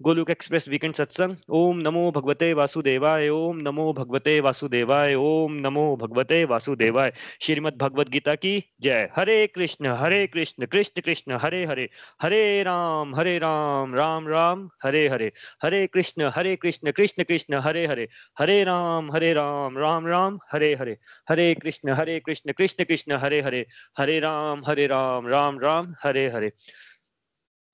Goluk 0.00 0.30
express 0.30 0.68
weekend 0.68 0.94
satsang 0.94 1.50
ओम 1.50 1.78
नमो 1.78 2.02
भगवते 2.10 2.52
वासुदेवाय 2.52 3.28
ओम 3.28 3.56
नमो 3.58 3.82
भगवते 3.92 4.38
वासुदेवाय 4.40 5.14
ओम 5.14 5.58
नमो 5.66 5.84
भगवते 5.96 6.38
वासुदेवाय 6.44 7.12
श्रीमद् 7.42 7.76
भगवत 7.78 8.08
गीता 8.08 8.34
की 8.34 8.52
जय 8.82 9.08
हरे 9.16 9.36
कृष्ण 9.46 9.92
हरे 10.00 10.26
कृष्ण 10.26 10.66
कृष्ण 10.66 11.00
कृष्ण 11.00 11.38
हरे 11.42 11.64
हरे 11.64 11.88
हरे 12.22 12.40
राम 12.62 13.14
हरे 13.14 13.38
राम 13.38 13.94
राम 13.94 14.28
राम 14.28 14.68
हरे 14.84 15.06
हरे 15.08 15.30
हरे 15.64 15.86
कृष्ण 15.86 16.30
हरे 16.36 16.56
कृष्ण 16.56 16.92
कृष्ण 16.92 17.24
कृष्ण 17.24 17.60
हरे 17.60 17.86
हरे 17.86 18.08
हरे 18.38 18.62
राम 18.64 19.12
हरे 19.12 19.32
राम 19.34 19.78
राम 19.78 20.06
राम 20.06 20.38
हरे 20.52 20.74
हरे 20.74 20.96
हरे 21.30 21.54
कृष्ण 21.54 21.92
हरे 21.92 22.20
कृष्ण 22.20 22.52
कृष्ण 22.52 22.84
कृष्ण 22.84 23.18
हरे 23.18 23.40
हरे 23.42 23.66
हरे 23.98 24.18
राम 24.20 24.64
हरे 24.66 24.86
राम 24.86 25.28
राम 25.28 25.58
राम 25.58 25.94
हरे 26.04 26.28
हरे 26.28 26.50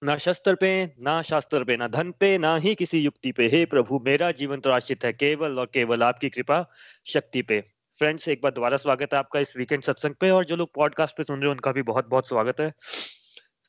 ना 0.03 0.17
शस्त्र 0.17 0.55
पे, 0.55 0.71
ना 0.99 1.21
शास्त्र 1.23 1.65
पे, 1.65 1.77
ना 1.77 1.87
धन 1.89 2.11
पे, 2.21 2.37
ना 2.39 2.57
ही 2.57 2.75
किसी 2.75 2.99
युक्ति 2.99 3.31
पे। 3.33 3.47
हे 3.49 3.65
प्रभु, 3.67 3.99
मेरा 4.05 4.31
जीवन 4.33 4.61
तो 4.61 4.71
आश्रित 4.71 5.05
है 5.05 5.13
केवल 5.13 5.59
और 5.59 5.67
केवल 5.67 6.03
आपकी 6.03 6.29
कृपा 6.31 6.65
शक्ति 7.07 7.43
पे। 7.43 7.61
फ्रेंड्स 8.01 8.29
एक 8.29 8.41
बार 8.43 8.53
दोबारा 8.53 8.77
स्वागत 8.77 9.15
है 9.15 9.19
आपका 9.19 9.41
इस 9.41 9.57
वीकेंड 9.57 9.83
सत्संग 9.83 10.15
पे 10.15 10.31
और 10.31 10.45
जो 10.45 10.57
लोग 10.57 10.75
पॉडकास्ट 10.75 11.17
पे 11.17 11.25
सुन 11.25 11.39
रहे 11.41 11.49
हैं, 11.49 11.53
उनका 11.53 11.73
भी 11.73 11.83
बहुत 11.83 12.09
बहुत 12.09 12.29
स्वागत 12.29 12.61
है। 12.61 12.71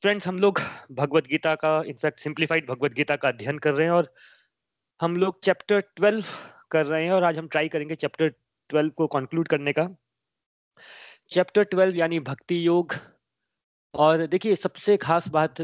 फ्रेंड्स 0.04 0.28
हम 0.28 0.40
लोग 0.40 0.60
भगवत 0.92 1.28
गीता 1.28 1.56
का 1.56 1.82
इनफैक्ट 1.88 2.20
सिंप्लीफाइड 2.20 2.68
भगवत 2.68 2.94
गीता 2.94 3.16
का 3.16 3.28
अध्ययन 3.28 3.58
कर 3.58 3.74
रहे 3.74 3.88
हैं 3.88 3.94
और 3.94 4.14
हम 5.02 5.16
लोग 5.18 5.40
चैप्टर 5.44 5.80
ट्वेल्व 5.96 6.26
कर 6.72 6.86
रहे 6.86 7.04
हैं 7.06 7.12
और 7.12 7.24
आज 7.24 7.38
हम 7.38 7.48
ट्राई 7.48 7.68
करेंगे 7.70 7.96
चैप्टर 7.96 8.34
ट्वेल्व 8.70 8.90
को 8.90 9.08
कंक्लूड 9.08 9.48
करने 9.48 9.74
का। 9.74 9.90
चैप्टर 11.32 11.64
ट्वेल्व 11.64 11.96
यानी 11.96 12.20
भक्ति 12.20 12.66
योग 12.68 12.94
और 13.94 14.26
देखिए, 14.26 14.56
सबसे 14.56 14.98
खास 14.98 15.28
बात 15.30 15.62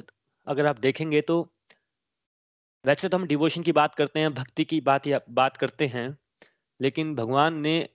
अगर 0.47 0.65
आप 0.65 0.79
देखेंगे 0.79 1.21
तो 1.21 1.41
वैसे 2.85 3.09
तो 3.09 3.17
हम 3.17 3.25
डिवोशन 3.27 3.63
की 3.63 3.71
बात 3.71 3.95
करते 3.95 4.19
हैं, 4.19 4.33
भक्ति 4.33 4.63
की 4.65 4.81
बात 4.81 5.07
या 5.07 5.19
बात 5.29 5.57
करते 5.57 5.87
हैं, 5.87 6.17
लेकिन 6.79 7.15
भगवान 7.15 7.59
ने 7.61 7.89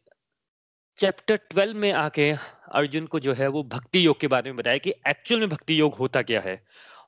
चैप्टर 0.99 1.37
ट्वेल्व 1.37 1.77
में 1.77 1.93
आके 1.93 2.31
अर्जुन 2.73 3.07
को 3.07 3.21
जो 3.21 3.33
है 3.35 3.49
वो 3.49 3.63
भक्ति 3.65 4.07
योग 4.07 4.21
के 4.21 4.27
बारे 4.27 4.51
में 4.51 4.57
बताया 4.57 4.79
कि 4.79 4.95
एक्चुअल 5.09 5.41
में 5.41 5.49
भक्ति 5.49 5.81
योग 5.81 5.95
होता 5.95 6.23
क्या 6.23 6.41
है। 6.41 6.63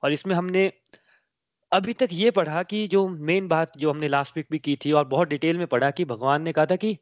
और 0.04 0.12
इसमें 0.12 0.34
हमने 0.34 0.72
अभी 1.72 1.92
तक 1.92 2.08
ये 2.12 2.30
पढ़ा 2.30 2.62
कि 2.62 2.86
जो 2.88 3.08
मेन 3.08 3.48
बात 3.48 3.72
जो 3.78 3.90
हमने 3.90 4.08
लास्ट 4.08 4.36
वीक 4.36 4.46
भी 4.50 4.58
की 4.58 4.76
थी 4.76 4.92
और 4.92 5.04
बहुत 5.08 5.28
डिटेल 5.28 5.58
में 5.58 5.66
पढ़ा 5.66 5.90
कि 5.90 6.04
भगवान 6.04 6.42
ने 6.42 6.52
कहा 6.52 6.66
था 6.66 6.76
कि 6.76 6.96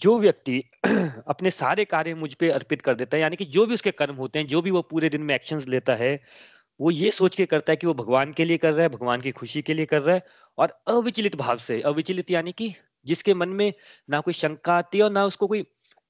जो 0.00 0.18
व्यक्ति 0.20 0.62
अपने 1.28 1.50
सारे 1.50 1.84
कार्य 1.84 2.14
मुझ 2.14 2.34
पे 2.34 2.50
अर्पित 2.50 2.82
कर 2.82 2.94
देता 2.94 3.16
है, 3.16 3.20
यानी 3.22 3.36
कि 3.36 3.44
जो 3.46 3.66
भी 3.66 3.74
उसके 3.74 3.90
कर्म 3.90 4.14
होते 4.16 4.38
हैं, 4.38 4.46
जो 4.46 4.62
भी 4.62 4.70
वो 4.70 4.82
पूरे 4.82 5.08
दिन 5.08 5.22
में 5.22 5.34
एक्शंस 5.34 5.68
लेता 5.68 5.94
है 5.94 6.20
वो 6.80 6.90
ये 6.90 7.10
सोच 7.10 7.36
के 7.36 7.46
करता 7.46 7.72
है 7.72 7.76
कि 7.76 7.86
वो 7.86 7.94
भगवान 7.94 8.32
के 8.32 8.44
लिए 8.44 8.58
कर 8.58 8.72
रहा 8.72 8.82
है 8.82 8.88
भगवान 8.88 9.20
की 9.20 9.30
खुशी 9.32 9.62
के 9.62 9.74
लिए 9.74 9.86
कर 9.86 10.02
रहा 10.02 10.14
है 10.16 10.22
और 10.58 10.68
अविचलित 10.88 11.36
भाव 11.36 11.58
से 11.58 11.80
अविचलित 11.82 12.30
यानी 12.30 12.52
कि 12.52 12.74
जिसके 13.06 13.34
मन 13.34 13.48
में 13.48 13.72
ना 14.10 14.20
कोई 14.20 14.34
शंका 14.34 14.74
आती 14.74 14.98
है 14.98 15.04
और 15.04 15.10
ना 15.10 15.24
उसको 15.24 15.46
कोई 15.46 15.58
यू 15.58 15.64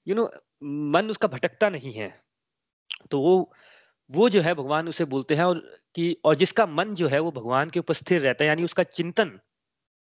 you 0.07 0.17
नो 0.17 0.25
know, 0.25 0.39
मन 0.95 1.11
उसका 1.11 1.29
भटकता 1.29 1.69
नहीं 1.69 1.93
है। 1.93 2.15
तो 3.11 3.21
वो 3.21 3.53
वो 4.11 4.29
जो 4.29 4.41
है 4.41 4.55
भगवान 4.55 4.89
उसे 4.89 5.05
बोलते 5.05 5.35
हैं 5.35 5.45
और 5.45 5.59
कि 5.95 6.17
और 6.25 6.35
जिसका 6.35 6.67
मन 6.67 6.95
जो 6.95 7.09
है 7.09 7.19
वो 7.21 7.31
भगवान 7.33 7.71
के 7.71 7.81
ऊपर 7.81 7.95
स्थिर 7.95 8.21
रहता 8.23 8.45
है 8.45 8.49
यानी 8.49 8.65
उसका 8.65 8.83
चिंतन 8.83 9.41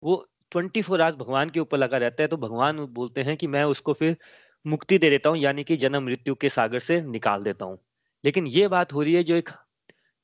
वो 0.04 0.16
ट्वेंटी 0.52 0.82
फोर 0.82 1.02
आवर्स 1.02 1.16
भगवान 1.16 1.50
के 1.50 1.60
ऊपर 1.60 1.78
लगा 1.78 1.98
रहता 1.98 2.24
है 2.24 2.28
तो 2.28 2.38
भगवान 2.38 2.80
बोलते 2.94 3.22
हैं 3.22 3.38
कि 3.38 3.48
मैं 3.48 3.64
उसको 3.66 3.94
फिर 3.94 4.18
मुक्ति 4.66 4.98
दे 4.98 5.10
देता 5.10 5.30
हूँ 5.30 5.38
यानी 5.38 5.64
कि 5.64 5.78
जन्म 5.78 6.04
मृत्यु 6.04 6.36
के 6.36 6.50
सागर 6.50 6.80
से 6.80 7.02
निकाल 7.04 7.44
देता 7.44 7.66
हूँ। 7.66 7.80
लेकिन 8.24 8.48
ये 8.48 8.68
बात 8.68 8.94
हो 8.94 9.04
रही 9.04 9.14
है 9.14 9.24
जो 9.24 9.36
एक 9.36 9.50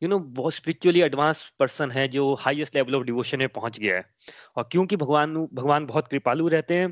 यू 0.05 0.09
नो 0.09 0.19
बहुत 0.37 0.53
स्पिरिचुअली 0.53 1.01
एडवांस 1.01 1.43
पर्सन 1.59 1.91
है 1.91 2.07
जो 2.09 2.33
हाईएस्ट 2.39 2.75
लेवल 2.75 2.95
ऑफ़ 2.95 3.03
डिवोशन 3.03 3.39
में 3.39 3.47
पहुँच 3.51 3.79
गया 3.79 3.95
है। 3.95 4.03
और 4.57 4.67
क्योंकि 4.71 4.95
भगवान 4.97 5.35
भगवान 5.53 5.85
बहुत 5.85 6.07
कृपालु 6.07 6.47
रहते 6.49 6.75
हैं 6.75 6.91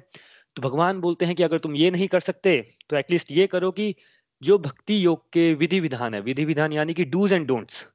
तो 0.56 0.62
भगवान 0.62 1.00
बोलते 1.02 1.26
हैं 1.26 1.36
कि 1.36 1.44
अगर 1.44 1.58
तुम 1.60 1.76
ये 1.76 1.92
नहीं 1.92 2.08
कर 2.08 2.20
सकते 2.22 2.58
तो 2.90 2.98
एटलीस्ट 2.98 3.32
ये 3.32 3.48
करो 3.48 3.72
कि 3.74 3.96
जो 4.42 4.58
भक्ति 4.60 5.06
योग 5.06 5.24
के 5.34 5.54
विधि 5.56 5.80
विधान 5.80 6.14
है, 6.14 6.22
विधि 6.22 6.46
विधान 6.46 6.74
यानी 6.74 6.94
कि 6.94 7.06
डूज 7.08 7.34
एंड 7.34 7.48
डोंट्स 7.48 7.86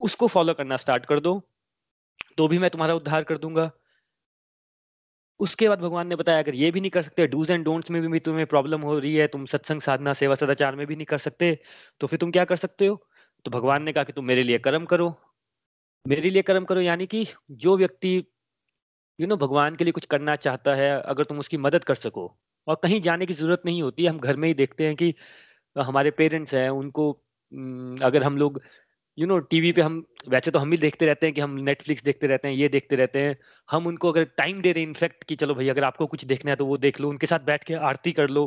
उसको 0.00 0.26
फॉलो 0.28 0.54
करना 0.54 0.76
स्टार्ट 0.78 1.06
कर 1.06 1.20
दो 1.20 1.40
तो 2.38 2.48
भी 2.48 2.58
मैं 2.58 2.70
तुम्हारा 2.70 2.94
उद्धार 2.94 3.24
कर 3.24 3.38
दूँगा। 3.38 3.70
उसके 5.40 5.68
बाद 5.68 5.80
भगवान 5.80 6.08
ने 6.08 6.16
बताया, 6.16 6.38
अगर 6.38 6.54
ये 6.54 6.70
भी 6.70 6.80
नहीं 6.80 6.90
कर 6.90 7.02
सकते 7.02 7.26
डूज 7.28 7.50
एंड 7.50 7.64
डोंट्स 7.64 7.90
में 7.90 8.00
भी 8.02 8.18
तुम्हें 8.20 8.46
प्रॉब्लम 8.46 8.80
हो 8.82 8.98
रही 8.98 9.14
है, 9.16 9.26
तुम 9.28 9.46
सत्संग, 9.46 9.80
साधना, 9.80 10.12
सेवा, 10.14 10.34
सदाचार 10.34 10.76
में 10.76 10.86
भी 10.86 10.96
नहीं 10.96 11.06
कर 11.06 11.18
सकते 11.20 11.58
तो 12.00 12.06
फिर 12.06 12.18
तुम 12.18 12.30
क्या 12.30 12.44
कर 12.44 12.56
सकते 12.56 12.86
हो? 12.86 13.00
तो 13.44 13.50
भगवान 13.50 13.82
ने 13.82 13.92
कहा 13.92 14.04
कि 14.04 14.12
तुम 14.12 14.24
मेरे 14.24 14.42
लिए 14.42 14.58
कर्म 14.58 14.84
करो। 14.84 15.14
मेरे 16.06 16.30
लिए 16.30 16.42
कर्म 16.42 16.64
करो 16.64 16.80
यानी 16.80 17.06
कि 17.06 17.26
जो 17.52 17.76
व्यक्ति 17.76 18.16
यू 19.18 19.26
नो 19.26 19.36
भगवान 19.36 19.76
के 19.76 19.84
लिए 19.84 19.92
कुछ 19.92 20.06
करना 20.06 20.36
चाहता 20.36 20.74
है, 20.74 20.90
अगर 21.02 21.24
तुम 21.24 21.38
उसकी 21.38 21.56
मदद 21.58 21.84
कर 21.84 21.94
सको। 21.94 22.26
और 22.66 22.76
कहीं 22.82 23.00
जाने 23.00 23.26
की 23.26 23.34
ज़रूरत 23.34 23.62
नहीं 23.66 23.82
होती, 23.82 24.06
हम 24.06 24.18
घर 24.18 24.36
में 24.36 24.48
ही 24.48 24.54
देखते 24.54 24.86
हैं 24.86 24.96
कि 24.96 25.14
हमारे 25.76 26.10
पेरेंट्स 26.12 26.54
हैं, 26.54 26.68
उनको 26.70 27.10
अगर 28.02 28.22
हम 28.22 28.38
लोग 28.38 28.60
यू 29.18 29.26
नो 29.26 29.38
टीवी 29.40 29.72
पे 29.72 29.82
हम, 29.82 30.04
वैसे 30.28 30.50
तो 30.50 30.58
हम 30.58 30.70
भी 30.70 30.76
देखते 30.78 31.06
रहते 31.06 31.26
हैं 31.26 31.34
कि 31.34 31.40
हम 31.40 31.50
नेटफ्लिक्स 31.62 32.04
देखते 32.04 32.26
रहते 32.26 32.48
हैं, 32.48 32.54
ये 32.56 32.68
देखते 32.68 32.96
रहते 32.96 33.20
हैं। 33.20 33.36
हम 33.68 33.86
उनको 33.86 34.12
अगर 34.12 34.24
टाइम 34.38 34.60
दे 34.62 34.72
रहे 34.72 34.82
हैं 34.82 34.88
इनफैक्ट 34.88 35.24
कि 35.24 35.36
चलो 35.36 35.54
भाई, 35.54 35.68
अगर 35.68 35.84
आपको 35.84 36.06
कुछ 36.06 36.24
देखना 36.26 36.50
है 36.50 36.56
तो 36.56 36.66
वो 36.66 36.78
देख 36.78 37.00
लो, 37.00 37.08
उनके 37.10 37.26
साथ 37.26 37.40
बैठ 37.46 37.64
के 37.64 37.74
आरती 37.90 38.12
कर 38.12 38.30
लो। 38.30 38.46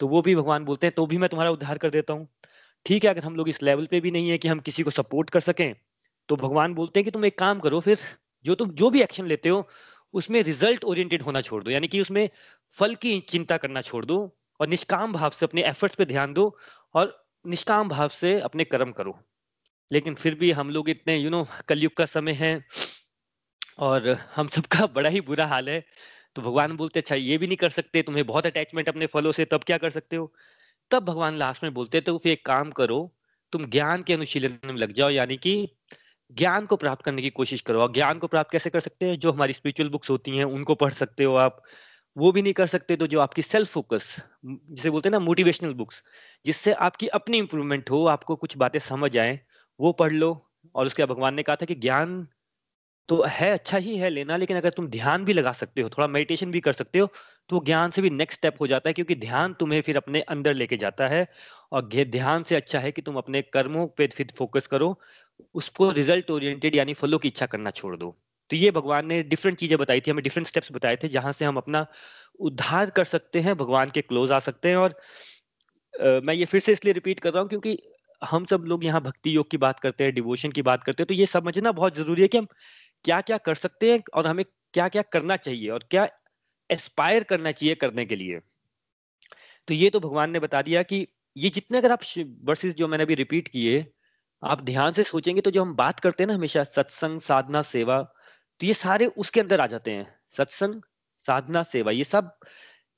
तो 0.00 0.08
वो 0.08 0.22
भी 0.22 0.34
भगवान 0.36 0.64
बोलते 0.64 0.86
हैं 0.86 0.94
तो 0.96 1.06
भी 1.06 1.18
मैं 1.18 1.28
तुम्हारा 1.30 1.50
उद्धार 1.52 1.78
कर 1.78 1.90
देता 1.90 2.14
हूँ। 2.14 2.28
ठीक 2.86 3.04
है, 3.04 3.10
अगर 3.10 3.24
हम 3.24 3.36
लोग 3.36 3.48
इस 3.48 3.62
लेवल 3.62 3.86
पे 3.86 4.00
भी 4.00 4.10
नहीं 4.10 4.28
है 4.30 4.38
कि 4.38 4.48
हम 4.48 4.60
किसी 4.60 4.82
को 4.82 4.90
सपोर्ट 4.90 5.30
कर 5.30 5.40
सकें 5.40 5.74
तो 6.28 6.36
भगवान 6.36 6.74
बोलते 6.74 7.00
हैं 7.00 7.04
कि 7.04 7.10
तुम 7.10 7.24
एक 7.24 7.38
काम 7.38 7.60
करो 7.60 7.80
फिर, 7.80 7.98
जो 8.44 8.54
तुम, 8.54 8.70
जो 8.70 8.90
भी 8.90 9.02
एक्शन 9.02 9.26
लेते 9.26 9.48
हो, 9.48 9.68
उसमें 10.14 10.42
रिज़ल्ट 10.42 10.84
ओरिएंटेड 10.84 11.22
होना 11.22 11.40
छोड़ 11.40 11.62
दो, 11.64 11.70
यानी 11.70 11.88
कि 11.88 12.00
उसमें 12.00 12.28
फल 12.76 12.94
की 12.94 13.18
चिंता 13.28 13.56
करना 13.56 13.80
छोड़ 13.80 14.04
दो 14.04 14.18
और 14.60 14.68
निष्काम 14.68 15.12
भाव 15.12 15.30
से 15.30 15.46
अपने 15.46 15.62
एफर्ट्स 15.64 15.96
पे 15.96 16.04
ध्यान 16.04 16.32
दो 16.32 16.46
और 16.94 17.16
निष्काम 17.46 17.88
भाव 17.88 18.08
से 18.10 18.38
अपने 18.40 18.64
कर्म 18.64 18.92
करो। 18.92 19.18
लेकिन 19.90 20.14
फिर 20.14 20.34
भी 20.34 20.50
हम 20.52 20.70
लोग 20.70 20.90
इतने 20.90 21.16
यू 21.18 21.30
नो 21.30 21.46
कलयुग 21.68 21.94
का 21.96 22.06
समय 22.06 22.32
है 22.34 22.54
और 23.78 24.08
हम 24.34 24.48
सबका 24.48 24.86
बड़ा 24.94 25.08
ही 25.08 25.20
बुरा 25.20 25.46
हाल 25.46 25.68
है। 25.68 25.84
तो 26.36 26.42
भगवान 26.42 26.76
बोलते 26.76 27.00
अच्छा 27.00 27.14
ये 27.14 27.38
भी 27.38 27.46
नहीं 27.46 27.56
कर 27.56 27.70
सकते, 27.70 28.02
तुम्हें 28.02 28.26
बहुत 28.26 28.46
अटैचमेंट 28.46 28.88
अपने 28.88 29.06
फलों 29.06 29.32
से, 29.32 29.44
तब 29.44 29.64
क्या 29.64 29.78
कर 29.78 29.90
सकते 29.90 30.16
हो? 30.16 30.32
तब 30.90 31.04
भगवान 31.04 31.36
लास्ट 31.36 31.62
में 31.62 31.72
बोलते 31.74 32.00
तो 32.00 32.16
फिर 32.18 32.32
एक 32.32 32.44
काम 32.46 32.70
करो, 32.70 32.98
तुम 33.52 33.64
ज्ञान 33.66 34.02
के 34.02 34.14
अनुशीलन 34.14 34.58
में 34.64 34.74
लग 34.74 34.92
जाओ, 34.92 35.10
यानी 35.10 35.36
कि 35.36 35.68
ज्ञान 36.30 36.66
को 36.66 36.76
प्राप्त 36.76 37.04
करने 37.04 37.22
की 37.22 37.30
कोशिश 37.30 37.60
करो। 37.60 37.80
और 37.82 37.92
ज्ञान 37.92 38.18
को 38.18 38.26
प्राप्त 38.26 38.50
कैसे 38.52 38.70
कर 38.70 38.80
सकते 38.80 39.06
हैं? 39.06 39.18
जो 39.18 39.32
हमारी 39.32 39.52
स्पिरिचुअल 39.52 39.88
बुक्स 39.90 40.10
होती 40.10 40.36
हैं, 40.38 40.44
उनको 40.46 40.74
पढ़ 40.74 40.92
सकते 40.92 41.24
हो 41.24 41.34
आप। 41.36 41.62
वो 42.16 42.30
भी 42.32 42.42
नहीं 42.42 42.52
कर 42.52 42.66
सकते 42.66 42.96
तो 42.96 43.06
जो 43.06 43.20
आपकी 43.20 43.42
सेल्फ 43.42 43.68
फोकस 43.70 44.04
जिसे 44.46 44.90
बोलते 44.90 45.08
हैं 45.08 45.12
ना 45.12 45.18
मोटिवेशनल 45.20 45.72
बुक्स 45.74 46.02
जिससे 46.44 46.72
आपकी 46.72 47.06
अपनी 47.08 47.38
इंप्रूवमेंट 47.38 47.90
हो, 47.90 48.04
आपको 48.06 48.36
कुछ 48.36 48.56
बातें 48.56 48.78
समझ 48.80 49.16
आए, 49.18 49.38
वो 49.80 49.92
पढ़ 49.92 50.12
लो। 50.12 50.30
और 50.74 50.86
उसके 50.86 51.04
भगवान 51.06 51.34
ने 51.34 51.42
कहा 51.42 51.56
था 51.56 51.66
कि 51.66 51.74
ज्ञान 51.76 52.26
तो 53.08 53.22
है 53.28 53.50
अच्छा 53.50 53.78
ही 53.78 53.96
है 53.96 54.08
लेना, 54.10 54.36
लेकिन 54.36 54.56
अगर 54.56 54.70
तुम 54.70 54.86
ध्यान 54.88 55.24
भी 55.24 55.32
लगा 55.32 55.52
सकते 55.54 55.80
हो, 55.80 55.88
थोड़ा 55.90 56.08
मेडिटेशन 56.08 56.50
भी 56.50 56.60
कर 56.60 56.72
सकते 56.72 56.98
हो 56.98 57.08
तो 57.48 57.62
ज्ञान 57.64 57.90
से 57.90 58.02
भी 58.02 58.10
नेक्स्ट 58.10 58.40
स्टेप 58.40 58.60
हो 58.60 58.66
जाता 58.66 58.90
है 58.90 58.94
क्योंकि 58.94 59.14
ध्यान 59.14 59.54
तुम्हें 59.54 59.80
फिर 59.80 59.96
अपने 59.96 60.20
अंदर 60.20 60.54
लेके 60.54 60.76
जाता 60.76 61.08
है 61.08 61.28
और 61.72 61.88
ध्यान 62.04 62.42
से 62.42 62.56
अच्छा 62.56 62.78
है 62.78 62.92
कि 62.92 63.02
तुम 63.02 63.16
अपने 63.16 63.42
कर्मों 63.42 63.86
पे 63.86 64.06
फिर 64.06 64.32
फोकस 64.36 64.66
करो 64.66 65.00
उसको 65.54 65.90
रिज़ल्ट 65.90 66.30
ओरिएंटेड 66.30 66.76
यानी 66.76 66.94
फॉलो 66.94 67.18
की 67.18 67.28
इच्छा 67.28 67.46
करना 67.46 67.70
छोड़ 67.70 67.96
दो। 67.96 68.16
तो 68.50 68.56
ये 68.56 68.70
भगवान 68.70 69.06
ने 69.06 69.22
डिफरेंट 69.22 69.58
चीज़ें 69.58 69.78
बताई 69.78 70.00
थी 70.00 70.10
हमें 70.10 70.22
डिफरेंट 70.22 70.46
स्टेप्स 70.46 70.72
बताए 70.72 70.96
थे 70.96 71.08
जहाँ 71.08 71.32
से 71.32 71.44
हम 71.44 71.56
अपना 71.56 71.86
उद्धार 72.40 72.90
कर 72.90 73.04
सकते 73.04 73.40
हैं 73.40 73.56
भगवान 73.56 73.88
के 73.88 74.00
क्लोज 74.00 74.32
आ 74.32 74.38
सकते 74.38 74.68
हैं 74.68 74.76
और 74.76 74.90
आ, 76.02 76.20
मैं 76.20 76.34
ये 76.34 76.44
फिर 76.44 76.60
से 76.60 76.72
इसलिए 76.72 76.94
रिपीट 76.94 77.20
कर 77.20 77.32
रहा 77.32 77.40
हूँ 77.40 77.48
क्योंकि 77.48 77.78
हम 78.24 78.44
सब 78.44 78.64
लोग 78.66 78.84
यहाँ 78.84 79.00
भक्ति 79.00 79.36
योग 79.36 79.50
की 79.50 79.56
बात 79.56 79.80
करते 79.80 80.04
हैं 80.04 80.14
डिवोशन 80.14 80.52
की 80.52 80.62
बात 80.62 80.84
करते 80.84 81.02
हैं 81.02 81.06
तो 81.06 81.14
ये 81.14 81.26
समझना 81.26 81.72
बहुत 81.72 81.96
ज़रूरी 81.96 82.22
है 82.22 82.28
कि 82.28 82.38
हम 82.38 82.46
क्या 83.04 83.20
क्या 83.20 83.38
कर 83.38 83.54
सकते 83.54 83.92
हैं 83.92 84.02
और 84.14 84.26
हमें 84.26 84.44
क्या 84.72 84.88
क्या 84.88 85.02
करना 85.02 85.36
चाहिए 85.36 85.68
और 85.68 85.84
क्या 85.90 86.08
एस्पायर 86.70 87.24
करना 87.24 87.52
चाहिए 87.52 87.74
करने 87.74 88.04
के 88.04 88.16
लिए। 88.16 88.40
तो 89.68 89.74
ये 89.74 89.90
तो 89.90 90.00
भगवान 90.00 90.30
ने 90.30 90.38
बता 90.38 90.62
दिया 90.62 90.82
कि 90.82 91.06
ये 91.36 91.50
जितने 91.50 91.78
अगर 91.78 91.92
आप 91.92 92.00
वर्सेस 92.44 92.74
जो 92.74 92.88
मैंने 92.88 93.04
अभी 93.04 93.14
रिपीट 93.14 93.48
किए, 93.48 93.86
आप 94.42 94.62
ध्यान 94.64 94.92
से 94.92 95.04
सोचेंगे 95.04 95.40
तो 95.40 95.50
जो 95.50 95.62
हम 95.62 95.74
बात 95.74 96.00
करते 96.00 96.22
हैं 96.22 96.28
ना 96.28 96.34
हमेशा, 96.34 96.64
सत्संग, 96.64 97.20
साधना, 97.20 97.62
सेवा 97.62 98.02
तो 98.60 98.66
ये 98.66 98.72
सारे 98.74 99.06
उसके 99.06 99.40
अंदर 99.40 99.60
आ 99.60 99.66
जाते 99.66 99.90
हैं। 99.90 100.06
सत्संग, 100.30 100.82
साधना, 101.26 101.62
सेवा, 101.62 101.92
ये 101.92 102.04
सब 102.04 102.38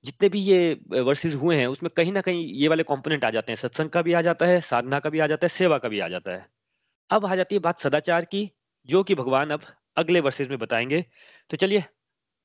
जितने 0.05 0.29
भी 0.29 0.41
ये 0.41 0.81
वर्सेस 0.91 1.35
हुए 1.35 1.57
हैं, 1.57 1.67
उसमें 1.67 1.91
कहीं 1.97 2.13
ना 2.13 2.21
कहीं 2.21 2.47
ये 2.47 2.69
वाले 2.69 2.83
कंपोनेंट 2.83 3.25
आ 3.25 3.31
जाते 3.31 3.53
हैं। 3.53 3.57
सत्संग 3.57 3.91
का 3.91 4.03
भी 4.03 4.13
आ 4.13 4.23
जाता 4.23 4.47
है, 4.47 4.61
साधना 4.61 4.99
का 5.01 5.11
भी 5.11 5.19
आ 5.19 5.27
जाता 5.27 5.45
है, 5.45 5.49
सेवा 5.49 5.79
का 5.79 5.89
भी 5.89 6.01
आ 6.01 6.09
जाता 6.09 6.33
है। 6.33 6.47
अब 7.11 7.27
आ 7.27 7.37
जाती 7.37 7.55
है 7.55 7.59
बात 7.59 7.81
सदाचार 7.81 8.25
की, 8.25 8.51
जो 8.87 9.03
कि 9.03 9.15
भगवान 9.15 9.51
अब 9.51 9.61
अगले 9.97 10.21
वर्सेस 10.21 10.49
में 10.49 10.59
बताएँगे। 10.59 11.05
तो 11.51 11.57
चलिए 11.57 11.85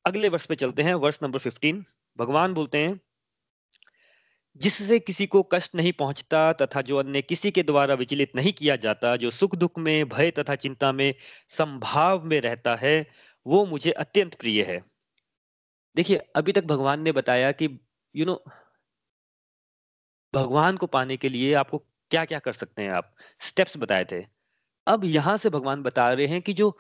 अगले 0.06 0.30
वर्ष 0.30 0.46
पे 0.46 0.56
चलते 0.56 0.84
हैं, 0.84 0.94
वर्ष 0.94 1.20
नंबर 1.24 1.40
फिफ्टीन 1.40 1.86
भगवान 2.18 2.54
बोलते 2.54 2.78
हैं, 2.78 3.00
जिससे 4.56 5.00
किसी 5.00 5.28
को 5.28 5.44
कष्ट 5.44 5.76
नहीं 5.76 5.92
पहुँचता 5.94 6.54
तथा 6.54 6.82
जो 6.82 6.98
अन्य 6.98 7.22
किसी 7.22 7.52
के 7.52 7.64
द्वारा 7.64 7.94
विचलित 7.94 8.36
नहीं 8.36 8.54
किया 8.54 8.76
जाता, 8.76 9.16
जो 9.16 9.32
सुख 9.32 9.56
दुख 9.56 9.80
में, 9.80 10.10
भय 10.10 10.32
तथा 10.32 10.56
चिंता 10.56 10.92
में 10.92 11.16
संभाव 11.48 12.24
में 12.24 12.42
रहता 12.42 12.76
है, 12.76 13.08
वो 13.48 13.66
मुझे 13.66 13.92
अत्यंत 13.92 14.36
प्रिय 14.36 14.64
है। 14.64 14.84
देखिए, 15.96 16.18
अभी 16.18 16.52
तक 16.52 16.64
भगवान 16.64 17.02
ने 17.02 17.12
बताया 17.12 17.52
कि 17.52 17.80
यू 18.16 18.26
नो 18.26 18.44
भगवान 20.34 20.78
को 20.78 20.88
पाने 20.88 21.18
के 21.18 21.30
लिए 21.30 21.54
आपको 21.54 21.78
क्या 22.12 22.26
क्या 22.26 22.40
कर 22.40 22.54
सकते 22.54 22.84
हैं 22.84 22.92
आप। 22.92 23.16
स्टेप्स 23.40 23.78
बताए 23.78 24.06
थे। 24.12 24.26
अब 24.88 25.06
यहाँ 25.06 25.38
से 25.38 25.50
भगवान 25.50 25.84
बता 25.84 26.14
रहे 26.14 26.26
हैं 26.26 26.42
कि 26.42 26.54
जो 26.54 26.78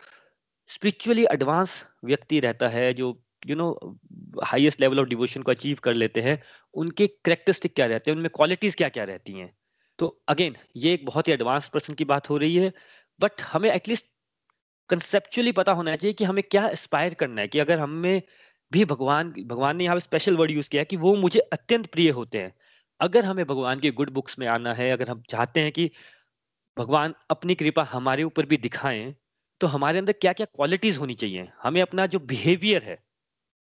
स्पिरिचुअली 0.69 1.25
एडवांस 1.31 1.83
व्यक्ति 2.06 2.39
रहता 2.39 2.68
है 2.69 2.94
जो 2.94 3.07
you 3.48 3.56
know 3.56 3.98
highest 4.44 4.81
level 4.81 5.00
of 5.00 5.07
devotion 5.07 5.42
को 5.42 5.51
अचीव 5.51 5.77
कर 5.83 5.94
लेते 5.94 6.21
हैं, 6.21 6.42
उनके 6.74 7.07
करेक्टरिस्टिक 7.25 7.75
क्या 7.75 7.86
रहते 7.86 8.12
हैं, 8.12 8.15
उनमें 8.15 8.30
क्वालिटीज 8.36 8.75
क्या 8.75 8.89
क्या 8.89 9.04
रहती 9.04 9.33
हैं? 9.33 9.51
तो 10.00 10.07
अगेन 10.27 10.56
ये 10.75 10.94
एक 10.94 11.06
बहुत 11.06 11.27
ही 11.27 11.33
एडवांस 11.33 11.68
पर्सन 11.69 11.94
की 11.94 12.06
बात 12.06 12.30
हो 12.30 12.38
रही 12.38 12.56
है 12.56 12.71
बट 13.19 13.42
हमें 13.44 13.69
एटलीस्ट 13.71 14.06
कंसेप्चुअली 14.89 15.51
पता 15.51 15.71
होना 15.71 15.95
चाहिए 15.95 16.13
कि 16.13 16.24
हमें 16.24 16.44
क्या 16.44 16.68
एस्पायर 16.69 17.13
करना 17.13 17.42
है, 17.42 17.48
कि 17.48 17.59
अगर 17.59 17.80
हमें 17.80 18.21
भी 18.71 18.86
भगवान 18.86 19.31
भगवान 19.48 19.77
ने 19.77 19.83
यहाँ 19.83 19.95
पे 19.95 20.00
स्पेशल 20.01 20.38
वर्ड 20.38 20.51
यूज़ 20.51 20.69
किया 20.69 20.83
कि 20.86 20.98
वो 20.98 21.16
मुझे 21.16 21.39
अत्यंत 21.54 21.88
प्रिय 21.88 22.09
होते 22.12 22.38
हैं। 22.38 22.54
अगर 23.00 23.25
हमें 23.25 23.45
भगवान 23.45 23.80
के 23.80 23.92
गुड 23.92 24.09
बुक्स 24.12 24.39
में 24.39 24.48
आना 24.48 24.74
है, 24.74 24.89
अगर 24.92 25.09
हम 25.09 25.24
चाहते 25.30 25.59
हैं 25.59 25.71
कि 25.71 25.89
भगवान 26.77 27.13
अपनी 27.30 27.56
कृपा 27.56 27.83
हमारे 27.92 28.24
ऊपर 28.24 28.45
भी 28.45 28.57
दिखाएँ 28.59 29.13
तो 29.63 29.68
हमारे 29.68 30.00
अंदर 30.00 30.13
क्या 30.13 30.33
क्या 30.33 30.45
क्वालिटीज 30.45 30.98
होनी 30.98 31.13
चाहिए? 31.13 31.48
हमें 31.63 31.81
अपना 31.81 32.06
जो 32.06 32.19
बिहेवियर 32.19 32.83
है, 32.83 32.98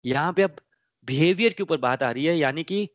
यहाँ 0.06 0.33
पे 0.33 0.44
अब 0.44 0.56
बिहेवियर 1.07 1.53
के 1.53 1.63
ऊपर 1.63 1.77
बात 1.77 2.03
आ 2.03 2.12
रही 2.12 2.25
है, 2.25 2.38
यानी 2.38 2.63
कि 2.63 2.89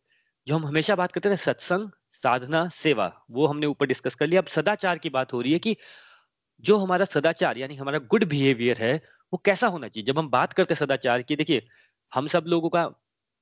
जो 0.47 0.57
हम 0.57 0.67
हमेशा 0.67 0.97
बात 0.97 1.13
करते 1.13 1.29
हैं 1.29 1.37
सत्संग, 1.37 1.89
साधना, 2.13 2.69
सेवा, 2.69 3.25
वो 3.31 3.47
हमने 3.47 3.67
ऊपर 3.67 3.87
डिस्कस 3.87 4.15
कर 4.15 4.27
लिया। 4.27 4.41
अब 4.41 4.49
सदाचार 4.49 4.99
की 4.99 5.11
बात 5.11 5.33
हो 5.33 5.41
रही 5.41 5.53
है 5.53 5.59
कि 5.59 5.77
जो 6.61 6.77
हमारा 6.77 7.05
सदाचार, 7.05 7.59
यानी 7.59 7.75
हमारा 7.75 7.99
गुड 7.99 8.25
बिहेवियर 8.25 8.77
है, 8.77 8.95
वो 9.33 9.37
कैसा 9.45 9.67
होना 9.67 9.89
चाहिए? 9.89 10.07
जब 10.07 10.19
हम 10.19 10.29
बात 10.31 10.53
करते 10.53 10.75
हैं 10.75 10.79
सदाचार 10.79 11.23
की, 11.23 11.37
देखिए, 11.37 11.67
हम 12.15 12.27
सब 12.27 12.45
लोगों 12.47 12.69
का 12.69 12.89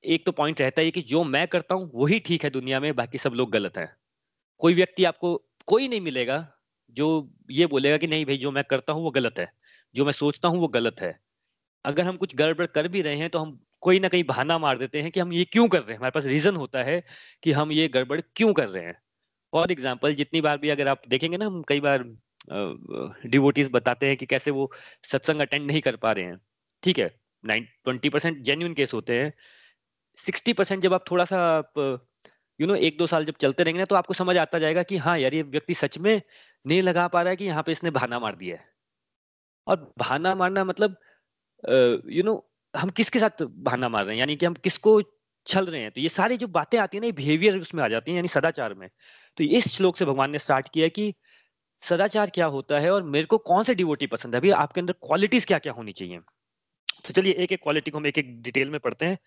एक 0.03 0.25
तो 0.25 0.31
पॉइंट 0.31 0.61
रहता 0.61 0.81
है 0.81 0.91
कि 0.91 1.01
जो 1.01 1.23
मैं 1.23 1.47
करता 1.47 1.75
हूँ, 1.75 1.91
वही 1.93 2.19
ठीक 2.19 2.43
है 2.43 2.49
दुनिया 2.49 2.79
में, 2.79 2.95
बाकी 2.95 3.17
सब 3.17 3.33
लोग 3.33 3.51
गलत 3.51 3.77
है। 3.77 3.95
कोई 4.57 4.73
व्यक्ति 4.73 5.03
आपको, 5.03 5.35
कोई 5.67 5.87
नहीं 5.87 6.01
मिलेगा 6.01 6.58
जो 6.91 7.07
ये 7.51 7.65
बोलेगा 7.67 7.97
कि 7.97 8.07
नहीं 8.07 8.25
भाई, 8.25 8.37
जो 8.37 8.51
मैं 8.51 8.63
करता 8.63 8.93
हूँ 8.93 9.03
वो 9.03 9.11
गलत 9.11 9.39
है। 9.39 9.51
जो 9.95 10.05
मैं 10.05 10.11
सोचता 10.13 10.47
हूँ 10.47 10.59
वो 10.59 10.67
गलत 10.69 11.01
है। 11.01 11.17
अगर 11.85 12.03
हम 12.03 12.17
कुछ 12.17 12.35
गड़बड़ 12.35 12.65
कर 12.67 12.87
भी 12.87 13.01
रहे 13.01 13.15
हैं 13.15 13.29
तो 13.29 13.39
हम 13.39 13.59
कोई 13.83 13.99
ना 13.99 14.07
कहीं 14.07 14.23
बहाना 14.23 14.57
मार 14.59 14.77
देते 14.77 15.01
हैं 15.01 15.11
कि 15.11 15.19
हम 15.19 15.33
ये 15.33 15.43
क्यों 15.45 15.67
कर 15.67 15.79
रहे 15.79 15.91
हैं। 15.91 15.97
हमारे 15.97 16.11
पास 16.11 16.25
रीजन 16.25 16.55
होता 16.55 16.83
है 16.83 17.03
कि 17.43 17.51
हम 17.51 17.71
ये 17.71 17.87
गड़बड़ 17.89 18.19
क्यों 18.35 18.53
कर 18.53 18.67
रहे 18.69 18.83
हैं। 18.85 18.97
फॉर 19.53 19.71
एग्ज़ाम्पल 19.71 20.15
जितनी 20.15 20.41
बार 20.41 20.57
भी 20.57 20.69
अगर 20.69 20.87
आप 20.87 21.01
देखेंगे 21.09 21.37
ना, 21.37 21.45
हम 21.45 21.61
कई 21.67 21.79
बार 21.79 22.03
डिवोटीज 23.27 23.69
बताते 23.71 24.07
हैं 24.07 24.17
कि 24.17 24.25
कैसे 24.25 24.51
वो 24.51 24.69
सत्संग 25.03 25.41
अटेंड 25.41 25.65
नहीं 25.67 25.81
कर 25.81 25.95
पा 25.95 26.11
रहे 26.11 26.25
हैं। 26.25 26.39
ठीक 26.83 26.99
है, 26.99 27.09
nine 27.43 27.67
twenty 27.83 28.09
percent 28.09 28.41
genuine 28.43 28.73
case 28.73 28.93
होते 28.93 29.19
हैं। 29.19 29.33
सिक्सटी 30.17 30.53
परसेंट 30.53 30.81
जब 30.83 30.93
आप 30.93 31.03
थोड़ा 31.11 31.25
सा 31.25 31.39
यू 32.59 32.67
नो 32.67 32.75
एक 32.77 32.97
दो 32.97 33.07
साल 33.07 33.25
जब 33.25 33.35
चलते 33.41 33.63
रहेंगे 33.63 33.79
ना 33.79 33.85
तो 33.85 33.95
आपको 33.95 34.13
समझ 34.13 34.37
आता 34.37 34.59
जाएगा 34.59 34.83
कि 34.83 34.97
हाँ 34.97 35.17
यार, 35.19 35.33
ये 35.33 35.41
व्यक्ति 35.43 35.73
सच 35.75 35.97
में 35.97 36.21
नहीं 36.65 36.81
लगा 36.81 37.07
पा 37.07 37.21
रहा 37.21 37.29
है 37.29 37.35
कि 37.35 37.45
यहाँ 37.45 37.63
पे 37.63 37.71
इसने 37.71 37.89
बहाना 37.91 38.19
मार 38.19 38.35
दिया 38.35 38.55
है। 38.57 38.67
और 39.67 39.93
बहाना 39.99 40.33
मारना 40.35 40.63
मतलब 40.63 40.95
यू 42.09 42.23
नो 42.23 42.35
हम 42.73 42.89
किसके 42.91 43.19
साथ 43.19 43.43
बहाना 43.43 43.89
मार 43.89 44.05
रहे 44.05 44.15
हैं? 44.15 44.19
यानी 44.19 44.35
कि 44.35 44.45
हम 44.45 44.53
किसको 44.55 45.01
छल 45.47 45.65
रहे 45.65 45.81
हैं? 45.81 45.91
तो 45.91 46.01
ये 46.01 46.09
सारी 46.09 46.37
जो 46.37 46.47
बातें 46.49 46.77
आती 46.79 46.97
है 46.97 47.01
ना 47.03 47.11
बिहेवियर 47.15 47.57
उसमें 47.59 47.83
आ 47.83 47.87
जाती 47.87 48.11
है, 48.11 48.15
यानी 48.15 48.27
सदाचार 48.27 48.73
में। 48.73 48.89
तो 49.37 49.43
इस 49.43 49.67
श्लोक 49.67 49.97
से 49.97 50.05
भगवान 50.05 50.31
ने 50.31 50.39
स्टार्ट 50.39 50.67
किया 50.73 50.87
कि 50.89 51.13
सदाचार 51.83 52.29
क्या 52.29 52.45
होता 52.47 52.79
है 52.79 52.91
और 52.91 53.03
मेरे 53.05 53.25
को 53.25 53.37
कौन 53.39 53.63
से 53.63 53.75
डिवोटी 53.75 54.07
पसंद 54.07 54.35
है? 54.35 54.39
अभी 54.41 54.49
आपके 54.51 54.81
अंदर 54.81 54.93
क्वालिटीज 54.93 55.45
क्या 55.45 55.59
क्या 55.59 55.73
होनी 55.73 55.91
चाहिए? 55.91 56.19
तो 57.05 57.13
चलिए 57.13 57.33
एक 57.33 57.51
एक 57.51 57.63
क्वालिटी 57.63 57.91
को 57.91 57.97
हम 57.97 58.07
एक 58.07 58.17
एक 58.17 58.41
डिटेल 58.41 58.69
में 58.69 58.79
पढ़ते 58.79 59.05
हैं। 59.05 59.17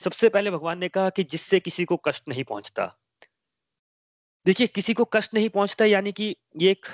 सबसे 0.00 0.28
पहले 0.28 0.50
भगवान 0.50 0.78
ने 0.78 0.88
कहा 0.88 1.10
कि 1.10 1.22
जिससे 1.24 1.60
किसी 1.60 1.84
को 1.84 1.96
कष्ट 1.96 2.28
नहीं 2.28 2.44
पहुँचता। 2.44 2.86
देखिए, 4.46 4.66
किसी 4.66 4.94
को 4.94 5.04
कष्ट 5.04 5.34
नहीं 5.34 5.48
पहुँचता, 5.48 5.84
यानी 5.84 6.12
कि 6.12 6.34
ये 6.60 6.70
एक 6.70 6.86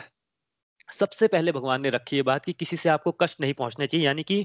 सबसे 0.93 1.27
पहले 1.29 1.53
भगवान 1.53 1.81
ने 1.83 1.91
रखी 1.91 2.17
है 2.17 2.23
बात 2.23 2.45
कि 2.45 2.53
किसी 2.53 2.77
से 2.77 2.89
आपको 2.89 3.13
कष्ट 3.13 3.41
नहीं 3.41 3.55
पहुँचना 3.55 3.87
चाहिए। 3.87 4.07
यानी 4.07 4.23
कि 4.23 4.45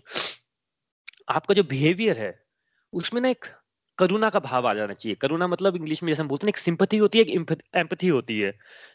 आपका 1.29 1.53
जो 1.53 1.63
बिहेवियर 1.63 2.17
है, 2.19 2.33
उसमें 2.93 3.21
ना 3.21 3.29
एक 3.29 3.45
करुणा 3.97 4.29
का 4.29 4.39
भाव 4.39 4.67
आ 4.67 4.73
जाना 4.73 4.93
चाहिए। 4.93 5.15
करुणा 5.15 5.47
मतलब 5.47 5.75
इंग्लिश 5.75 6.03
में 6.03 6.11
जैसे 6.11 6.21
हम 6.21 6.27
बोलते 6.27 6.47
हैं 6.47 6.49
एक 6.49 6.57
सिंपथी 6.57 6.97
होती 6.97 7.19
है, 7.19 7.25
एक 7.25 7.55
एम्पथी 7.75 8.07
होती 8.07 8.39
है। 8.39 8.51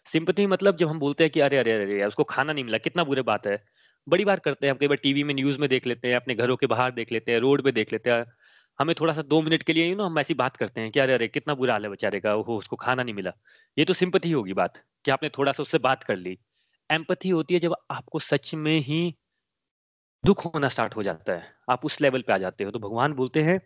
सिंपथी 0.07 0.47
मतलब 0.47 0.77
जब 0.77 0.89
हम 0.89 0.99
बोलते 0.99 1.25
हैं 1.25 1.31
कि 1.31 1.41
अरे 1.41 1.59
अरे 1.59 1.73
अरे, 1.73 2.05
उसको 2.05 2.25
खाना 2.25 2.53
नहीं 2.53 2.65
मिला, 2.65 2.79
कितना 2.79 3.05
बुरे 3.05 3.23
बात 3.23 3.47
है। 3.47 3.63
बड़ी 4.07 4.25
बार 4.25 4.39
करते 4.41 4.67
हैं, 4.67 4.73
हम 4.73 4.79
कई 4.79 4.89
बार 4.89 4.97
टीवी 4.97 5.25
में 5.25 5.35
न्यूज़ 5.35 5.59
में 5.61 5.69
देख 5.69 5.87
लेते 5.87 6.09
हैं, 6.09 6.17
अपने 6.17 6.35
घरों 6.35 6.57
के 6.57 6.67
बाहर 6.67 6.93
देख 6.93 7.13
लेते 7.13 7.33
हैं, 7.33 7.39
रोड 7.41 7.63
पे 7.65 7.73
देख 7.73 7.93
लेते 7.93 8.11
हैं। 8.11 8.25
हमें 8.79 8.95
थोड़ा 9.01 9.13
सा 9.15 9.23
दो 9.23 9.43
मिनट 9.43 9.63
के 9.63 9.73
लिए 9.73 9.91
यू 9.91 9.97
नो 9.97 10.05
हम 10.05 10.19
ऐसी 10.19 10.35
बात 10.35 10.57
करते 10.57 10.81
हैं 10.81 10.91
कि 10.91 11.01
अरे 11.01 11.13
अरे, 11.13 11.29
कितना 11.29 11.55
बुरा 11.55 11.75
हाल 11.75 11.85
है 11.85 11.91
बेचारे 11.91 12.21
का 12.21 12.35
वो 12.35 12.59
उसको 12.59 12.77
खाना 12.77 13.03
नहीं 13.03 13.15
मिला। 13.15 13.33
ये 13.79 13.85
तो 13.85 13.95
सिंपथी 13.95 14.31
होगी 14.31 14.53
बात 14.53 14.85
कि 15.05 15.11
आपने 15.11 15.29
थोड़ा 15.29 15.53
सा 15.53 15.63
उससे 15.63 15.79
बात 15.79 16.05
कर 16.05 16.17
ली। 16.17 16.39
एम्पथी 16.91 17.29
होती 17.29 17.55
है 17.55 17.61
जब 17.61 17.75
आपको 17.91 18.19
सच 18.19 18.55
में 18.55 18.79
ही 18.79 19.17
दुख 20.25 20.47
होना 20.47 20.69
स्टार्ट 20.69 20.97
हो 20.97 21.03
जाता 21.03 21.33
है। 21.33 21.55
आप 21.71 21.85
उस 21.85 22.01
लेवल 22.01 22.23
पे 22.23 22.33
आ 22.33 22.39
जाते 22.39 22.65
हो। 22.65 22.71
तो 22.71 22.79
भगवान 22.79 23.13
बोलते 23.13 23.43
हैं, 23.43 23.61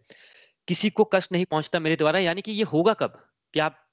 किसी 0.68 0.90
को 0.90 1.04
कष्ट 1.04 1.32
नहीं 1.32 1.44
पहुँचता 1.44 1.80
मेरे 1.80 1.96
द्वारा, 1.96 2.18
यानी 2.18 2.42
कि 2.42 2.52
ये 2.52 2.62
होगा 2.62 2.94
कब? 2.94 3.28
कि 3.54 3.60
आप, 3.60 3.88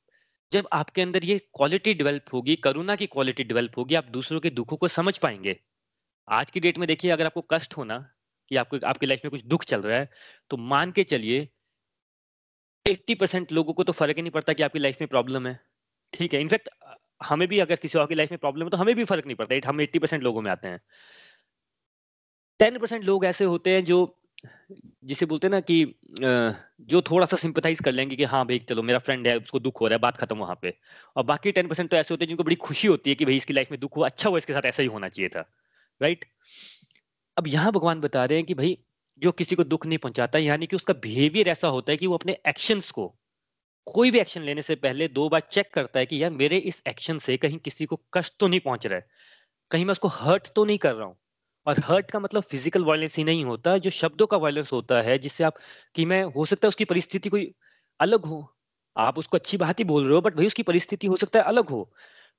जब 0.52 0.68
आपके 0.74 1.02
अंदर 1.02 1.26
ये 1.26 1.40
क्वालिटी 1.40 1.94
डेवलप 1.94 2.26
होगी, 2.34 2.56
करुणा 2.56 2.96
की 2.96 3.06
क्वालिटी 3.06 3.44
डेवलप 3.44 3.72
होगी, 3.78 3.96
आप 3.96 4.06
दूसरों 4.06 4.40
के 4.40 4.50
दुखों 4.50 4.78
को 4.78 4.88
समझ 4.88 5.18
पाएँगे। 5.18 5.60
आज 6.30 6.52
की 6.52 6.60
डेट 6.60 6.78
में 6.78 6.88
देखिए, 6.88 7.12
अगर 7.12 7.26
आपको 7.26 7.42
कष्ट 7.42 7.78
होना 7.78 8.10
कि 8.52 8.56
आपको, 8.56 8.78
आपकी 8.86 9.06
लाइफ 9.06 9.22
में 9.26 9.32
कुछ 9.32 9.46
दुख 9.46 9.64
चल 9.66 9.82
रहा 9.82 9.98
है 9.98 10.10
तो 10.52 10.58
मान 10.58 10.92
के 10.92 11.04
चलिए 11.06 11.48
80 12.86 13.16
परसेंट 13.16 13.52
लोगों 13.52 13.74
को 13.74 13.84
तो 13.84 13.94
फ़र्क 13.94 14.16
ही 14.18 14.22
नहीं 14.22 14.32
पड़ता 14.32 14.54
कि 14.54 14.64
आपकी 14.64 14.80
लाइफ 14.80 14.98
में 15.02 15.08
प्रॉब्लम 15.10 15.48
है। 15.48 15.60
ठीक 16.14 16.34
है 16.34 16.42
इनफैक्ट 16.42 16.70
हमें 17.22 17.48
भी 17.48 17.60
अगर 17.60 17.76
किसी 17.76 17.98
और 18.00 18.08
की 18.08 18.16
लाइफ 18.16 18.32
में 18.32 18.38
प्रॉब्लम 18.40 18.66
है 18.66 18.70
तो 18.70 18.78
हमें 18.78 18.96
भी 18.96 19.04
फ़र्क 19.06 19.26
नहीं 19.26 19.36
पड़ता। 19.36 19.68
हम 19.68 19.82
80 19.82 20.00
परसेंट 20.00 20.24
लोगों 20.24 20.42
में 20.42 20.52
आते 20.52 20.68
हैं। 20.68 20.80
टेन 22.60 22.78
परसेंट 22.80 23.04
लोग 23.04 23.26
ऐसे 23.26 23.46
होते 23.46 23.70
हैं 23.70 23.84
जो, 23.86 24.00
जिसे 25.04 25.26
बोलते 25.26 25.48
हैं 25.48 25.52
ना 25.52 25.60
कि 25.62 25.78
जो 26.92 27.02
थोड़ा 27.02 27.26
सा 27.26 27.38
सिंपथाइज 27.38 27.80
कर 27.80 27.92
लेंगे 27.92 28.16
कि 28.16 28.24
हाँ 28.26 28.46
भाई, 28.46 28.60
चलो, 28.60 28.84
मेरा 28.84 29.00
फ्रेंड 29.00 29.28
है, 29.28 29.38
उसको 29.38 29.60
दुख 29.60 29.82
हो 29.82 29.88
रहा 29.88 29.96
है, 29.96 30.00
बात 30.02 30.18
खत्म 30.18 30.38
वहाँ 30.38 30.58
पे। 30.62 30.74
और 31.16 31.24
बाकी 31.24 31.52
टेन 31.52 31.68
परसेंट 31.68 31.90
तो 31.92 31.98
ऐसे 31.98 32.14
होते 32.14 32.24
हैं 32.24 32.28
जिनको 32.28 32.44
बड़ी 32.44 32.56
खुशी 32.58 32.88
होती 32.88 33.10
है 33.10 33.16
कि 33.16 33.26
भाई, 33.26 33.36
इसकी 33.36 33.54
लाइफ 33.54 33.72
में 33.72 33.80
दुख 33.80 33.98
हुआ 33.98 34.08
अच्छा 34.08 34.30
हुआ, 34.30 34.38
इसके 34.38 34.54
साथ 34.54 34.66
ऐसा 34.66 34.84
ही 34.84 34.90
होना 34.90 35.10
चाहिए 35.10 35.30
था। 35.30 35.50
राइट 36.02 36.26
अब 37.38 37.48
यहाँ 37.48 37.72
भगवान 37.72 38.00
बता 38.02 38.24
रहे 38.26 38.38
हैं 38.38 38.46
कि 38.46 38.54
भाई, 38.54 38.78
जो 39.22 39.32
किसी 39.32 39.56
को 39.56 39.64
दुख 39.64 39.86
नहीं 39.86 39.98
पहुंचाता, 39.98 40.40
यानी 40.40 40.66
कि 40.68 40.76
उसका 40.76 40.94
बिहेवियर 40.96 41.48
ऐसा 41.50 41.68
होता 41.68 41.92
है 41.92 41.98
कि 41.98 42.08
वो 42.08 42.16
अपने 42.16 42.38
एक्शंस 42.48 42.90
को, 42.92 43.08
कोई 43.88 44.12
भी 44.12 44.20
एक्शन 44.20 44.42
लेने 44.42 44.62
से 44.62 44.76
पहले 44.78 45.08
दो 45.10 45.28
बार 45.30 45.42
चेक 45.44 45.74
करता 45.74 46.00
है 46.00 46.06
कि 46.06 46.22
यार, 46.24 46.32
मेरे 46.32 46.58
इस 46.60 46.82
एक्शन 46.88 47.20
से 47.20 47.38
कहीं 47.38 47.58
किसी 47.60 47.86
को 47.86 48.00
कष्ट 48.14 48.34
तो 48.40 48.48
नहीं 48.48 48.60
पहुँच 48.60 48.88
रहा 48.88 49.00
है। 49.00 49.08
कहीं 49.72 49.86
मैं 49.86 49.94
उसको 49.94 50.08
हर्ट 50.10 50.48
तो 50.56 50.66
नहीं 50.66 50.78
कर 50.80 50.94
रहा 50.96 51.08
हूँ। 51.08 51.18
और 51.68 51.80
हर्ट 51.82 52.12
का 52.12 52.20
मतलब 52.20 52.44
फ़िज़िकल 52.44 52.86
वायलेंस 52.86 53.18
ही 53.18 53.24
नहीं 53.24 53.46
होता, 53.46 53.78
जो 53.78 53.90
शब्दों 53.92 54.28
का 54.28 54.38
वायलेंस 54.38 54.72
होता 54.74 55.02
है, 55.02 55.18
जिससे 55.20 55.44
आप, 55.44 55.58
कि 55.96 56.06
मैं, 56.06 56.24
हो 56.26 56.46
सकता 56.46 56.68
है 56.68 56.70
उसकी 56.70 56.86
परिस्थिति 56.86 57.30
कोई 57.30 57.54
अलग 58.00 58.26
हो। 58.26 58.48
आप 58.96 59.18
उसको 59.20 59.38
अच्छी 59.38 59.58
बात 59.58 59.80
ही 59.80 59.86
बोल 59.86 60.04
रहे 60.06 60.16
हो 60.16 60.22
बट 60.22 60.36
भाई 60.36 60.48
उसकी 60.48 60.64
परिस्थिति 60.64 61.08
हो 61.08 61.18
सकता 61.18 61.40
है 61.40 61.46
अलग 61.46 61.70
हो। 61.70 61.90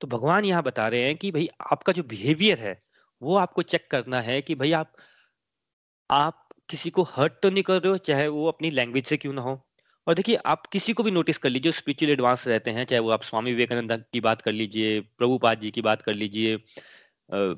तो 0.01 0.07
भगवान 0.09 0.45
यहाँ 0.45 0.63
बता 0.63 0.87
रहे 0.89 1.03
हैं 1.03 1.15
कि 1.17 1.31
भाई, 1.31 1.49
आपका 1.63 1.93
जो 1.93 2.03
बिहेवियर 2.05 2.59
है 2.59 2.81
वो 3.21 3.35
आपको 3.37 3.61
चेक 3.63 3.87
करना 3.91 4.21
है 4.21 4.41
कि 4.41 4.55
भाई 4.55 4.71
आप 4.73 4.93
आप 6.09 6.47
किसी 6.69 6.89
को 6.89 7.03
हर्ट 7.05 7.33
तो 7.43 7.49
नहीं 7.49 7.63
कर 7.63 7.81
रहे 7.81 7.91
हो, 7.91 7.97
चाहे 7.99 8.27
वो 8.27 8.47
अपनी 8.47 8.69
लैंग्वेज 8.71 9.05
से 9.07 9.17
क्यों 9.17 9.33
ना 9.33 9.41
हो? 9.41 9.61
और 10.07 10.13
देखिए, 10.13 10.35
आप 10.37 10.65
किसी 10.67 10.93
को 10.93 11.03
भी 11.03 11.11
नोटिस 11.11 11.37
कर 11.37 11.49
लीजिए, 11.49 11.71
स्पिरिचुअल 11.71 12.11
एडवांस 12.11 12.47
रहते 12.47 12.71
हैं, 12.71 12.85
चाहे 12.85 12.99
वो 12.99 13.09
आप 13.11 13.23
स्वामी 13.23 13.51
विवेकानंद 13.51 14.03
की 14.13 14.19
बात 14.21 14.41
कर 14.41 14.51
लीजिए, 14.51 14.99
प्रभुपाद 15.01 15.59
जी 15.59 15.71
की 15.71 15.81
बात 15.81 16.01
कर 16.01 16.13
लीजिए 16.13 16.55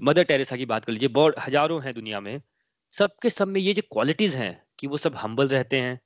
मदर 0.02 0.24
टेरेसा 0.24 0.56
की 0.58 0.66
बात 0.66 0.86
कर 0.86 0.92
लीजिए, 0.94 1.10
बहुत 1.10 1.36
हज़ारों 1.40 1.82
हैं 1.84 1.94
दुनिया 1.94 2.20
में। 2.20 2.42
सबके 2.94 3.30
सब 3.30 3.48
में 3.48 3.60
ये 3.62 3.74
जो 3.74 3.82
क्वालिटीज 3.92 4.36
हैं 4.36 4.52
कि 4.80 4.88
वो 4.88 4.98
सब 4.98 5.16
हम्बल 5.16 5.48
रहते 5.48 5.80
हैं, 5.82 6.00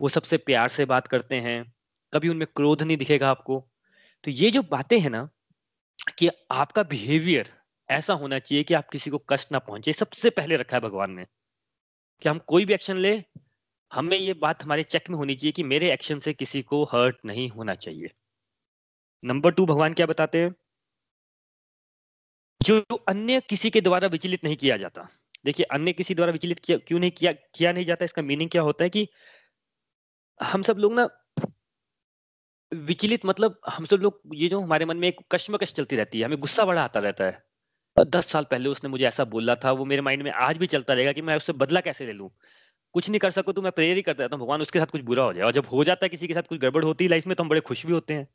वो 0.00 0.08
सबसे 0.08 0.36
प्यार 0.38 0.68
से 0.68 0.84
बात 0.86 1.06
करते 1.08 1.36
हैं, 1.40 1.64
कभी 2.12 2.28
उनमें 2.28 2.46
क्रोध 2.56 2.82
नहीं 2.82 2.96
दिखेगा 2.96 3.30
आपको। 3.30 3.58
तो 4.24 4.30
ये 4.30 4.50
जो 4.50 4.62
बातें 4.70 4.98
हैं 5.00 5.10
ना, 5.10 5.28
कि 6.18 6.30
आपका 6.50 6.82
बिहेवियर 6.84 7.50
ऐसा 7.92 8.12
होना 8.12 8.38
चाहिए 8.38 8.64
कि 8.64 8.74
आप 8.74 8.88
किसी 8.88 9.10
को 9.10 9.18
कष्ट 9.18 9.52
ना 9.52 9.58
पहुँचे। 9.58 9.92
सबसे 9.92 10.30
पहले 10.30 10.56
रखा 10.56 10.76
है 10.76 10.80
भगवान 10.80 11.10
ने 11.10 11.26
कि 12.22 12.28
हम 12.28 12.38
कोई 12.38 12.64
भी 12.64 12.74
एक्शन 12.74 12.96
ले, 12.96 13.22
हमें 13.92 14.16
ये 14.18 14.34
बात 14.34 14.64
हमारे 14.64 14.82
चेक 14.82 15.10
में 15.10 15.16
होनी 15.16 15.34
चाहिए 15.34 15.52
कि 15.52 15.62
मेरे 15.62 15.92
एक्शन 15.92 16.18
से 16.18 16.32
किसी 16.32 16.62
को 16.62 16.84
हर्ट 16.84 17.16
नहीं 17.24 17.48
होना 17.48 17.74
चाहिए। 17.74 18.08
नंबर 19.24 19.50
टू 19.50 19.66
भगवान 19.66 19.94
क्या 19.94 20.06
बताते 20.06 20.42
हैं? 20.42 20.54
जो 22.62 22.80
अन्य 23.08 23.40
किसी 23.40 23.70
के 23.70 23.80
द्वारा 23.80 24.08
विचलित 24.08 24.44
नहीं 24.44 24.56
किया 24.56 24.76
जाता। 24.76 25.08
देखिए, 25.44 25.66
अन्य 25.66 25.92
किसी 25.92 26.14
द्वारा 26.14 26.32
विचलित 26.32 26.58
किया 26.58 26.78
क्यों 26.78 27.00
नहीं 27.00 27.10
किया 27.10 27.32
किया 27.32 27.72
नहीं 27.72 27.84
जाता? 27.84 28.04
इसका 28.04 28.22
मीनिंग 28.22 28.50
क्या 28.50 28.62
होता 28.62 28.84
है 28.84 28.90
कि 28.90 29.08
हम 30.42 30.62
सब 30.62 30.78
लोग 30.78 30.92
ना 30.92 31.08
विचलित 32.72 33.26
मतलब 33.26 33.60
हम 33.68 33.84
सब 33.84 33.96
लोग, 33.96 34.20
ये 34.34 34.48
जो 34.48 34.60
हमारे 34.60 34.84
मन 34.84 34.96
में 34.96 35.08
एक 35.08 35.20
कश्मकश 35.32 35.72
चलती 35.72 35.96
रहती 35.96 36.18
है, 36.18 36.24
हमें 36.24 36.40
गुस्सा 36.40 36.64
बड़ा 36.64 36.84
आता 36.84 37.00
रहता 37.00 37.24
है। 37.24 37.51
दस 37.96 38.26
साल 38.26 38.44
पहले 38.44 38.68
उसने 38.68 38.90
मुझे 38.90 39.04
ऐसा 39.06 39.24
बोला 39.26 39.54
था, 39.54 39.72
वो 39.72 39.84
मेरे 39.84 40.02
माइंड 40.02 40.22
में 40.22 40.30
आज 40.30 40.56
भी 40.56 40.66
चलता 40.66 40.94
रहेगा 40.94 41.12
कि 41.12 41.22
मैं 41.22 41.36
उससे 41.36 41.52
बदला 41.52 41.80
कैसे 41.80 42.06
ले 42.06 42.12
लूँ। 42.12 42.30
कुछ 42.94 43.08
नहीं 43.08 43.18
कर 43.20 43.30
सकूँ 43.30 43.54
तो 43.54 43.62
मैं 43.62 43.72
प्रेयर 43.72 43.96
ही 43.96 44.02
करता 44.02 44.22
रहता 44.22 44.36
हूँ। 44.36 44.44
भगवान 44.44 44.62
उसके 44.62 44.78
साथ 44.78 44.86
कुछ 44.86 45.00
बुरा 45.02 45.24
हो 45.24 45.32
जाए 45.32 45.44
और 45.44 45.52
जब 45.52 45.66
हो 45.66 45.84
जाता 45.84 46.04
है 46.04 46.08
किसी 46.08 46.26
के 46.26 46.34
साथ 46.34 46.42
कुछ 46.42 46.58
गड़बड़ 46.60 46.84
होती 46.84 47.04
है 47.04 47.10
लाइफ 47.10 47.26
में 47.26 47.34
तो 47.36 47.42
हम 47.42 47.48
बड़े 47.48 47.60
खुश 47.60 47.84
भी 47.86 47.92
होते 47.92 48.14
हैं। 48.14 48.26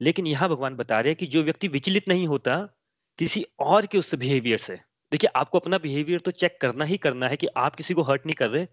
लेकिन 0.00 0.26
यहाँ 0.26 0.48
भगवान 0.48 0.76
बता 0.76 1.00
रहे 1.00 1.10
हैं 1.10 1.16
कि 1.16 1.26
जो 1.26 1.42
व्यक्ति 1.42 1.68
विचलित 1.68 2.08
नहीं 2.08 2.26
होता, 2.26 2.56
किसी 3.18 3.44
और 3.60 3.86
के 3.86 3.98
उस 3.98 4.14
बिहेवियर 4.14 4.58
से। 4.58 4.74
देखिए, 5.12 5.30
आपको 5.36 5.58
अपना 5.58 5.78
बिहेवियर 5.78 6.20
तो 6.20 6.30
चेक 6.32 6.58
करना 6.60 6.84
ही 6.84 6.96
करना 6.98 7.28
है 7.28 7.36
कि 7.36 7.46
आप 7.56 7.76
किसी 7.76 7.94
को 7.94 8.02
हर्ट 8.02 8.26
नहीं 8.26 8.34
कर 8.34 8.48
रहे। 8.50 8.64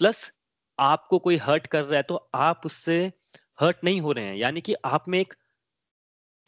प्लस 0.00 0.30
आपको 0.78 1.18
कोई 1.18 1.36
हर्ट 1.38 1.66
कर 1.66 1.84
रहा 1.84 1.96
है 1.96 2.02
तो 2.02 2.28
आप 2.34 2.62
उससे 2.66 2.96
हर्ट 3.60 3.84
नहीं 3.84 4.00
हो 4.00 4.12
रहे 4.12 4.24
हैं। 4.24 4.36
यानी 4.36 4.60
कि 4.60 4.74
आप 4.84 5.08
में 5.08 5.18
एक 5.20 5.34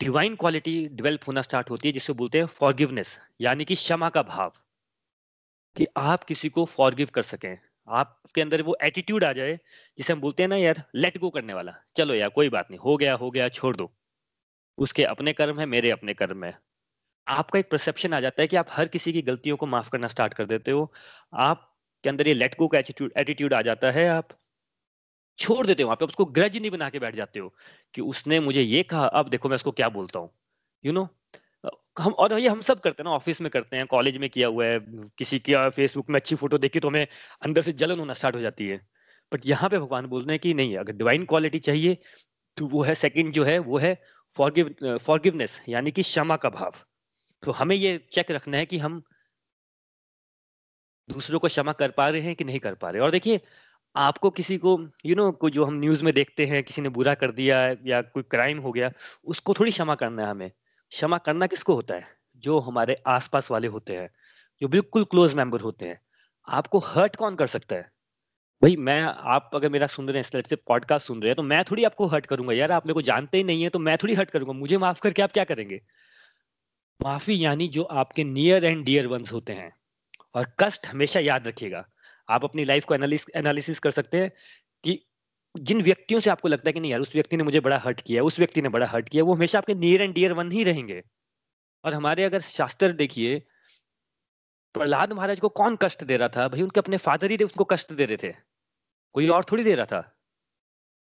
डिवाइन 0.01 0.35
क्वालिटी 0.37 0.73
डेवलप 0.89 1.21
होना 1.27 1.43
स्टार्ट 1.43 1.71
होती 1.71 1.89
है 1.89 1.93
जिसको 1.93 2.15
बोलते 2.15 2.39
हैं 2.39 2.47
फॉरगिवनेस 2.47 3.19
यानी 3.41 3.65
कि 3.65 3.75
क्षमा 3.75 4.09
का 4.09 4.23
भाव, 4.23 4.53
कि 5.77 5.87
आप 5.97 6.25
किसी 6.25 6.49
को 6.49 6.65
फॉरगिव 6.65 7.09
कर 7.15 7.23
सकें। 7.23 7.57
आपके 7.89 8.41
अंदर 8.41 8.63
वो 8.63 8.77
एटीट्यूड 8.83 9.25
आ 9.25 9.33
जाए, 9.33 9.59
जिसे 9.99 10.13
हम 10.13 10.21
बोलते 10.21 10.43
हैं 10.43 10.49
ना 10.49 10.57
यार 10.57 10.83
लेट 10.95 11.19
गो 11.19 11.31
करने 11.31 11.55
वाला। 11.55 11.75
चलो 11.97 12.15
यार, 12.15 12.29
कोई 12.29 12.49
बात 12.49 12.71
नहीं, 12.71 12.81
हो 12.81 12.97
गया 12.97 13.15
हो 13.15 13.31
गया, 13.31 13.49
छोड़ 13.49 13.77
दो। 13.77 13.91
उसके 14.79 15.05
अपने 15.05 15.33
कर्म 15.33 15.61
है, 15.61 15.67
मेरे 15.67 15.91
अपने 15.91 16.15
कर्म 16.15 16.45
है। 16.45 16.59
आपका 17.27 17.59
एक 17.59 17.71
परसेप्शन 17.71 18.15
आ 18.15 18.21
जाता 18.21 18.43
है 18.43 18.49
कि 18.49 18.57
आप 18.57 18.67
हर 18.71 18.89
किसी 18.89 19.13
की 19.13 19.23
गलतियों 19.23 19.57
को 19.57 19.67
माफ़ 19.67 19.91
करना 19.91 20.09
स्टार्ट 20.09 20.35
कर 20.35 20.47
देते 20.47 20.71
हो। 20.71 20.93
आपके 21.35 22.09
अंदर 22.09 22.29
ये 22.29 22.35
लेट 22.35 22.57
गो 22.59 22.69
का 22.69 22.79
एटीट्यूड 22.79 23.55
आ 23.55 23.63
जाता 23.63 23.91
है, 23.91 24.09
आप 24.09 24.29
छोड़ 25.39 25.67
देते 25.67 25.83
हो, 25.83 25.87
वहाँ 25.87 25.97
पे 25.97 26.05
उसको 26.05 26.25
ग्रज 26.27 26.57
नहीं 26.57 26.71
बना 26.71 26.89
के 26.91 26.99
बैठ 26.99 27.15
जाते 27.15 27.41
हो 27.41 27.53
कि 27.95 28.03
उसने 28.03 28.41
मुझे 28.41 28.63
ये 28.63 28.83
कहा, 28.85 29.07
अब 29.07 29.29
देखो 29.29 29.49
मैं 29.49 29.55
उसको 29.57 29.73
क्या 29.73 29.89
बोलता 29.91 30.19
हूँ। 30.19 30.31
यू 30.85 30.93
नो 30.93 31.09
हम, 31.99 32.13
और 32.13 32.39
ये 32.41 32.49
हम 32.49 32.61
सब 32.63 32.81
करते 32.81 33.03
हैं 33.03 33.05
ना, 33.05 33.15
ऑफ़िस 33.17 33.41
में 33.41 33.51
करते 33.51 33.77
हैं, 33.77 33.87
कॉलेज 33.87 34.17
में 34.19 34.29
किया 34.31 34.49
हुआ 34.49 34.65
है, 34.67 34.79
किसी 35.19 35.39
की 35.41 35.55
फेसबुक 35.71 36.11
में 36.11 36.19
अच्छी 36.19 36.37
फ़ोटो 36.37 36.59
देखी 36.59 36.81
तो 36.81 36.89
हमें 36.89 37.07
अंदर 37.43 37.63
से 37.63 37.73
जलन 37.75 37.99
होना 37.99 38.15
स्टार्ट 38.15 38.37
हो 38.37 38.41
जाती 38.41 38.67
है। 38.69 38.77
बट 39.33 39.47
यहाँ 39.47 39.71
पे 39.71 39.79
भगवान 39.79 40.07
बोल 40.07 40.23
रहे 40.23 40.33
हैं 40.33 40.39
कि 40.41 40.55
नहीं, 40.55 40.77
अगर 40.77 40.93
डिवाइन 40.95 41.25
क्वालिटी 41.25 41.59
चाहिए 41.61 41.99
तो 42.57 42.67
वो 42.69 42.83
है 42.83 42.95
सेकंड 42.97 43.33
जो 43.33 43.45
है, 43.45 43.59
वो 43.59 43.79
है 43.79 44.01
फॉरगिव 44.37 44.99
फॉरगिवनेस 44.99 45.61
यानी 45.69 45.91
कि 45.91 46.03
क्षमा 46.03 46.37
का 46.37 46.51
भाव। 46.51 46.75
तो 47.43 47.53
हमें 47.53 47.77
ये 47.77 47.99
चेक 48.13 48.31
रखना 48.31 48.57
है 48.57 48.67
कि 48.67 48.79
हम 48.79 49.03
दूसरों 51.09 51.39
को 51.41 51.49
क्षमा 51.49 51.73
कर 51.75 51.91
पा 51.91 52.09
रहे 52.09 52.21
हैं 52.23 52.35
कि 52.37 52.45
नहीं 52.45 52.59
कर 52.61 52.75
पा 52.75 52.91
रहे 52.91 53.03
और 53.03 53.11
देखिए 53.11 53.41
आपको 53.97 54.31
किसी 54.31 54.57
को 54.59 54.71
यू 54.81 55.15
you 55.15 55.17
नो 55.17 55.29
know, 55.31 55.51
जो 55.51 55.65
हम 55.65 55.75
न्यूज़ 55.75 56.05
में 56.05 56.13
देखते 56.15 56.47
हैं 56.47 56.63
किसी 56.65 56.83
ने 56.83 56.89
बुरा 56.89 57.15
कर 57.15 57.31
दिया 57.33 57.59
या 57.87 58.01
कोई 58.03 58.23
क्राइम 58.23 58.59
हो 58.59 58.73
गया 58.73 58.91
उसको 59.25 59.55
थोड़ी 59.55 59.71
क्षमा 59.71 59.95
करना 59.95 60.23
है 60.23 60.31
हमें। 60.31 60.51
क्षमा 60.93 61.19
करना 61.19 61.47
किसको 61.47 61.75
होता 61.75 61.95
है? 61.95 62.05
जो 62.37 62.59
हमारे 62.59 62.97
आसपास 63.07 63.51
वाले 63.51 63.69
होते 63.69 63.97
हैं 63.97 64.11
जो 64.63 64.69
बिल्कुल 64.69 65.05
क्लोज 65.05 65.35
मेंबर 65.35 65.61
होते 65.61 65.87
हैं। 65.87 66.01
आपको 66.49 66.79
हर्ट 66.79 67.17
कौन 67.17 67.37
कर 67.37 67.47
सकता 67.47 67.77
है? 67.77 67.91
भाई 68.63 68.77
मैं 68.77 69.03
आप 69.03 69.51
अगर 69.55 69.69
मेरा 69.69 69.87
सुन 69.87 70.09
रहे 70.09 70.23
हैं 70.23 70.43
से 70.43 70.57
पॉडकास्ट 70.57 71.07
सुन 71.07 71.23
रहे 71.23 71.29
हैं 71.29 71.37
तो 71.37 71.43
मैं 71.43 71.63
थोड़ी 71.65 71.85
आपको 71.85 72.07
हर्ट 72.07 72.27
करूँगा। 72.27 72.53
यार 72.53 72.73
आप 72.73 72.87
मेरे 72.87 72.95
को 72.95 73.03
जानते 73.03 73.39
ही 73.39 73.45
नहीं 73.45 73.63
है 73.63 73.69
तो 73.69 73.79
मैं 73.79 73.97
थोड़ी 74.03 74.15
हर्ट 74.15 74.31
करूँगा। 74.31 74.53
मुझे 74.53 74.79
माफ़ 74.79 75.01
करके 75.01 75.23
आप 75.23 75.33
क्या 75.33 75.45
करेंगे? 75.45 75.81
माफ़ी 77.03 77.45
यानी 77.45 77.69
जो 77.69 77.83
आपके 77.83 78.25
नियर 78.25 78.65
एंड 78.65 78.85
डियर 78.85 79.07
वंस 79.07 79.33
होते 79.33 79.53
हैं। 79.53 79.75
और 80.35 80.47
कष्ट 80.61 80.87
हमेशा 80.87 81.21
याद 81.21 81.49
रखिएगा। 81.49 81.87
आप 82.29 82.45
अपनी 82.45 82.65
लाइफ 82.65 82.85
को 82.85 82.95
एनालिसिस 83.35 83.79
कर 83.79 83.91
सकते 83.91 84.17
हैं 84.17 84.33
कि 84.85 85.07
जिन 85.59 85.83
व्यक्तियों 85.83 86.21
से 86.21 86.31
आपको 86.31 86.49
लगता 86.49 86.69
है 86.69 86.73
कि 86.73 86.81
नहीं 86.81 86.91
यार, 86.91 87.01
उस 87.01 87.15
व्यक्ति 87.15 87.37
ने 87.37 87.45
मुझे 87.45 87.61
बड़ा 87.61 87.79
हर्ट 87.79 88.01
किया, 88.01 88.23
उस 88.23 88.39
व्यक्ति 88.39 88.63
ने 88.63 88.69
बड़ा 88.69 88.87
हर्ट 88.87 89.09
किया, 89.09 89.25
वो 89.25 89.35
हमेशा 89.35 89.59
आपके 89.59 89.75
नियर 89.75 90.03
एंड 90.03 90.15
डियर 90.15 90.33
वन 90.33 90.53
ही 90.53 90.65
रहेंगे। 90.65 91.03
और 91.85 91.95
हमारे 91.95 92.25
अगर 92.25 92.41
शास्त्र 92.41 92.93
देखिए, 92.93 93.47
प्रहलाद 94.75 95.13
महाराज 95.13 95.41
को 95.41 95.49
कौन 95.49 95.77
कष्ट 95.77 96.05
दे 96.05 96.17
रहा 96.17 96.29
था? 96.29 96.49
भाई 96.49 96.63
उनके 96.63 96.81
अपने 96.81 96.97
फादर 96.97 97.31
ही 97.31 97.37
उसको 97.37 97.65
कष्ट 97.65 97.93
दे 97.93 98.05
रहे 98.05 98.17
थे। 98.17 98.35
कोई 99.13 99.29
और 99.29 99.45
थोड़ी 99.45 99.65
दे 99.65 99.75
रहा 99.75 99.87
था? 99.87 100.19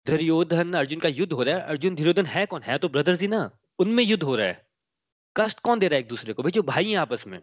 दुर्योधन 0.07 0.73
अर्जुन 0.73 1.01
का 1.01 1.09
युद्ध 1.09 1.33
हो 1.33 1.43
रहा 1.43 1.55
है। 1.55 1.61
अर्जुन, 1.61 1.95
दुर्योधन 1.95 2.27
है 2.27 2.47
कौन? 2.47 2.63
है 2.63 2.79
तो 2.79 2.89
ब्रदर्स 2.89 3.21
ही 3.21 3.29
ना। 3.29 3.59
उनमें 3.79 4.05
युद्ध 4.05 4.23
हो 4.23 4.37
रहा 4.37 4.47
है। 4.47 4.69
कष्ट 5.37 5.61
कौन 5.61 5.79
दे 5.79 5.89
रहा 5.89 5.95
है 5.95 6.01
एक 6.01 6.09
दूसरे 6.09 6.33
को? 6.33 6.43
भाई 6.43 6.53
जो 6.53 6.63
भाई 6.63 6.91
हैं 6.91 6.99
आपस 6.99 7.27
में। 7.27 7.41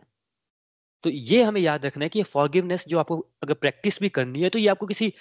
तो 1.03 1.09
ये 1.09 1.41
हमें 1.43 1.61
याद 1.61 1.85
रखना 1.85 2.05
है 2.05 2.09
कि 2.09 2.23
फॉरगिवनेस 2.23 2.85
जो 2.87 2.99
आपको 2.99 3.17
अगर 3.43 3.53
प्रैक्टिस 3.55 3.99
भी 4.01 4.09
करनी 4.09 4.41
है 4.41 4.49
तो 4.49 4.59
ये 4.59 4.67
आपको 4.67 4.85
किसी, 4.85 5.13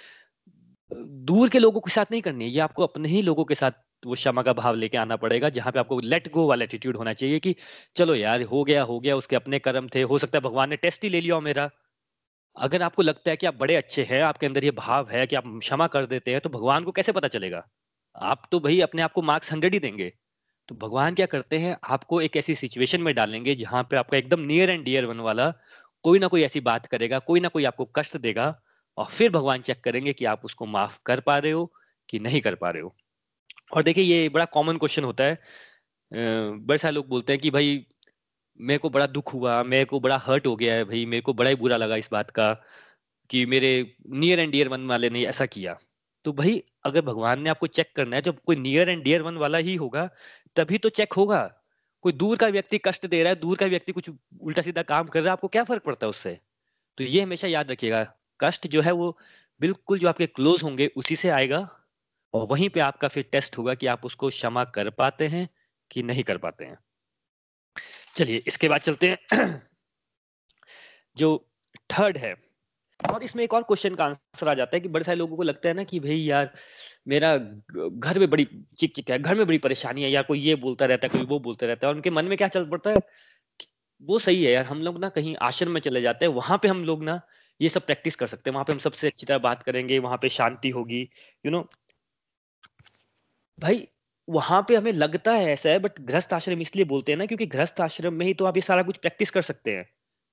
दूर 0.91 1.49
के 1.49 1.59
लोगों 1.59 1.81
के 1.81 1.91
साथ 1.91 2.13
नहीं 2.13 2.23
करनी 2.23 2.45
है। 2.45 2.51
ये 2.51 2.61
आपको 2.61 2.83
अपने 2.83 3.09
ही 3.09 3.23
लोगों 3.23 3.45
के 3.45 3.55
साथ 3.55 3.73
वो 4.07 4.15
क्षमा 4.15 4.43
का 4.43 4.53
भाव 4.53 4.75
लेके 4.75 4.99
आना 4.99 5.17
पड़ेगा, 5.17 5.49
जहाँ 5.49 5.73
पे 5.73 5.79
आपको 5.79 5.99
लेट 6.01 6.31
गो 6.33 6.47
वाला 6.49 6.65
एटीट्यूड 6.65 6.97
होना 6.97 7.13
चाहिए 7.15 7.39
कि, 7.41 7.55
चलो 7.97 8.15
यार, 8.15 8.43
हो 8.43 8.63
गया 8.65 8.83
हो 8.83 8.99
गया, 9.01 9.17
उसके 9.17 9.37
अपने 9.37 9.59
कर्म 9.59 9.89
थे, 9.95 10.03
हो 10.03 10.19
सकता 10.19 10.39
है 10.39 10.43
भगवान 10.43 10.71
ने 10.71 10.77
टेस्ट 10.77 11.05
ही 11.05 11.11
ले 11.11 11.21
लिया 11.21 11.41
मेरा। 11.41 11.71
अगर 12.57 12.83
आपको 12.83 13.03
लगता 13.03 13.31
है 13.31 13.37
कि 13.37 13.47
आप 13.47 13.55
बड़े 13.55 13.77
अच्छे 13.77 14.03
हैं, 14.05 14.23
आपके 14.23 14.47
अंदर 14.47 14.65
ये 14.65 14.71
भाव 14.71 15.09
है 15.11 15.27
कि 15.27 15.37
आप 15.37 15.45
क्षमा 15.61 15.87
कर 15.87 16.07
देते 16.07 16.31
हैं 16.31 16.41
तो 16.41 16.51
भगवान 16.51 16.85
को 16.85 16.93
कैसे 16.93 17.13
पता 17.13 17.29
चलेगा? 17.29 17.67
आप 18.17 18.49
तो 18.53 18.61
भाई 18.61 18.81
अपने 18.81 19.03
आप 19.03 19.13
को 19.13 19.23
मार्क्स 19.23 19.53
हंड्रेड 19.53 19.75
ही 19.75 19.81
देंगे। 19.81 20.13
तो 20.69 20.75
भगवान 20.75 21.15
क्या 21.15 21.27
करते 21.27 21.59
हैं, 21.59 21.77
आपको 21.85 22.21
एक 22.21 22.37
ऐसी 22.37 22.55
सिचुएशन 22.55 23.01
में 23.03 23.15
डालेंगे 23.15 23.55
जहाँ 23.55 23.83
पे 23.91 23.97
आपका 23.97 24.17
एकदम 24.17 24.41
नियर 24.41 24.71
एंड 24.71 24.85
डियर 24.85 25.05
वन 25.05 25.21
वाला 25.21 25.51
कोई 26.05 26.19
ना 26.19 26.27
कोई 26.27 26.43
ऐसी 26.43 26.61
बात 26.61 26.87
करेगा, 26.87 27.19
कोई 27.19 27.41
ना 27.41 27.49
कोई 27.49 27.65
आपको 27.65 27.85
कष्ट 27.97 28.17
देगा 28.17 28.55
और 28.99 29.07
फिर 29.07 29.31
भगवान 29.31 29.63
चेक 29.63 29.83
करेंगे 29.85 30.13
कि 30.13 30.25
आप 30.25 30.45
उसको 30.45 30.67
माफ़ 30.67 30.99
कर 31.07 31.21
पा 31.21 31.39
रहे 31.39 31.53
हो 31.53 31.73
कि 32.09 32.19
नहीं 32.19 32.41
कर 32.41 32.55
पा 32.55 32.71
रहे 32.71 32.83
हो। 32.83 32.95
और 33.73 33.83
देखिए, 33.83 34.05
ये 34.05 34.29
बड़ा 34.29 34.45
कॉमन 34.45 34.77
क्वेश्चन 34.77 35.05
होता 35.05 35.25
है। 35.25 35.39
बड़े 36.13 36.79
सारे 36.79 36.95
लोग 36.95 37.09
बोलते 37.09 37.33
हैं 37.33 37.41
कि 37.43 37.51
भाई, 37.51 37.87
मेरे 38.61 38.79
को 38.79 38.91
बड़ा 38.91 39.07
दुख 39.07 39.33
हुआ, 39.35 39.63
मेरे 39.63 39.85
को 39.85 40.01
बड़ा 40.01 40.17
हर्ट 40.19 40.47
हो 40.47 40.55
गया 40.57 40.75
है 40.75 40.85
भाई, 40.85 41.05
मेरे 41.07 41.21
को 41.21 41.33
बड़ा 41.35 41.51
ही 41.51 41.57
बुरा 41.57 41.77
लगा 41.77 41.97
इस 41.97 42.09
बात 42.13 42.31
का 42.31 42.53
कि 43.31 43.45
मेरे 43.47 43.71
नियर 44.11 44.41
एंड 44.41 44.53
डियर 44.53 44.69
वन 44.69 44.87
वाले 44.87 45.11
ने 45.11 45.25
ऐसा 45.27 45.47
किया। 45.47 45.77
तो 46.25 46.33
भाई, 46.33 46.63
अगर 46.85 47.01
भगवान 47.03 47.43
ने 47.43 47.51
आपको 47.51 47.67
चेक 47.69 47.93
करना 47.97 48.17
है, 48.17 48.23
जब 48.23 48.41
कोई 48.41 48.57
नियर 48.57 48.89
एंड 48.91 49.03
डियर 49.05 49.23
वन 49.23 49.37
वाला 49.37 49.59
ही 49.59 49.75
होगा 49.75 50.09
तभी 50.57 50.79
तो 50.79 50.89
चेक 50.89 51.13
होगा। 51.13 51.55
कोई 52.03 52.13
दूर 52.13 52.37
का 52.39 52.47
व्यक्ति 52.49 52.79
कष्ट 52.79 53.07
दे 53.07 53.23
रहा 53.23 53.33
है, 53.33 53.37
दूर 53.37 53.57
का 53.57 53.67
व्यक्ति 53.67 53.93
कुछ 53.93 54.11
उल्टा 54.41 54.63
सीधा 54.63 54.83
काम 54.83 55.07
कर 55.07 55.21
रहा 55.21 55.29
है, 55.29 55.33
आपको 55.33 55.49
क्या 55.49 55.65
फ़र्क 55.65 55.83
पड़ता 55.83 56.07
है 56.07 56.11
उससे? 56.11 56.41
तो 56.99 57.05
ये 57.05 57.23
हमेशा 57.23 57.49
याद 57.49 57.71
रखिएगा, 57.71 58.15
कष्ट 58.41 58.67
जो 58.67 58.81
है 58.81 58.93
वो 58.93 59.19
बिल्कुल 59.61 59.99
जो 59.99 60.09
आपके 60.09 60.27
क्लोज 60.27 60.63
होंगे, 60.63 60.91
उसी 60.97 61.17
से 61.17 61.29
आएगा 61.29 61.81
और 62.35 62.47
वहीं 62.47 62.69
पे 62.69 62.81
आपका 62.81 63.09
फिर 63.09 63.25
टेस्ट 63.33 63.59
होगा 63.59 63.75
कि 63.75 63.87
आप 63.87 64.05
उसको 64.05 64.29
क्षमा 64.29 64.65
कर 64.65 64.91
पाते 64.91 65.29
हैं 65.29 65.49
कि 65.91 66.03
नहीं 66.03 66.23
कर 66.23 66.39
पाते 66.39 66.65
हैं। 66.65 66.79
चलिए, 68.17 68.43
इसके 68.47 68.69
बाद 68.69 68.81
चलते 68.81 69.11
हैं। 69.11 69.19
जो 71.17 71.51
थर्ड 71.79 72.19
है 72.19 72.46
और 73.01 73.23
इसमें 73.23 73.43
एक 73.45 73.55
और 73.55 73.63
क्वेश्चन 73.63 73.95
का 73.95 74.05
आंसर 74.05 74.49
आ 74.49 74.55
जाता 74.55 74.77
है 74.77 74.81
कि 74.81 74.89
बड़े 74.89 75.05
सारे 75.05 75.17
लोगों 75.19 75.37
को 75.37 75.43
लगता 75.43 75.69
है 75.69 75.75
ना 75.75 75.85
कि 75.85 76.01
भाई 76.01 76.17
यार, 76.19 76.51
मेरा 77.09 77.37
घर 77.37 78.19
में 78.19 78.29
बड़ी 78.31 78.47
चिक 78.79 78.95
चिक 78.97 79.11
है, 79.11 79.19
घर 79.19 79.35
में 79.35 79.47
बड़ी 79.47 79.59
परेशानी 79.59 80.03
है 80.03 80.11
यार 80.11 80.23
कोई 80.25 80.39
ये 80.41 80.55
बोलता 80.57 80.87
रहता 80.87 81.07
है, 81.07 81.11
कोई 81.13 81.27
वो 81.27 81.39
बोलता 81.41 81.67
रहता 81.67 81.87
है, 81.87 81.91
और 81.91 81.97
उनके 81.97 82.11
मन 82.11 82.25
में 82.25 82.37
क्या 82.39 82.49
चल 82.49 82.69
पड़ता 82.71 82.91
है 82.91 83.01
वो 84.03 84.19
सही 84.19 84.45
है 84.45 84.53
यार, 84.53 84.65
हम 84.65 84.83
लोग 84.83 84.99
ना 84.99 85.09
कहीं 85.11 85.35
आश्रम 85.43 85.71
में 85.73 85.81
चले 85.81 86.01
जाते 86.03 86.27
हैं, 86.27 86.33
वहाँ 86.35 86.59
पे 86.63 86.69
हम 86.69 86.85
लोग 86.85 87.03
ना 87.05 87.21
ये 87.61 87.69
सब 87.69 87.87
प्रैक्टिस 87.87 88.17
कर 88.17 88.27
सकते 88.27 88.51
हैं, 88.51 88.55
वहाँ 88.55 88.65
पे 88.65 88.73
हम 88.73 88.79
सबसे 88.81 89.07
अच्छी 89.07 89.27
तरह 89.27 89.39
बात 89.41 89.63
करेंगे, 89.63 89.99
वहाँ 90.01 90.19
पे 90.23 90.29
शांति 90.31 90.71
होगी 90.71 91.03
यू 91.45 91.51
नो 91.51 91.69
भाई, 93.59 93.87
वहाँ 94.29 94.63
पे 94.69 94.77
हमें 94.77 94.93
लगता 94.93 95.33
है 95.33 95.47
ऐसा 95.47 95.71
है 95.71 95.79
बट 95.79 96.01
गृहस्थ 96.01 96.33
आश्रम 96.35 96.61
इसलिए 96.61 96.85
बोलते 96.87 97.13
हैं 97.13 97.19
ना, 97.19 97.27
क्योंकि 97.27 97.47
गृहस्थ 97.47 97.81
आश्रम 97.81 98.15
में 98.15 98.27
ही 98.27 98.35
तो 98.35 98.45
आप 98.45 98.57
ये 98.57 98.61
सारा 98.63 98.83
कुछ 98.83 98.97
प्रैक्टिस 98.99 99.31
कर 99.31 99.43
सकते 99.43 99.73
हैं। 99.73 99.87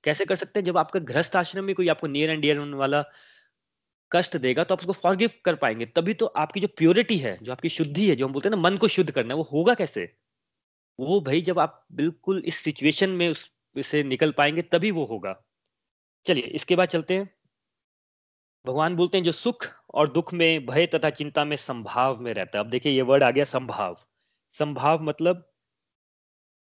कैसे 0.03 0.25
कर 0.25 0.35
सकते 0.35 0.59
हैं? 0.59 0.65
जब 0.65 0.77
आपका 0.77 0.99
गृहस्थ 0.99 1.35
आश्रम 1.35 1.65
में 1.65 1.75
कोई 1.75 1.87
आपको 1.87 2.07
नियर 2.07 2.29
एंड 2.29 2.41
डियर 2.41 2.59
वाला 2.59 3.03
कष्ट 4.11 4.37
देगा 4.37 4.63
तो 4.63 4.75
आप 4.75 4.79
उसको 4.79 4.93
फॉरगिव 4.93 5.29
कर 5.45 5.55
पाएँगे। 5.55 5.85
तभी 5.85 6.13
तो 6.13 6.25
आपकी 6.25 6.59
जो 6.59 6.67
प्योरिटी 6.67 7.17
है, 7.17 7.37
जो 7.41 7.51
आपकी 7.51 7.69
शुद्धि 7.69 8.09
है, 8.09 8.15
जो 8.15 8.27
हम 8.27 8.33
बोलते 8.33 8.49
हैं 8.49 8.55
ना, 8.55 8.61
मन 8.61 8.77
को 8.77 8.87
शुद्ध 8.87 9.11
करना 9.11 9.35
वो 9.35 9.43
होगा 9.43 9.73
कैसे? 9.73 10.17
वो 10.99 11.21
भाई 11.21 11.41
जब 11.41 11.59
आप 11.59 11.85
बिल्कुल 11.91 12.43
इस 12.45 12.55
सिचुएशन 12.55 13.09
में 13.09 13.29
उस, 13.29 13.51
से 13.81 14.03
निकल 14.03 14.31
पाएँगे, 14.31 14.61
तभी 14.61 14.91
वो 14.91 15.05
होगा। 15.05 15.43
चलिए, 16.25 16.43
इसके 16.43 16.75
बाद 16.75 16.87
चलते 16.87 17.13
हैं। 17.13 17.29
भगवान 18.65 18.95
बोलते 18.95 19.17
हैं, 19.17 19.23
जो 19.25 19.31
सुख 19.31 19.67
और 19.93 20.13
दुख 20.13 20.33
में, 20.33 20.65
भय 20.65 20.85
तथा 20.85 21.09
चिंता 21.09 21.45
में 21.45 21.57
संभाव 21.57 22.19
में 22.21 22.33
रहता 22.33 22.59
है। 22.59 22.65
अब 22.65 22.69
देखिए, 22.69 22.91
ये 22.91 23.01
वर्ड 23.01 23.23
आ 23.23 23.31
गया 23.31 23.43
संभाव। 23.43 23.97
संभाव 24.51 25.03
मतलब 25.03 25.49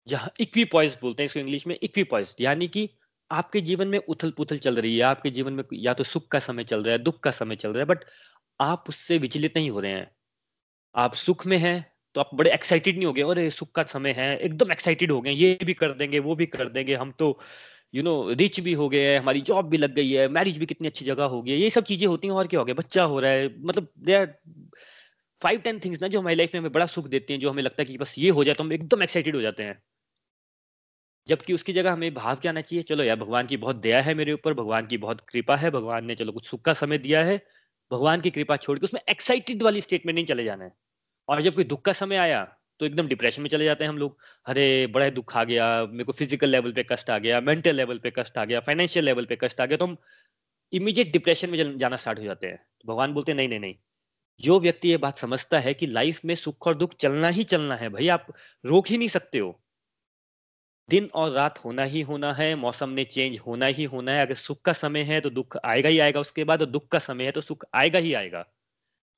जहाँ 0.06 0.30
इक्वी 0.40 0.64
बोलते 0.74 1.22
हैं, 1.22 1.26
इसको 1.26 1.40
इंग्लिश 1.40 1.66
में 1.66 1.78
इक्वी 1.82 2.26
यानी 2.40 2.68
कि 2.68 2.97
आपके 3.30 3.60
जीवन 3.60 3.88
में 3.88 3.98
उथल 4.00 4.30
पुथल 4.30 4.58
चल 4.58 4.76
रही 4.76 4.96
है, 4.96 5.02
आपके 5.02 5.30
जीवन 5.30 5.52
में 5.52 5.64
या 5.74 5.94
तो 5.94 6.04
सुख 6.04 6.28
का 6.28 6.38
समय 6.40 6.64
चल 6.64 6.82
रहा 6.82 6.92
है, 6.92 6.98
दुख 6.98 7.20
का 7.22 7.30
समय 7.32 7.56
चल 7.56 7.70
रहा 7.70 7.78
है 7.80 7.84
बट 7.86 8.04
आप 8.60 8.84
उससे 8.88 9.18
विचलित 9.18 9.56
नहीं 9.56 9.70
हो 9.70 9.80
रहे 9.80 9.92
हैं। 9.92 10.10
आप 10.94 11.14
सुख 11.16 11.46
में 11.46 11.56
हैं 11.58 11.84
तो 12.14 12.20
आप 12.20 12.30
बड़े 12.34 12.52
एक्साइटेड 12.52 12.96
नहीं 12.96 13.06
हो 13.06 13.12
गए 13.12 13.22
और 13.22 13.48
सुख 13.50 13.70
का 13.72 13.82
समय 13.84 14.12
है, 14.12 14.36
एकदम 14.38 14.72
एक्साइटेड 14.72 15.12
हो 15.12 15.20
गए, 15.20 15.32
ये 15.32 15.58
भी 15.64 15.74
कर 15.74 15.92
देंगे, 15.94 16.18
वो 16.18 16.34
भी 16.36 16.46
कर 16.46 16.68
देंगे, 16.68 16.94
हम 16.94 17.12
तो 17.18 17.38
यू 17.94 18.02
नो 18.02 18.32
रिच 18.32 18.60
भी 18.60 18.72
हो 18.72 18.88
गए 18.88 19.02
हैं, 19.02 19.18
हमारी 19.20 19.40
जॉब 19.42 19.68
भी 19.70 19.76
लग 19.76 19.94
गई 19.94 20.10
है 20.12 20.28
मैरिज 20.28 20.58
भी 20.58 20.66
कितनी 20.66 20.88
अच्छी 20.88 21.04
जगह 21.04 21.24
हो 21.26 21.42
गई 21.42 21.52
है, 21.52 21.58
ये 21.58 21.70
सब 21.70 21.84
चीज़ें 21.84 22.06
होती 22.06 22.28
हैं, 22.28 22.34
और 22.34 22.46
क्या 22.46 22.60
हो 22.60 22.64
गया, 22.66 22.74
बच्चा 22.74 23.04
हो 23.04 23.18
रहा 23.20 23.30
है 23.30 23.48
मतलब 23.62 23.88
they 24.00 24.14
are 24.14 24.26
five 25.42 25.60
ten 25.60 25.80
things 25.80 26.02
ना 26.02 26.08
जो 26.08 26.20
हमारी 26.20 26.36
लाइफ 26.36 26.54
में 26.54 26.60
हमें 26.60 26.72
बड़ा 26.72 26.86
सुख 26.88 27.08
देती 27.08 27.32
हैं, 27.32 27.40
जो 27.40 27.50
हमें 27.50 27.62
लगता 27.62 27.82
है 27.82 27.86
कि 27.86 27.98
बस 27.98 28.14
ये 28.18 28.30
हो 28.30 28.44
जाए 28.44 28.54
तो 28.54 28.64
हम 28.64 28.72
एकदम 28.72 29.02
एक्साइटेड 29.02 29.36
हो 29.36 29.42
जाते 29.42 29.62
हैं। 29.62 29.80
जबकि 31.28 31.54
उसकी 31.54 31.72
जगह 31.72 31.92
हमें 31.92 32.14
भाव 32.14 32.36
क्या 32.36 32.52
आना 32.52 32.60
चाहिए? 32.60 32.82
चलो 32.84 33.04
यार, 33.04 33.16
भगवान 33.16 33.46
की 33.46 33.56
बहुत 33.56 33.76
दया 33.78 34.00
है 34.02 34.14
मेरे 34.14 34.32
ऊपर, 34.32 34.54
भगवान 34.54 34.86
की 34.86 34.98
बहुत 34.98 35.20
कृपा 35.22 35.56
है, 35.56 35.70
भगवान 35.70 36.04
ने 36.06 36.14
चलो 36.14 36.32
कुछ 36.32 36.46
सुख 36.46 36.62
का 36.62 36.72
समय 36.74 36.98
दिया 36.98 37.24
है, 37.24 37.40
भगवान 37.90 38.20
की 38.20 38.30
कृपा 38.30 38.56
छोड़ 38.58 38.78
के 38.78 38.84
उसमें 38.84 39.00
एक्साइटेड 39.10 39.62
वाली 39.62 39.80
स्टेट 39.80 40.06
में 40.06 40.12
नहीं 40.14 40.24
चले 40.26 40.44
जाना 40.44 40.64
है। 40.64 40.72
और 41.28 41.42
जब 41.42 41.54
कोई 41.54 41.64
दुख 41.66 41.84
का 41.84 41.92
समय 41.94 42.16
आया 42.18 42.44
तो 42.80 42.86
एकदम 42.86 43.08
डिप्रेशन 43.08 43.42
में 43.42 43.48
चले 43.50 43.64
जाते 43.64 43.84
हैं 43.84 43.88
हम 43.90 43.98
लोग। 43.98 44.18
अरे, 44.46 44.86
बड़ा 44.88 45.08
दुख 45.10 45.36
आ 45.36 45.42
गया, 45.44 45.66
मेरे 45.84 46.04
को 46.04 46.12
फ़िज़िकल 46.12 46.48
लेवल 46.48 46.72
पे 46.72 46.84
कष्ट 46.90 47.10
आ 47.10 47.18
गया 47.18 47.40
मेंटल 47.42 47.76
लेवल 47.76 47.98
पे 47.98 48.12
कष्ट 48.18 48.38
आ 48.38 48.44
गया 48.44 48.60
फाइनेंशियल 48.62 49.04
लेवल 49.04 49.24
पे 49.24 49.36
कष्ट 49.36 49.60
आ 49.60 49.66
गया 49.66 49.76
तो 49.78 49.86
हम 49.86 49.96
इमीडिएट 50.72 51.12
डिप्रेशन 51.12 51.50
में 51.50 51.78
जाना 51.78 51.96
स्टार्ट 51.96 52.18
हो 52.18 52.24
जाते 52.24 52.46
हैं। 52.46 52.56
तो 52.56 52.88
भगवान 52.88 53.12
बोलते 53.14 53.32
हैं, 53.32 53.36
नहीं 53.36 53.48
नहीं 53.48 53.60
नहीं। 53.60 53.74
जो 54.40 54.58
व्यक्ति 54.60 54.88
ये 54.90 54.96
बात 54.98 55.16
समझता 55.18 55.60
है 55.60 55.74
कि 55.74 55.86
लाइफ 55.88 56.24
में 56.24 56.34
सुख 56.36 56.66
और 56.66 56.76
दुख 56.76 56.94
चलना 57.00 57.28
ही 57.30 57.44
चलना 57.46 57.76
है, 57.76 57.88
भाई 57.90 58.08
आप 58.10 58.26
रोक 58.64 58.88
ही 58.88 58.98
नहीं 58.98 59.08
सकते 59.10 59.38
हो। 59.38 59.58
दिन 60.88 61.08
और 61.14 61.30
रात 61.30 61.58
होना 61.58 61.82
ही 61.84 62.00
होना 62.00 62.32
है, 62.32 62.54
मौसम 62.54 62.90
ने 62.90 63.04
चेंज 63.04 63.38
होना 63.38 63.66
ही 63.66 63.84
होना 63.84 64.12
है। 64.12 64.22
अगर 64.22 64.34
सुख 64.34 64.60
का 64.62 64.72
समय 64.72 65.02
है 65.02 65.20
तो 65.20 65.30
दुख 65.30 65.56
आएगा 65.64 65.88
ही 65.88 65.98
आएगा, 65.98 66.20
उसके 66.20 66.44
बाद 66.44 66.62
और 66.62 66.68
दुख 66.68 66.88
का 66.88 66.98
समय 66.98 67.24
है 67.24 67.32
तो 67.32 67.40
सुख 67.40 67.64
आएगा 67.74 67.98
ही 67.98 68.12
आएगा। 68.14 68.42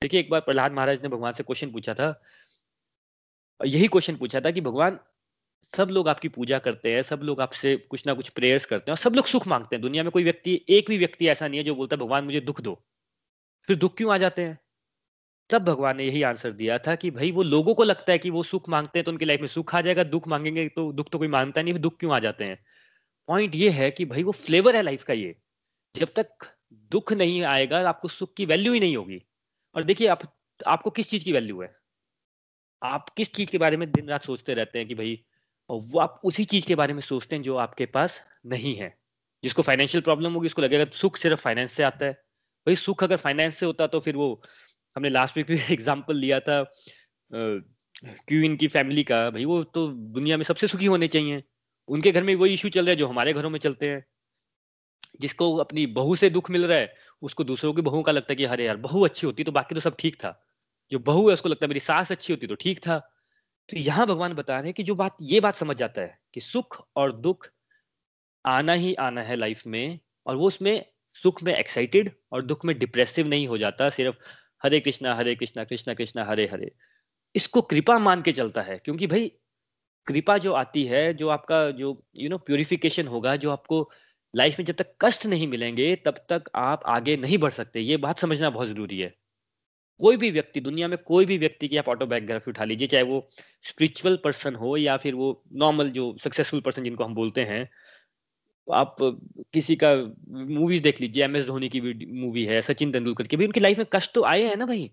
देखिए, 0.01 0.19
एक 0.19 0.29
बार 0.29 0.41
प्रहलाद 0.41 0.71
महाराज 0.71 1.01
ने 1.03 1.09
भगवान 1.09 1.33
से 1.33 1.43
क्वेश्चन 1.43 1.71
पूछा 1.71 1.93
था। 1.93 2.21
यही 3.59 3.87
क्वेश्चन 3.87 4.15
पूछा 4.15 4.39
था 4.41 4.51
कि 4.51 4.61
भगवान, 4.61 4.99
सब 5.73 5.89
लोग 5.89 6.09
आपकी 6.09 6.27
पूजा 6.27 6.59
करते 6.59 6.93
हैं, 6.93 7.01
सब 7.01 7.21
लोग 7.23 7.41
आपसे 7.41 7.75
कुछ 7.89 8.05
ना 8.07 8.13
कुछ 8.13 8.29
प्रेयर्स 8.29 8.65
करते 8.65 8.91
हैं 8.91 8.93
और 8.93 8.97
सब 8.97 9.15
लोग 9.15 9.25
सुख 9.25 9.47
मांगते 9.47 9.75
हैं। 9.75 9.81
दुनिया 9.81 10.03
में 10.03 10.11
कोई 10.11 10.23
व्यक्ति, 10.23 10.65
एक 10.69 10.89
भी 10.89 10.97
व्यक्ति 10.97 11.27
ऐसा 11.27 11.47
नहीं 11.47 11.59
है 11.59 11.63
जो 11.63 11.75
बोलता 11.75 11.95
है, 11.95 12.01
भगवान 12.01 12.23
मुझे 12.23 12.41
दुख 12.41 12.61
दो। 12.61 12.81
फिर 13.67 13.77
दुख 13.77 13.97
क्यों 13.97 14.13
आ 14.13 14.17
जाते 14.17 14.41
हैं? 14.41 14.59
तब 15.51 15.61
भगवान 15.61 15.97
ने 15.97 16.03
यही 16.03 16.23
आंसर 16.23 16.51
दिया 16.51 16.77
था 16.77 16.95
कि 16.95 17.11
भाई, 17.11 17.31
वो 17.31 17.43
लोगों 17.43 17.75
को 17.75 17.83
लगता 17.83 18.11
है 18.11 18.17
कि 18.17 18.29
वो 18.29 18.43
सुख 18.43 18.69
मांगते 18.69 18.99
हैं 18.99 19.03
तो 19.03 19.11
उनकी 19.11 19.25
लाइफ 19.25 19.39
में 19.39 19.47
सुख 19.47 19.75
आ 19.75 19.81
जाएगा, 19.81 20.03
दुख 20.03 20.27
मांगेंगे 20.27 20.67
तो 20.67 20.93
दुख 20.93 21.09
तो 21.09 21.17
कोई 21.17 21.27
माँगता 21.27 21.61
नहीं, 21.61 21.73
दुख 21.73 21.99
क्यों 21.99 22.13
आ 22.13 22.19
जाते 22.19 22.43
हैं? 22.43 22.65
पॉइंट 23.27 23.55
ये 23.55 23.69
है 23.69 23.91
कि 23.91 24.05
भाई, 24.05 24.23
वो 24.23 24.31
फ्लेवर 24.31 24.75
है 24.75 24.81
लाइफ 24.81 25.03
का 25.03 25.13
ये। 25.13 25.35
जब 25.95 26.13
तक 26.13 26.27
दुख 26.73 27.13
नहीं 27.13 27.43
आएगा, 27.43 27.89
आपको 27.89 28.07
सुख 28.07 28.33
की 28.33 28.45
वैल्यू 28.45 28.73
ही 28.73 28.79
नहीं 28.79 28.97
होगी। 28.97 29.23
और 29.75 29.83
देखिए, 29.83 30.07
आप, 30.07 30.39
आपको 30.67 30.89
किस 30.89 31.09
चीज़ 31.09 31.25
की 31.25 31.31
वैल्यू 31.31 31.61
है? 31.61 31.75
आप 32.83 33.09
किस 33.09 33.33
चीज़ 33.33 33.51
के 33.51 33.57
बारे 33.57 33.77
में 33.77 33.91
दिन 33.91 34.07
रात 34.07 34.23
सोचते 34.23 34.53
रहते 34.53 34.79
हैं 34.79 34.87
कि 34.87 34.95
भाई, 34.95 35.25
वो 35.71 35.99
आप 35.99 36.21
उसी 36.23 36.45
चीज़ 36.45 36.67
के 36.67 36.75
बारे 36.75 36.93
में 36.93 37.01
सोचते 37.01 37.35
हैं 37.35 37.43
जो 37.43 37.55
आपके 37.55 37.85
पास 37.85 38.25
नहीं 38.45 38.75
है। 38.75 38.97
जिसको 39.43 39.61
फाइनेंशियल 39.61 40.01
प्रॉब्लम 40.01 40.33
होगी, 40.33 40.45
उसको 40.45 40.61
लगेगा, 40.61 40.85
सुख 40.93 41.17
सिर्फ़ 41.17 41.41
फाइनेंस 41.41 41.71
से 41.71 41.83
आता 41.83 42.05
है। 42.05 42.13
भाई, 42.67 42.75
सुख 42.75 43.03
अगर 43.03 43.17
फाइनेंस 43.17 43.55
से 43.55 43.65
होता 43.65 43.87
तो 43.87 43.99
फिर 43.99 44.15
वो 44.15 44.43
हमने 44.95 45.09
लास्ट 45.09 45.37
वीक 45.37 45.47
भी 45.47 45.57
एग्ज़ाम्पल 45.73 46.15
लिया 46.17 46.39
था 46.39 46.63
क्वीन 47.31 48.55
की 48.57 48.67
फैमिली 48.67 49.03
का। 49.03 49.29
भाई, 49.29 49.45
वो 49.45 49.63
तो 49.63 49.87
दुनिया 49.87 50.37
में 50.37 50.43
सबसे 50.43 50.67
सुखी 50.67 50.85
होने 50.85 51.07
चाहिए। 51.07 51.43
उनके 51.87 52.11
घर 52.11 52.23
में 52.23 52.35
वही 52.35 52.53
इशू 52.53 52.69
चल 52.69 52.81
रहा 52.81 52.89
है 52.89 52.95
जो 52.95 53.07
हमारे 53.07 53.33
घरों 53.33 53.49
में 53.49 53.59
चलते 53.59 53.89
हैं। 53.89 54.05
जिसको 55.21 55.55
अपनी 55.57 55.85
बहू 55.87 56.15
से 56.15 56.29
दुख 56.29 56.49
मिल 56.51 56.65
रहा 56.65 56.77
है, 56.77 56.93
उसको 57.21 57.43
दूसरों 57.43 57.73
की 57.73 57.81
बहू 57.81 58.01
का 58.01 58.11
लगता 58.11 58.31
है 58.31 58.35
कि, 58.35 58.43
अरे 58.45 58.65
यार, 58.65 58.77
बहू 58.77 59.05
अच्छी 59.05 59.27
होती 59.27 59.43
तो 59.43 59.51
बाकी 59.51 59.75
तो 59.75 59.81
सब 59.81 59.95
ठीक 59.99 60.15
था। 60.15 60.47
जो 60.91 60.99
बहू 60.99 61.27
है, 61.27 61.33
उसको 61.33 61.49
लगता 61.49 61.65
है, 61.65 61.67
मेरी 61.67 61.79
सास 61.79 62.11
अच्छी 62.11 62.33
होती 62.33 62.47
तो 62.47 62.55
ठीक 62.55 62.79
था। 62.79 62.97
तो 63.69 63.77
यहाँ 63.77 64.07
भगवान 64.07 64.33
बता 64.33 64.55
रहे 64.55 64.65
हैं 64.65 64.73
कि 64.73 64.83
जो 64.83 64.95
बात, 64.95 65.17
ये 65.21 65.39
बात 65.39 65.55
समझ 65.55 65.77
जाता 65.77 66.01
है 66.01 66.19
कि 66.33 66.41
सुख 66.41 66.81
और 66.95 67.11
दुख 67.11 67.47
आना 68.45 68.73
ही 68.73 68.93
आना 68.93 69.21
है 69.21 69.35
लाइफ 69.35 69.67
में, 69.67 69.99
और 70.25 70.35
वो 70.35 70.47
उसमें 70.47 70.85
सुख 71.23 71.43
में 71.43 71.55
एक्साइटेड 71.55 72.11
और 72.31 72.45
दुख 72.45 72.65
में 72.65 72.77
डिप्रेसिव 72.79 73.27
नहीं 73.27 73.47
हो 73.47 73.57
जाता, 73.57 73.89
सिर्फ़ 73.89 74.15
हरे 74.63 74.79
कृष्णा 74.79 75.15
हरे 75.15 75.35
कृष्णा 75.35 75.63
कृष्णा 75.63 75.93
कृष्णा, 75.93 76.25
हरे 76.25 76.47
हरे। 76.47 76.71
इसको 77.35 77.61
कृपा 77.61 77.99
मान 77.99 78.21
के 78.21 78.31
चलता 78.31 78.61
है, 78.61 78.77
क्योंकि 78.77 79.07
भाई, 79.07 79.31
कृपा 80.07 80.37
जो 80.37 80.53
आती 80.53 80.83
है, 80.85 81.13
जो 81.13 81.29
आपका 81.29 81.71
जो 81.71 82.03
यू 82.15 82.29
नो 82.29 82.37
प्योरिफिकेशन 82.37 83.07
होगा, 83.07 83.35
जो 83.35 83.51
आपको 83.51 83.89
लाइफ 84.35 84.59
में 84.59 84.65
जब 84.65 84.75
तक 84.75 84.93
कष्ट 85.01 85.25
नहीं 85.25 85.47
मिलेंगे, 85.47 85.95
तब 85.95 86.25
तक 86.29 86.43
आप 86.55 86.83
आगे 86.85 87.17
नहीं 87.17 87.37
बढ़ 87.37 87.51
सकते। 87.51 87.79
ये 87.79 87.97
बात 87.97 88.17
समझना 88.17 88.49
बहुत 88.49 88.67
ज़रूरी 88.67 88.99
है। 88.99 89.15
कोई 89.99 90.17
भी 90.17 90.31
व्यक्ति, 90.31 90.61
दुनिया 90.61 90.87
में 90.87 90.97
कोई 90.97 91.25
भी 91.25 91.37
व्यक्ति 91.37 91.67
की 91.67 91.77
आप 91.77 91.89
ऑटोबायोग्राफी 91.89 92.51
उठा 92.51 92.63
लीजिए, 92.63 92.87
चाहे 92.87 93.03
वो 93.03 93.29
स्पिरिचुअल 93.63 94.19
पर्सन 94.23 94.55
हो 94.55 94.77
या 94.77 94.97
फिर 94.97 95.15
वो 95.15 95.43
नॉर्मल 95.53 95.89
जो 95.89 96.15
सक्सेसफुल 96.19 96.61
पर्सन 96.61 96.83
जिनको 96.83 97.03
हम 97.03 97.15
बोलते 97.15 97.43
हैं 97.43 97.69
आप 98.67 98.95
किसी 99.53 99.75
का 99.75 99.93
मूवीज़ 100.49 100.81
देख 100.83 101.01
लीजिए 101.01 101.23
एम 101.23 101.35
एस 101.35 101.45
धोनी 101.45 101.69
की 101.69 101.81
मूवी 101.81 102.45
है, 102.45 102.61
सचिन 102.61 102.91
तेंदुलकर 102.91 103.27
की 103.27 103.37
भी 103.37 103.45
उनकी 103.45 103.59
लाइफ 103.59 103.77
में 103.77 103.87
कष्ट 103.93 104.13
तो 104.15 104.23
आए 104.25 104.43
हैं 104.43 104.55
ना 104.57 104.65
भाई। 104.65 104.89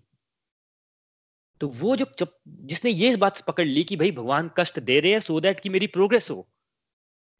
तो 1.61 1.67
वो 1.69 1.95
जो 1.95 2.05
जब, 2.19 2.31
जिसने 2.47 2.91
ये 2.91 3.15
बात 3.17 3.41
पकड़ 3.47 3.65
ली 3.65 3.83
कि 3.83 3.95
भाई 3.95 4.11
भगवान 4.11 4.49
कष्ट 4.57 4.79
दे 4.81 4.99
रहे 4.99 5.11
हैं 5.11 5.19
सो 5.19 5.39
दैट 5.41 5.59
कि 5.59 5.69
मेरी 5.69 5.87
प्रोग्रेस 5.89 6.29
हो। 6.31 6.47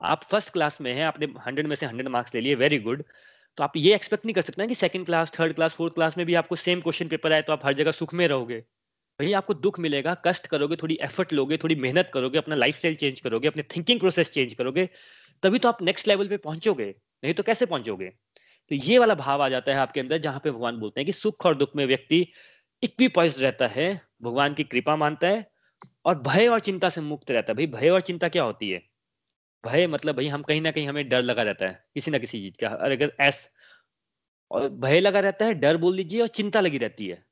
आप 0.01 0.23
फ़र्स्ट 0.23 0.53
क्लास 0.53 0.79
में 0.81 0.93
हैं, 0.93 1.03
आपने 1.05 1.27
हंड्रेड 1.45 1.67
में 1.67 1.75
से 1.75 1.85
हंड्रेड 1.85 2.07
मार्क्स 2.09 2.35
ले 2.35 2.41
लिए 2.41 2.55
वेरी 2.55 2.79
गुड 2.79 3.03
तो 3.57 3.63
आप 3.63 3.73
ये 3.77 3.93
एक्सपेक्ट 3.95 4.25
नहीं 4.25 4.33
कर 4.33 4.41
सकते 4.41 4.67
कि 4.67 4.75
second 4.75 5.05
class 5.05 5.31
third 5.39 5.53
class 5.55 5.73
fourth 5.73 5.93
class 5.93 6.17
में 6.17 6.25
भी 6.25 6.33
आपको 6.35 6.55
सेम 6.55 6.81
क्वेश्चन 6.81 7.07
पेपर 7.07 7.33
आए 7.33 7.41
तो 7.41 7.53
आप 7.53 7.65
हर 7.65 7.73
जगह 7.73 7.91
सुख 7.91 8.13
में 8.13 8.27
रहोगे। 8.27 8.59
भाई 9.19 9.31
आपको 9.33 9.53
दुख 9.55 9.79
मिलेगा, 9.79 10.13
कष्ट 10.25 10.47
करोगे, 10.47 10.75
थोड़ी 10.75 10.97
एफर्ट 11.01 11.33
लोगे, 11.33 11.57
थोड़ी 11.57 11.75
मेहनत 11.75 12.11
करोगे, 12.13 12.37
अपना 12.37 12.55
लाइफ 12.55 12.79
चेंज 12.81 13.19
करोगे, 13.19 13.47
अपने 13.47 13.63
थिंकिंग 13.75 13.99
प्रोसेस 13.99 14.31
चेंज 14.31 14.53
करोगे। 14.53 14.87
तभी 15.43 15.59
तो 15.59 15.69
आप 15.69 15.81
नेक्स्ट 15.83 16.07
लेवल 16.07 16.27
पे 16.27 16.37
पहुंचोगे, 16.39 16.85
नहीं 17.23 17.33
तो 17.33 17.43
कैसे 17.43 17.65
पहुंचोगे? 17.65 18.09
तो 18.71 18.75
ये 18.77 18.99
वाला 18.99 19.15
भाव 19.15 19.43
आ 19.43 19.49
जाता 19.49 19.71
है 19.71 19.77
आपके 19.79 19.99
अंदर, 19.99 20.17
जहाँ 20.19 20.39
पे 20.43 20.51
भगवान 20.51 20.79
बोलते 20.79 21.01
हैं 21.01 21.05
कि 21.05 21.13
सुख 21.13 21.45
और 21.45 21.55
दुख 21.57 21.75
में 21.75 21.85
व्यक्ति 21.87 22.25
इक्विपॉइज 22.83 23.43
रहता 23.43 23.67
है, 23.69 23.89
भगवान 24.23 24.53
की 24.53 24.63
कृपा 24.65 24.95
मानता 24.97 25.27
है 25.27 25.45
और 26.05 26.19
भय 26.21 26.47
और 26.47 26.59
चिंता 26.61 26.89
से 26.89 27.01
मुक्त 27.03 27.31
रहता 27.31 27.53
है। 27.53 27.57
भाई, 27.57 27.67
भय 27.69 27.89
और 27.89 28.01
चिंता 28.01 28.29
क्या 28.29 28.43
होती 28.43 28.69
है? 28.71 28.81
भय 29.63 29.87
मतलब 29.87 30.15
भाई, 30.15 30.27
हम 30.27 30.43
कहीं 30.43 30.61
ना 30.61 30.71
कहीं 30.71 30.87
हमें 30.87 31.09
डर 31.09 31.21
लगा 31.23 31.43
रहता 31.43 31.67
है, 31.67 31.83
किसी 31.95 32.11
ना 32.11 32.17
किसी 32.17 32.39
चीज़ 32.41 32.57
का। 32.61 32.75
और 32.75 32.91
अगर 32.91 33.13
एस 33.21 33.49
और 34.51 34.67
भय 34.69 34.99
लगा 34.99 35.19
रहता 35.19 35.45
है, 35.45 35.53
डर 35.53 35.77
बोल 35.77 35.95
लीजिए 35.95 36.21
और 36.21 36.27
चिंता 36.27 36.59
लगी 36.61 36.77
रहती 36.77 37.07
है। 37.07 37.23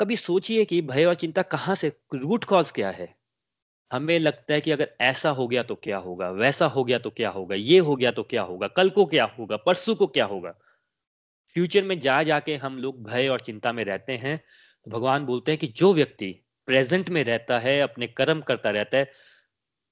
कभी 0.00 0.16
सोचिए 0.16 0.64
कि 0.64 0.82
भय 0.82 1.04
और 1.04 1.14
चिंता 1.16 1.42
कहाँ 1.44 1.74
से 1.76 1.92
रूट 2.14 2.44
कॉज 2.44 2.72
क्या 2.72 2.90
है? 2.90 3.14
हमें 3.92 4.18
लगता 4.18 4.54
है 4.54 4.60
कि 4.60 4.70
अगर 4.70 4.90
ऐसा 5.00 5.30
हो 5.30 5.48
गया 5.48 5.62
तो 5.62 5.74
क्या 5.74 5.98
होगा? 5.98 6.30
वैसा 6.30 6.66
हो 6.66 6.84
गया 6.84 6.98
तो 6.98 7.10
क्या 7.10 7.30
होगा? 7.30 7.54
ये 7.54 7.78
हो 7.78 7.96
गया 7.96 8.10
तो 8.10 8.22
क्या 8.22 8.42
होगा? 8.42 8.68
कल 8.68 8.90
को 8.90 9.06
क्या 9.06 9.24
होगा? 9.38 9.56
परसों 9.56 9.94
को 9.94 10.06
क्या 10.06 10.24
होगा? 10.24 10.54
फ्यूचर 11.56 11.84
में 11.84 12.00
जा 12.00 12.22
जाके 12.22 12.56
हम 12.56 12.78
लोग 12.78 13.04
भय 13.04 13.28
और 13.28 13.40
चिंता 13.40 13.72
में 13.72 13.84
रहते 13.84 14.12
हैं। 14.16 14.38
तो 14.84 14.90
भगवान 14.90 15.26
बोलते 15.26 15.52
हैं 15.52 15.58
कि 15.60 15.66
जो 15.66 15.94
व्यक्ति 15.94 16.46
प्रेजेंट 16.66 17.10
में 17.10 17.24
रहता 17.24 17.58
है, 17.58 17.80
अपने 17.80 18.06
कर्म 18.06 18.40
करता 18.40 18.70
रहता 18.70 18.98
है, 18.98 19.12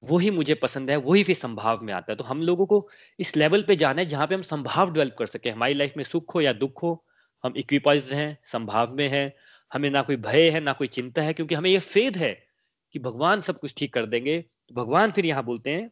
वही 0.04 0.30
मुझे 0.30 0.54
पसंद 0.54 0.90
है, 0.90 0.96
वही 0.96 1.24
फिर 1.24 1.36
संभाव 1.36 1.80
में 1.82 1.94
आता 1.94 2.12
है। 2.12 2.16
तो 2.16 2.24
हम 2.24 2.42
लोगों 2.42 2.66
को 2.66 2.88
इस 3.18 3.36
लेवल 3.36 3.62
पे 3.62 3.76
जाना 3.76 4.00
है 4.00 4.06
जहाँ 4.06 4.26
पे 4.26 4.34
हम 4.34 4.42
संभाव 4.42 4.92
डेवलप 4.92 5.16
कर 5.18 5.26
सके। 5.26 5.50
हमारी 5.50 5.74
लाइफ 5.74 5.94
में 5.96 6.04
सुख 6.04 6.34
हो 6.34 6.40
या 6.40 6.52
दुख 6.52 6.82
हो, 6.82 7.06
हम 7.44 7.54
इक्विपाइज 7.56 8.12
हैं, 8.12 8.38
संभाव 8.44 8.94
में 8.94 9.08
है। 9.08 9.36
हमें 9.72 9.90
ना 9.90 10.02
कोई 10.02 10.16
भय 10.16 10.50
है, 10.50 10.60
ना 10.60 10.72
कोई 10.72 10.86
चिंता 10.88 11.22
है, 11.22 11.32
क्योंकि 11.32 11.54
हमें 11.54 11.70
ये 11.70 11.78
फेद 11.78 12.16
है। 12.16 12.47
कि 12.94 12.98
भगवान 12.98 13.40
सब 13.40 13.58
कुछ 13.58 13.74
ठीक 13.76 13.92
कर 13.94 14.06
देंगे 14.06 14.38
तो 14.40 14.74
भगवान 14.74 15.10
फिर 15.10 15.26
यहाँ 15.26 15.44
बोलते 15.44 15.70
हैं 15.70 15.88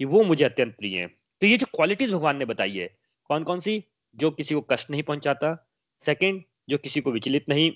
कि 0.00 0.04
वो 0.04 0.22
मुझे 0.24 0.44
अत्यंत 0.44 0.74
प्रिय 0.76 0.98
है। 0.98 1.06
तो 1.06 1.46
ये 1.46 1.56
जो 1.56 1.66
क्वालिटीज 1.74 2.12
भगवान 2.12 2.36
ने 2.36 2.44
बताई 2.44 2.76
है 2.76 2.88
कौन 3.30 3.44
कौन 3.44 3.60
सी? 3.60 3.82
जो 4.16 4.30
किसी 4.30 4.54
को 4.54 4.60
कष्ट 4.70 4.90
नहीं 4.90 5.02
पहुंचाता। 5.02 5.54
सेकंड 6.04 6.42
जो 6.68 6.78
किसी 6.78 7.00
को 7.00 7.12
विचलित 7.12 7.48
नहीं, 7.48 7.70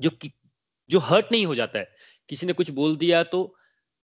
जो 0.00 0.10
जो 0.90 0.98
हर्ट 1.00 1.32
नहीं 1.32 1.46
हो 1.46 1.54
जाता 1.54 1.78
है। 1.78 1.88
किसी 2.28 2.46
ने 2.46 2.52
कुछ 2.52 2.70
बोल 2.70 2.96
दिया 2.96 3.22
तो 3.24 3.42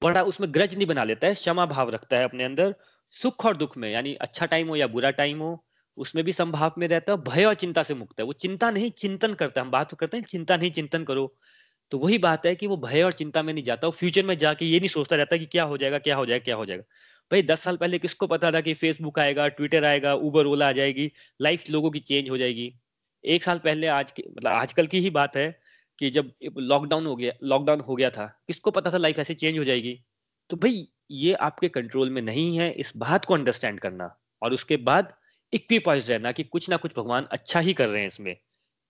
बड़ा 0.02 0.22
उसमें 0.22 0.52
ग्रज 0.54 0.74
नहीं 0.74 0.86
बना 0.86 1.04
लेता 1.04 1.26
है, 1.26 1.34
क्षमा 1.34 1.66
भाव 1.66 1.90
रखता 1.90 2.16
है 2.16 2.24
अपने 2.24 2.44
अंदर। 2.44 2.74
सुख 3.14 3.44
और 3.46 3.56
दुख 3.56 3.76
में, 3.76 3.90
यानी 3.90 4.14
अच्छा 4.14 4.46
टाइम 4.46 4.68
हो 4.68 4.76
या 4.76 4.86
बुरा 4.86 5.10
टाइम 5.12 5.38
हो, 5.38 5.64
उसमें 5.96 6.24
भी 6.24 6.32
संभाव 6.32 6.74
में 6.78 6.86
रहता 6.88 7.12
है 7.12 7.18
भय 7.22 7.44
और 7.44 7.54
चिंता 7.54 7.82
से 7.82 7.94
मुक्त 7.94 8.20
है। 8.20 8.26
वो 8.26 8.32
चिंता 8.32 8.70
नहीं, 8.70 8.90
चिंतन 8.90 9.34
करता 9.34 9.60
है। 9.60 9.64
हम 9.64 9.70
बात 9.70 9.94
करते 9.94 10.16
हैं, 10.16 10.24
चिंता 10.24 10.56
नहीं, 10.56 10.70
चिंतन 10.70 11.04
करो। 11.04 11.34
तो 11.90 11.98
वही 11.98 12.18
बात 12.18 12.46
है 12.46 12.54
कि 12.54 12.66
वो 12.66 12.76
भय 12.76 13.02
और 13.02 13.12
चिंता 13.12 13.42
में 13.42 13.52
नहीं 13.54 13.64
जाता, 13.64 13.86
वो 13.86 13.92
फ्यूचर 13.92 14.26
में 14.26 14.38
जाके 14.38 14.64
ये 14.64 14.78
नहीं 14.78 14.88
सोचता 14.88 15.16
रहता 15.16 15.36
कि 15.36 15.46
क्या 15.46 15.64
हो 15.64 15.76
जाएगा, 15.76 15.98
क्या 15.98 16.16
हो 16.16 16.26
जाएगा, 16.26 16.44
क्या 16.44 16.56
हो 16.56 16.66
जाएगा। 16.66 16.82
भाई, 17.30 17.42
दस 17.42 17.60
साल 17.60 17.76
पहले 17.76 17.98
किसको 17.98 18.26
पता 18.26 18.52
था 18.52 18.60
कि 18.60 18.74
फेसबुक 18.74 19.18
आएगा 19.18 19.48
ट्विटर 19.48 19.84
आएगा 19.84 20.14
उबर 20.14 20.46
ओला 20.46 20.68
आ 20.68 20.72
जाएगी 20.72 21.12
लाइफ 21.40 21.70
लोगों 21.70 21.90
की 21.90 21.98
चेंज 21.98 22.30
हो 22.30 22.38
जाएगी। 22.38 22.74
एक 23.24 23.42
साल 23.42 23.58
पहले 23.58 23.86
आज 23.86 24.10
की 24.10 24.22
मतलब 24.30 24.52
आजकल 24.52 24.86
की 24.86 24.98
ही 24.98 25.10
बात 25.10 25.36
है 25.36 25.60
कि 25.98 26.10
जब 26.10 26.32
लॉकडाउन 26.58 27.06
हो 27.06 27.16
गया 27.16 27.32
लॉकडाउन 27.42 27.80
हो 27.80 27.96
गया 27.96 28.10
था, 28.10 28.26
किसको 28.46 28.70
पता 28.70 28.90
था 28.90 28.96
लाइफ 28.96 29.18
ऐसे 29.18 29.34
चेंज 29.34 29.58
हो 29.58 29.64
जाएगी? 29.64 30.00
तो 30.50 30.56
भाई, 30.56 30.88
ये 31.10 31.32
आपके 31.32 31.68
कंट्रोल 31.68 32.10
में 32.10 32.22
नहीं 32.22 32.58
है, 32.58 32.72
इस 32.72 32.92
बात 32.96 33.24
को 33.24 33.34
अंडरस्टैंड 33.34 33.80
करना। 33.80 34.18
और 34.42 34.52
उसके 34.52 34.76
बाद 34.76 35.14
इक्विपाइज 35.52 36.10
रहना 36.10 36.32
कि 36.32 36.44
कुछ 36.44 36.68
ना 36.70 36.76
कुछ 36.76 36.92
भगवान 36.96 37.28
अच्छा 37.32 37.60
ही 37.60 37.72
कर 37.72 37.88
रहे 37.88 38.00
हैं 38.00 38.06
इसमें। 38.06 38.36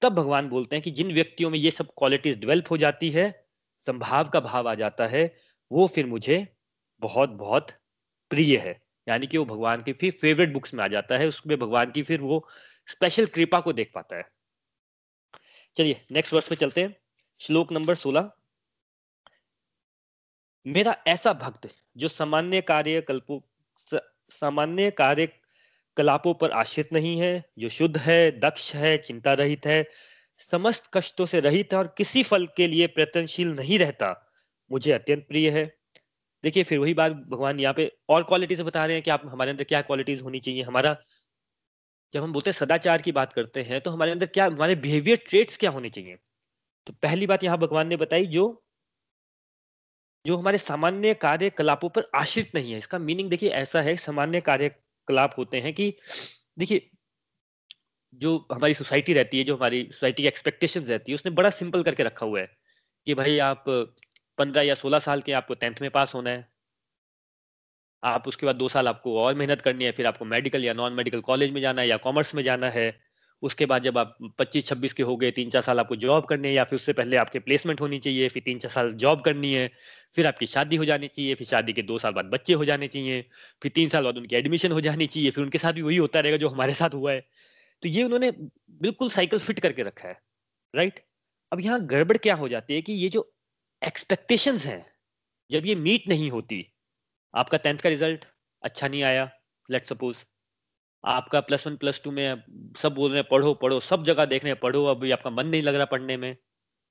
तब 0.01 0.13
भगवान 0.13 0.49
बोलते 0.49 0.77
हैं 0.77 0.83
कि 0.83 0.91
जिन 0.91 1.15
व्यक्तियों 1.15 1.51
में 1.51 1.59
ये 1.59 1.71
सब 1.71 1.87
क्वालिटीज 1.87 2.39
डेवलप 2.39 2.65
हो 2.71 2.77
जाती 2.77 3.11
है, 3.11 3.47
संभाव 3.87 4.29
का 4.29 4.41
भाव 4.41 4.69
आ 4.69 4.75
जाता 4.75 5.07
है, 5.07 5.37
वो 5.73 5.87
फिर 5.87 6.07
मुझे 6.07 6.57
बहुत 7.01 7.29
बहुत 7.29 7.71
प्रिय 8.31 8.57
है। 8.57 8.83
यानी 9.09 9.27
कि 9.27 9.39
वो 9.39 9.45
भगवान 9.45 9.83
की 9.83 9.93
फिर 9.93 10.13
फेवरेट 10.13 10.53
बुक्स 10.53 10.75
में 10.75 10.85
आ 10.85 10.89
जाता 10.89 11.19
है, 11.19 11.27
उसमें 11.27 11.59
भगवान 11.59 11.91
की 11.91 12.03
फिर 12.03 12.21
वो 12.21 12.49
स्पेशल 12.89 13.27
कृपा 13.27 13.61
को 13.61 13.73
देख 13.73 13.91
पाता 13.95 14.17
है। 14.17 14.25
चलिए 15.77 16.01
नेक्स्ट 16.13 16.35
वर्ष 16.35 16.51
में 16.51 16.57
चलते 16.59 16.83
हैं। 16.83 16.97
श्लोक 17.41 17.73
नंबर 17.73 17.95
सोलह। 17.95 18.31
मेरा 20.67 20.97
ऐसा 21.07 21.33
भक्त, 21.33 21.69
जो 21.97 22.09
सामान्य 22.09 22.61
कार्य 22.61 23.01
कल्पो 23.01 23.49
सामान्य 24.31 24.91
कार्य 24.91 25.38
कलापों 25.99 26.35
पर 26.35 26.51
आश्रित 26.55 26.93
नहीं 26.93 27.19
है, 27.21 27.33
जो 27.59 27.69
शुद्ध 27.71 27.97
है, 27.99 28.31
दक्ष 28.41 28.75
है 28.77 28.97
चिंता 28.99 29.33
रहित 29.35 29.67
है, 29.67 29.85
समस्त 30.41 30.91
कष्टों 30.95 31.27
से 31.27 31.41
रहित 31.41 31.73
है 31.73 31.79
और 31.79 31.95
किसी 31.99 32.23
फल 32.23 32.47
के 32.57 32.67
लिए 32.67 32.87
प्रयत्नशील 32.89 33.49
नहीं 33.55 33.79
रहता, 33.79 34.15
मुझे 34.71 34.93
अत्यंत 34.93 35.27
प्रिय 35.29 35.51
है। 35.51 35.65
देखिए, 36.45 36.63
फिर 36.65 36.79
वही 36.79 36.95
बात 36.95 37.13
भगवान 37.13 37.61
यहाँ 37.61 37.75
पे 37.75 37.91
और 38.09 38.23
क्वालिटीज 38.25 38.61
बता 38.63 38.85
रहे 38.87 38.97
हैं 38.97 39.03
कि 39.03 39.11
आप, 39.11 39.23
हमारे 39.27 39.51
अंदर 39.51 39.65
क्या 39.65 39.81
क्वालिटीज 39.83 40.23
होनी 40.23 40.41
चाहिए? 40.41 40.63
हमारा, 40.63 40.97
जब 42.13 42.23
हम 42.23 42.33
बोलते 42.33 42.51
हैं 42.51 42.57
सदाचार 42.57 43.03
की 43.03 43.13
बात 43.13 43.33
करते 43.33 43.63
हैं 43.63 43.81
तो 43.81 43.91
हमारे 43.91 44.13
अंदर 44.13 44.27
क्या, 44.29 44.47
हमारे 44.47 44.75
बिहेवियर 44.77 45.19
ट्रेट्स 45.29 45.57
क्या 45.57 45.71
होने 45.71 45.89
चाहिए? 45.91 46.17
तो 46.87 46.93
पहली 47.03 47.27
बात 47.27 47.45
यहाँ 47.45 47.59
भगवान 47.59 47.89
ने 47.89 47.97
बताई, 47.97 48.27
जो 48.27 48.65
जो 50.25 50.37
हमारे 50.37 50.59
सामान्य 50.59 51.13
कार्य 51.15 51.49
कलापों 51.51 51.89
पर 51.89 52.09
आश्रित 52.15 52.55
नहीं 52.55 52.73
है। 52.73 52.79
इसका 52.79 52.99
मीनिंग 52.99 53.31
देखिए, 53.31 53.51
ऐसा 53.51 53.81
है, 53.81 53.95
सामान्य 53.97 54.41
कार्यकलाप 55.09 55.39
होते 55.39 55.61
हैं 55.61 55.73
कि 55.75 55.95
देखिए, 56.59 56.91
जो 58.15 58.31
हमारी 58.53 58.75
सोसाइटी 58.75 59.13
रहती 59.13 59.39
है, 59.39 59.45
जो 59.45 59.57
हमारी 59.57 59.83
सोसाइटी 59.93 60.23
की 60.23 60.29
एक्सपेक्टेशन 60.29 60.83
रहती 60.83 61.13
है, 61.13 61.15
उसने 61.15 61.31
बड़ा 61.33 61.51
सिंपल 61.51 61.83
करके 61.83 62.03
रखा 62.03 62.27
हुआ 62.27 62.41
है 62.41 62.49
कि 63.07 63.15
भाई 63.15 63.39
आप 63.41 63.65
पंद्रह 64.39 64.63
या 64.63 64.75
सोलह 64.75 64.99
साल 65.01 65.21
के 65.21 65.33
आपको 65.33 65.55
टेंथ 65.55 65.81
में 65.83 65.91
पास 65.91 66.15
होना 66.15 66.31
है। 66.31 66.49
आप 68.03 68.27
उसके 68.29 68.47
बाद 68.47 68.57
दो 68.57 68.69
साल 68.69 68.89
आपको 68.89 69.19
और 69.21 69.35
मेहनत 69.35 69.61
करनी 69.61 69.85
है, 69.85 69.93
फिर 69.93 70.07
आपको 70.07 70.25
मेडिकल 70.25 70.65
या 70.65 70.73
नॉन 70.75 70.93
मेडिकल 70.93 71.21
कॉलेज 71.21 71.51
में 71.51 71.61
जाना 71.61 71.83
है 71.83 71.89
या 71.89 71.97
कॉमर्स 71.99 72.35
में 72.35 72.43
जाना 72.43 72.71
है। 72.71 73.08
उसके 73.43 73.67
बाद 73.67 73.83
जब 73.83 73.99
आप 73.99 74.17
25-26 74.39 74.93
के 74.93 75.03
हो 75.03 75.17
गए, 75.17 75.31
तीन, 75.31 75.51
चार 75.51 75.63
साल 75.63 75.81
आपको 75.81 75.97
जॉब 75.97 76.25
करनी 76.25 76.49
है 76.49 76.55
या 76.55 76.65
फिर 76.65 76.77
उससे 76.77 76.93
पहले 76.93 77.17
आपके 77.17 77.39
प्लेसमेंट 77.39 77.81
होनी 77.81 77.99
चाहिए, 77.99 78.29
फिर 78.29 78.43
तीन, 78.43 78.59
चार 78.59 78.71
साल 78.71 78.93
जॉब 78.95 79.21
करनी 79.21 79.53
है, 79.53 79.71
फिर 80.17 80.27
आपकी 80.27 80.47
शादी 80.47 80.77
हो 80.77 80.85
जानी 80.85 81.09
चाहिए, 81.09 81.35
फिर 81.35 81.47
शादी 81.47 81.73
के 81.73 81.83
दो 81.83 81.99
साल 81.99 82.13
बाद 82.13 82.25
बच्चे 82.25 82.53
हो 82.53 82.65
जाने 82.65 82.89
चाहिए, 82.89 83.25
फिर 83.63 83.73
तीन 83.75 83.89
साल 83.89 84.05
बाद 84.05 84.17
उनकी 84.17 84.37
एडमिशन 84.37 84.73
हो 84.73 84.81
जानी 84.81 85.07
चाहिए, 85.07 85.31
फिर 85.31 85.45
उनके 85.45 85.59
साथ 85.59 85.73
भी 85.73 85.83
वही 85.83 85.97
होता 85.97 86.21
रहेगा 86.21 86.37
जो 86.37 86.49
हमारे 86.49 86.75
साथ 86.75 86.95
हुआ 86.95 87.13
है। 87.13 87.21
तो 87.83 87.89
ये 87.89 88.03
उन्होंने 88.03 88.31
बिल्कुल 88.31 89.11
साइकिल 89.11 89.39
फिट 89.39 89.61
करके 89.61 89.83
रखा 89.83 90.09
है 90.09 90.19
राइट 90.75 91.01
अब 91.53 91.61
यहाँ 91.61 91.85
गड़बड़ 91.87 92.17
क्या 92.17 92.35
हो 92.35 92.49
जाती 92.49 92.75
है 92.75 92.83
कि 92.83 92.93
ये 92.93 93.09
जो 93.09 93.31
एक्सपेक्टेशंस 93.83 94.67
हैं, 94.67 94.85
जब 95.51 95.67
ये 95.67 95.75
मीट 95.77 96.09
नहीं 96.09 96.31
होती, 96.31 96.65
आपका 97.35 97.59
टेंथ 97.59 97.79
का 97.79 97.89
रिज़ल्ट 97.89 98.25
अच्छा 98.63 98.89
नहीं 98.89 99.03
आया 99.03 99.31
लेट 99.69 99.85
सपोज़ 99.85 100.25
आपका 101.05 101.41
प्लस 101.41 101.67
वन, 101.67 101.77
प्लस 101.77 102.01
टू 102.05 102.11
में 102.11 102.43
सब 102.79 102.95
बोल 102.95 103.11
रहे 103.11 103.21
हैं, 103.21 103.29
पढ़ो 103.31 103.53
पढ़ो, 103.55 103.79
सब 103.81 104.05
जगह 104.05 104.25
देख 104.27 104.45
रहे 104.45 104.53
हैं, 104.53 104.61
पढ़ो 104.61 104.85
अभी 104.87 105.11
आपका 105.13 105.31
मन 105.31 105.47
नहीं 105.47 105.63
लग 105.63 105.75
रहा 105.75 105.85
पढ़ने 105.87 106.17
में। 106.17 106.37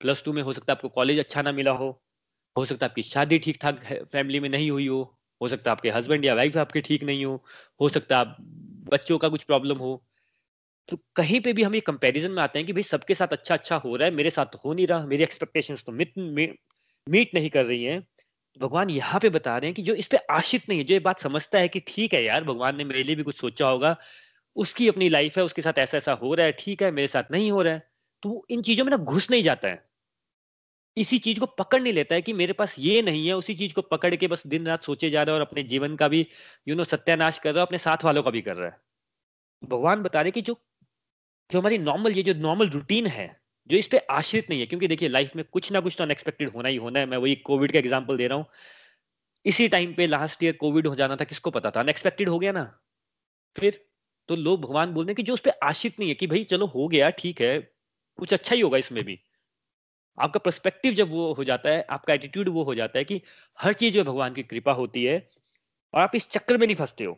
प्लस 0.01 0.23
टू 0.25 0.33
में 0.33 0.41
हो 0.43 0.53
सकता 0.53 0.71
है 0.73 0.77
आपको 0.77 0.89
कॉलेज 0.91 1.19
अच्छा 1.19 1.41
ना 1.41 1.51
मिला 1.53 1.71
हो 1.73 1.89
हो 2.55 2.65
सकता 2.65 2.85
है 2.85 2.89
आपकी 2.89 3.03
शादी 3.03 3.39
ठीक 3.39 3.57
ठाक 3.61 3.79
फैमिली 4.13 4.39
में 4.39 4.49
नहीं 4.49 4.69
हुई 4.71 4.87
हो 4.87 5.01
हो 5.41 5.47
सकता 5.49 5.71
है 5.71 5.73
आपके 5.73 5.89
हस्बैंड 5.91 6.25
या 6.25 6.35
वाइफ 6.35 6.57
आपके 6.57 6.81
ठीक 6.81 7.03
नहीं 7.03 7.25
हो 7.25 7.35
हो 7.81 7.89
सकता 7.89 8.17
है 8.17 8.21
आप 8.21 8.37
बच्चों 8.91 9.17
का 9.17 9.29
कुछ 9.29 9.43
प्रॉब्लम 9.43 9.77
हो। 9.77 9.91
तो 10.89 10.97
कहीं 11.15 11.39
पे 11.41 11.53
भी 11.53 11.63
हम 11.63 11.75
ये 11.75 11.81
कंपैरिजन 11.81 12.31
में 12.31 12.41
आते 12.43 12.59
हैं 12.59 12.65
कि 12.67 12.73
भाई 12.73 12.83
सबके 12.83 13.15
साथ 13.15 13.33
अच्छा 13.33 13.55
अच्छा 13.55 13.75
हो 13.77 13.95
रहा 13.95 14.07
है, 14.07 14.13
मेरे 14.15 14.29
साथ 14.29 14.55
हो 14.65 14.73
नहीं 14.73 14.87
रहा, 14.87 15.05
मेरी 15.07 15.23
एक्सपेक्टेशंस 15.23 15.83
तो 15.85 15.91
मीट 15.93 16.13
मीट 17.07 17.33
नहीं 17.35 17.49
कर 17.49 17.65
रही 17.65 17.83
हैं। 17.85 17.99
भगवान 18.57 18.89
यहाँ 18.89 19.19
पे 19.19 19.29
बता 19.29 19.57
रहे 19.57 19.67
हैं 19.67 19.73
कि 19.75 19.81
जो 19.83 19.93
इस 19.95 20.07
पे 20.07 20.17
आशित 20.31 20.69
नहीं 20.69 20.79
है, 20.79 20.85
जो 20.85 20.93
ये 20.93 20.99
बात 20.99 21.19
समझता 21.19 21.59
है 21.59 21.67
कि 21.67 21.79
ठीक 21.87 22.13
है 22.13 22.23
यार, 22.23 22.43
भगवान 22.43 22.75
ने 22.77 22.83
मेरे 22.83 23.03
लिए 23.03 23.15
भी 23.15 23.23
कुछ 23.23 23.39
सोचा 23.39 23.67
होगा, 23.67 23.95
उसकी 24.55 24.87
अपनी 24.87 25.09
लाइफ 25.09 25.37
है, 25.37 25.43
उसके 25.43 25.61
साथ 25.61 25.79
ऐसा 25.79 25.97
ऐसा 25.97 26.13
हो 26.13 26.33
रहा 26.33 26.45
है, 26.45 26.51
ठीक 26.51 26.83
है, 26.83 26.91
मेरे 26.91 27.07
साथ 27.07 27.31
नहीं 27.31 27.51
हो 27.51 27.61
रहा 27.61 27.73
है 27.73 27.87
तो 28.23 28.29
वो 28.29 28.45
इन 28.49 28.61
चीज़ों 28.61 28.85
में 28.85 28.91
ना 28.91 28.97
घुस 28.97 29.29
नहीं 29.31 29.43
जाता 29.43 29.67
है। 29.67 29.85
इसी 30.97 31.17
चीज़ 31.19 31.39
को 31.39 31.45
पकड़ 31.47 31.81
नहीं 31.81 31.93
लेता 31.93 32.15
है 32.15 32.21
कि 32.21 32.33
मेरे 32.33 32.53
पास 32.53 32.75
ये 32.79 33.01
नहीं 33.01 33.27
है, 33.27 33.33
उसी 33.35 33.55
चीज़ 33.55 33.73
को 33.73 33.81
पकड़ 33.83 34.15
के 34.15 34.27
बस 34.27 34.45
दिन 34.47 34.67
रात 34.67 34.81
सोचे 34.83 35.09
जा 35.09 35.23
रहा 35.23 35.35
है 35.35 35.41
और 35.41 35.47
अपने 35.47 35.63
जीवन 35.65 35.95
का 35.95 36.07
भी 36.07 36.25
यू 36.67 36.75
नो 36.75 36.83
सत्यानाश 36.85 37.39
कर 37.39 37.53
रहा 37.53 37.61
है, 37.61 37.67
अपने 37.67 37.77
साथ 37.77 38.05
वालों 38.05 38.23
का 38.23 38.31
भी 38.31 38.41
कर 38.41 38.55
रहा 38.55 38.69
है। 38.69 38.79
भगवान 39.63 40.03
बता 40.03 40.21
रहे 40.21 40.31
कि 40.31 40.41
जो 40.41 40.59
जो 41.49 41.59
हमारी 41.59 41.77
नॉर्मल 41.79 42.13
ये 42.13 42.23
जो 42.23 42.33
नॉर्मल 42.41 42.69
रूटीन 42.69 43.07
है 43.07 43.27
जो 43.69 43.77
इस 43.77 43.87
पे 43.87 43.97
आश्रित 43.97 44.49
नहीं 44.49 44.59
है, 44.59 44.65
क्योंकि 44.65 44.87
देखिए 44.87 45.09
लाइफ 45.09 45.35
में 45.35 45.43
कुछ 45.45 45.71
ना 45.71 45.79
कुछ 45.79 45.95
तो 45.97 46.03
अनएक्सपेक्टेड 46.03 46.49
होना 46.49 46.69
ही 46.69 46.75
होना 46.77 46.99
है। 46.99 47.05
मैं 47.05 47.17
वही 47.17 47.35
कोविड 47.45 47.71
का 47.71 47.79
एग्ज़ाम्पल 47.79 48.17
दे 48.17 48.27
रहा 48.27 48.37
हूँ। 48.37 48.45
इसी 49.45 49.67
टाइम 49.67 49.93
पे 49.93 50.07
लास्ट 50.07 50.43
ईयर 50.43 50.55
कोविड 50.55 50.87
हो 50.87 50.95
जाना 50.95 51.15
था, 51.15 51.23
किसको 51.23 51.51
पता 51.51 51.71
था? 51.71 51.79
अनएक्सपेक्टेड 51.79 52.29
हो 52.29 52.39
गया 52.39 52.51
ना। 52.51 52.63
फिर 53.55 53.79
तो 54.29 54.35
लोग 54.35 54.61
भगवान 54.61 54.93
बोल 54.93 55.05
रहे 55.05 55.15
कि 55.15 55.23
जो 55.23 55.33
उस 55.33 55.39
पर 55.39 55.51
आश्रित 55.63 55.99
नहीं 55.99 56.09
है 56.09 56.15
कि 56.15 56.27
भाई 56.27 56.43
चलो 56.43 56.65
हो 56.67 56.87
गया, 56.87 57.09
ठीक 57.11 57.41
है, 57.41 57.59
कुछ 58.19 58.33
अच्छा 58.33 58.55
ही 58.55 58.61
होगा 58.61 58.77
इसमें 58.77 59.03
भी। 59.03 59.19
आपका 60.17 60.39
परस्पेक्टिव 60.39 60.93
जब 60.93 61.09
वो 61.11 61.31
हो 61.33 61.43
जाता 61.43 61.69
है, 61.69 61.81
आपका 61.89 62.13
एटीट्यूड 62.13 62.49
वो 62.49 62.63
हो 62.63 62.75
जाता 62.75 62.99
है 62.99 63.05
कि 63.05 63.21
हर 63.59 63.73
चीज़ 63.73 63.97
में 63.97 64.05
भगवान 64.05 64.33
की 64.33 64.43
कृपा 64.43 64.71
होती 64.73 65.03
है 65.03 65.17
और 65.93 66.01
आप 66.01 66.15
इस 66.15 66.29
चक्कर 66.29 66.57
में 66.57 66.65
नहीं 66.67 66.75
फंसते 66.75 67.03
हो 67.03 67.13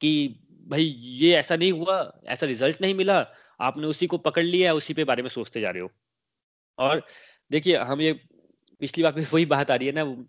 कि 0.00 0.12
भाई 0.66 0.84
ये 0.84 1.34
ऐसा 1.36 1.56
नहीं 1.56 1.72
हुआ, 1.72 2.20
ऐसा 2.26 2.46
रिज़ल्ट 2.46 2.80
नहीं 2.80 2.94
मिला 2.94 3.20
आपने 3.60 3.86
उसी 3.86 4.06
को 4.06 4.18
पकड़ 4.20 4.44
लिया 4.44 4.70
है, 4.70 4.74
उसी 4.76 4.94
पे 4.94 5.04
बारे 5.04 5.22
में 5.22 5.28
सोचते 5.30 5.60
जा 5.60 5.70
रहे 5.70 5.82
हो। 5.82 5.90
और 6.78 7.02
देखिए, 7.50 7.76
हम 7.78 8.00
ये 8.00 8.12
पिछली 8.80 9.02
बार 9.04 9.20
वही 9.32 9.46
बात 9.46 9.70
आ 9.70 9.74
रही 9.74 9.86
है 9.88 9.94
ना, 9.94 10.24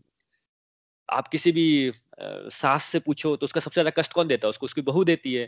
आप 1.09 1.27
किसी 1.27 1.51
भी 1.51 1.91
सास 2.19 2.83
से 2.85 2.99
पूछो 2.99 3.35
तो 3.35 3.45
उसका 3.45 3.61
सबसे 3.61 3.81
ज़्यादा 3.81 3.91
कष्ट 3.91 4.13
कौन 4.13 4.27
देता 4.27 4.47
है? 4.47 4.49
उसको, 4.49 4.65
उसकी 4.65 4.81
बहू 4.83 5.03
देती 5.03 5.33
है। 5.33 5.47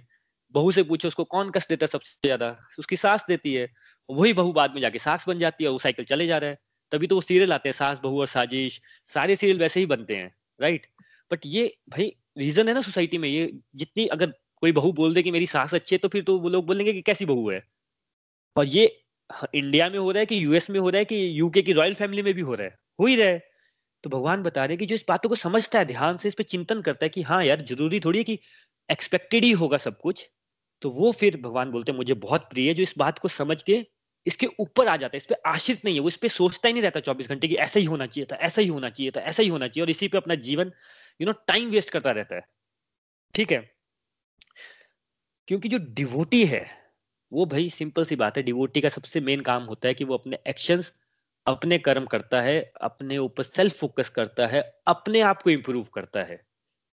बहू 0.55 0.71
से 0.71 0.83
पूछो 0.83 1.07
उसको 1.07 1.23
कौन 1.25 1.51
कष्ट 1.51 1.69
देता 1.69 1.85
है 1.85 1.87
सबसे 1.89 2.17
ज़्यादा? 2.23 2.55
उसकी 2.79 2.95
सास 2.95 3.25
देती 3.27 3.53
है। 3.53 3.67
वही 4.09 4.33
बहू 4.33 4.51
बाद 4.53 4.73
में 4.73 4.81
जाके 4.81 4.99
सास 4.99 5.27
बन 5.27 5.39
जाती 5.39 5.63
है 5.63 5.69
वो 5.69 5.77
साइकिल 5.79 6.05
चले 6.05 6.27
जा 6.27 6.37
रहा 6.37 6.49
है। 6.49 6.57
तभी 6.91 7.07
तो 7.07 7.15
वो 7.15 7.21
सीरियल 7.21 7.53
आते 7.53 7.69
हैं, 7.69 7.73
सास, 7.73 7.99
बहू 7.99 8.19
और 8.19 8.27
साजिश। 8.27 8.79
सारे 9.09 9.35
सीरियल 9.35 9.59
वैसे 9.59 9.79
ही 9.79 9.85
बनते 9.85 10.15
हैं, 10.15 10.33
राइट? 10.59 10.87
बट 11.31 11.45
ये 11.45 11.65
भाई, 11.89 12.11
रीजन 12.37 12.67
है 12.67 12.73
ना 12.73 12.81
सोसाइटी 12.81 13.17
में, 13.17 13.29
ये 13.29 13.51
जितनी 13.75 14.05
अगर 14.09 14.33
कोई 14.61 14.71
बहू 14.71 14.91
बोल 14.91 15.13
दे 15.13 15.23
कि 15.23 15.31
मेरी 15.31 15.47
सास 15.47 15.73
अच्छी 15.73 15.95
है 15.95 15.99
तो 15.99 16.07
फिर 16.07 16.23
तो 16.23 16.39
वो 16.39 16.49
लोग 16.49 16.65
बोलेंगे 16.65 16.93
कि 16.93 17.01
कैसी 17.01 17.25
बहू 17.25 17.49
है? 17.51 17.63
और 18.55 18.65
ये 18.65 19.03
इंडिया 19.55 19.89
में 19.89 19.99
हो 19.99 20.11
रहा 20.11 20.19
है 20.19 20.25
कि 20.25 20.43
यूएस 20.45 20.69
में 20.69 20.79
हो 20.79 20.89
रहा 20.89 20.99
है 20.99 21.05
कि 21.05 21.39
यूके 21.39 21.61
की 21.61 21.73
रॉयल 21.73 21.93
फैमिली 21.93 22.21
में 22.21 22.33
भी 22.33 22.41
हो 22.41 22.55
रहा 22.55 22.67
है? 22.67 22.77
हो 22.99 23.05
ही 23.05 23.15
रहा 23.15 23.27
है। 23.27 23.51
तो 24.03 24.09
भगवान 24.09 24.43
बता 24.43 24.65
रहे 24.65 24.77
कि 24.77 24.85
जो 24.85 24.95
इस 24.95 25.05
बातों 25.07 25.29
को 25.29 25.35
समझता 25.35 25.79
है, 25.79 25.85
ध्यान 25.85 26.17
से 26.17 26.27
इस 26.27 26.33
पर 26.33 26.43
चिंतन 26.43 26.81
करता 26.81 27.05
है 27.05 27.09
कि 27.09 27.21
हाँ 27.21 27.43
यार, 27.45 27.61
ज़रूरी 27.61 27.99
थोड़ी 27.99 28.19
है 28.19 28.23
कि 28.23 28.39
एक्सपेक्टेड 28.89 29.43
ही 29.43 29.51
होगा 29.51 29.77
सब 29.77 29.99
कुछ। 29.99 30.29
तो 30.81 30.89
वो 30.89 31.11
फिर 31.11 31.37
भगवान 31.41 31.71
बोलते 31.71 31.91
हैं, 31.91 31.97
मुझे 31.97 32.13
बहुत 32.13 32.41
प्रिय 32.41 32.67
है 32.67 32.73
जो 32.73 32.83
इस 32.83 32.93
बात 32.97 33.19
को 33.19 33.27
समझ 33.27 33.63
के 33.63 33.85
इसके 34.25 34.47
ऊपर 34.59 34.87
आ 34.87 34.97
जाता 34.97 35.15
है, 35.15 35.17
इस 35.17 35.25
पर 35.25 35.35
आश्रित 35.45 35.85
नहीं 35.85 35.95
है, 35.95 36.01
वो 36.01 36.07
इस 36.07 36.15
पर 36.15 36.27
सोचता 36.27 36.67
ही 36.67 36.73
नहीं 36.73 36.83
रहता 36.83 36.99
चौबीस 36.99 37.29
घंटे 37.29 37.47
की 37.47 37.55
ऐसा 37.55 37.79
ही 37.79 37.85
होना 37.85 38.05
चाहिए 38.05 38.27
था, 38.31 38.35
ऐसा 38.35 38.61
ही 38.61 38.67
होना 38.67 38.89
चाहिए 38.89 39.11
था, 39.11 39.21
ऐसा 39.21 39.43
ही 39.43 39.49
होना 39.49 39.67
चाहिए 39.67 39.83
और 39.83 39.89
इसी 39.89 40.07
पे 40.07 40.17
अपना 40.17 40.35
जीवन 40.35 40.71
यू 41.21 41.27
नो 41.27 41.31
टाइम 41.47 41.69
वेस्ट 41.69 41.89
करता 41.89 42.11
रहता 42.11 42.35
है। 42.35 42.41
ठीक 43.35 43.51
है? 43.51 43.80
क्योंकि 45.51 45.69
जो 45.69 45.77
डिवोटी 45.77 46.45
है, 46.45 46.65
वो 47.31 47.45
भाई 47.45 47.69
सिंपल 47.69 48.05
सी 48.05 48.15
बात 48.15 48.37
है 48.37 48.43
डिवोटी 48.43 48.81
का 48.81 48.89
सबसे 48.89 49.21
मेन 49.21 49.41
काम 49.41 49.63
होता 49.63 49.87
है 49.87 49.93
कि 49.93 50.03
वो 50.03 50.17
अपने 50.17 50.37
एक्शंस 50.47 50.93
अपने 51.47 51.77
कर्म 51.77 52.05
करता 52.05 52.41
है, 52.41 52.61
अपने 52.81 53.17
ऊपर 53.17 53.43
सेल्फ 53.43 53.77
फोकस 53.79 54.09
करता 54.09 54.47
है, 54.47 54.61
अपने 54.87 55.21
आप 55.21 55.41
को 55.41 55.49
इम्प्रूव 55.49 55.87
करता 55.93 56.23
है। 56.23 56.39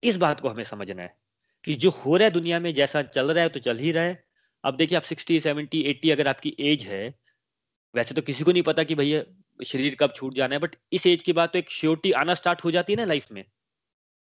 इस 0.02 0.16
बात 0.16 0.40
को 0.40 0.48
हमें 0.48 0.62
समझना 0.62 1.02
है 1.02 1.16
कि 1.64 1.74
जो 1.74 1.90
हो 1.90 2.16
रहा 2.16 2.24
है 2.24 2.30
दुनिया 2.30 2.60
में, 2.60 2.72
जैसा 2.74 3.02
चल 3.02 3.32
रहा 3.32 3.42
है 3.42 3.48
तो 3.48 3.60
चल 3.60 3.78
ही 3.78 3.92
रहा 3.92 4.04
है। 4.04 4.24
अब 4.64 4.76
देखिए 4.76 4.96
आप 4.96 5.02
सिक्सटी 5.02 5.40
सेवेंटी 5.40 5.80
एट्टी 5.80 6.10
अगर 6.10 6.28
आपकी 6.28 6.54
एज 6.60 6.86
है, 6.86 7.14
वैसे 7.94 8.14
तो 8.14 8.22
किसी 8.22 8.44
को 8.44 8.52
नहीं 8.52 8.62
पता 8.62 8.82
कि 8.82 8.94
भैया 8.94 9.22
शरीर 9.64 9.94
कब 9.94 10.12
छूट 10.16 10.34
जाना 10.34 10.54
है 10.54 10.60
बट 10.60 10.76
इस 10.92 11.06
एज 11.06 11.22
के 11.22 11.32
बाद 11.32 11.48
तो 11.48 11.58
एक 11.58 11.70
श्योरिटी 11.70 12.12
आना 12.12 12.34
स्टार्ट 12.34 12.64
हो 12.64 12.70
जाती 12.70 12.92
है 12.92 12.96
ना 12.96 13.04
लाइफ 13.04 13.26
में। 13.32 13.44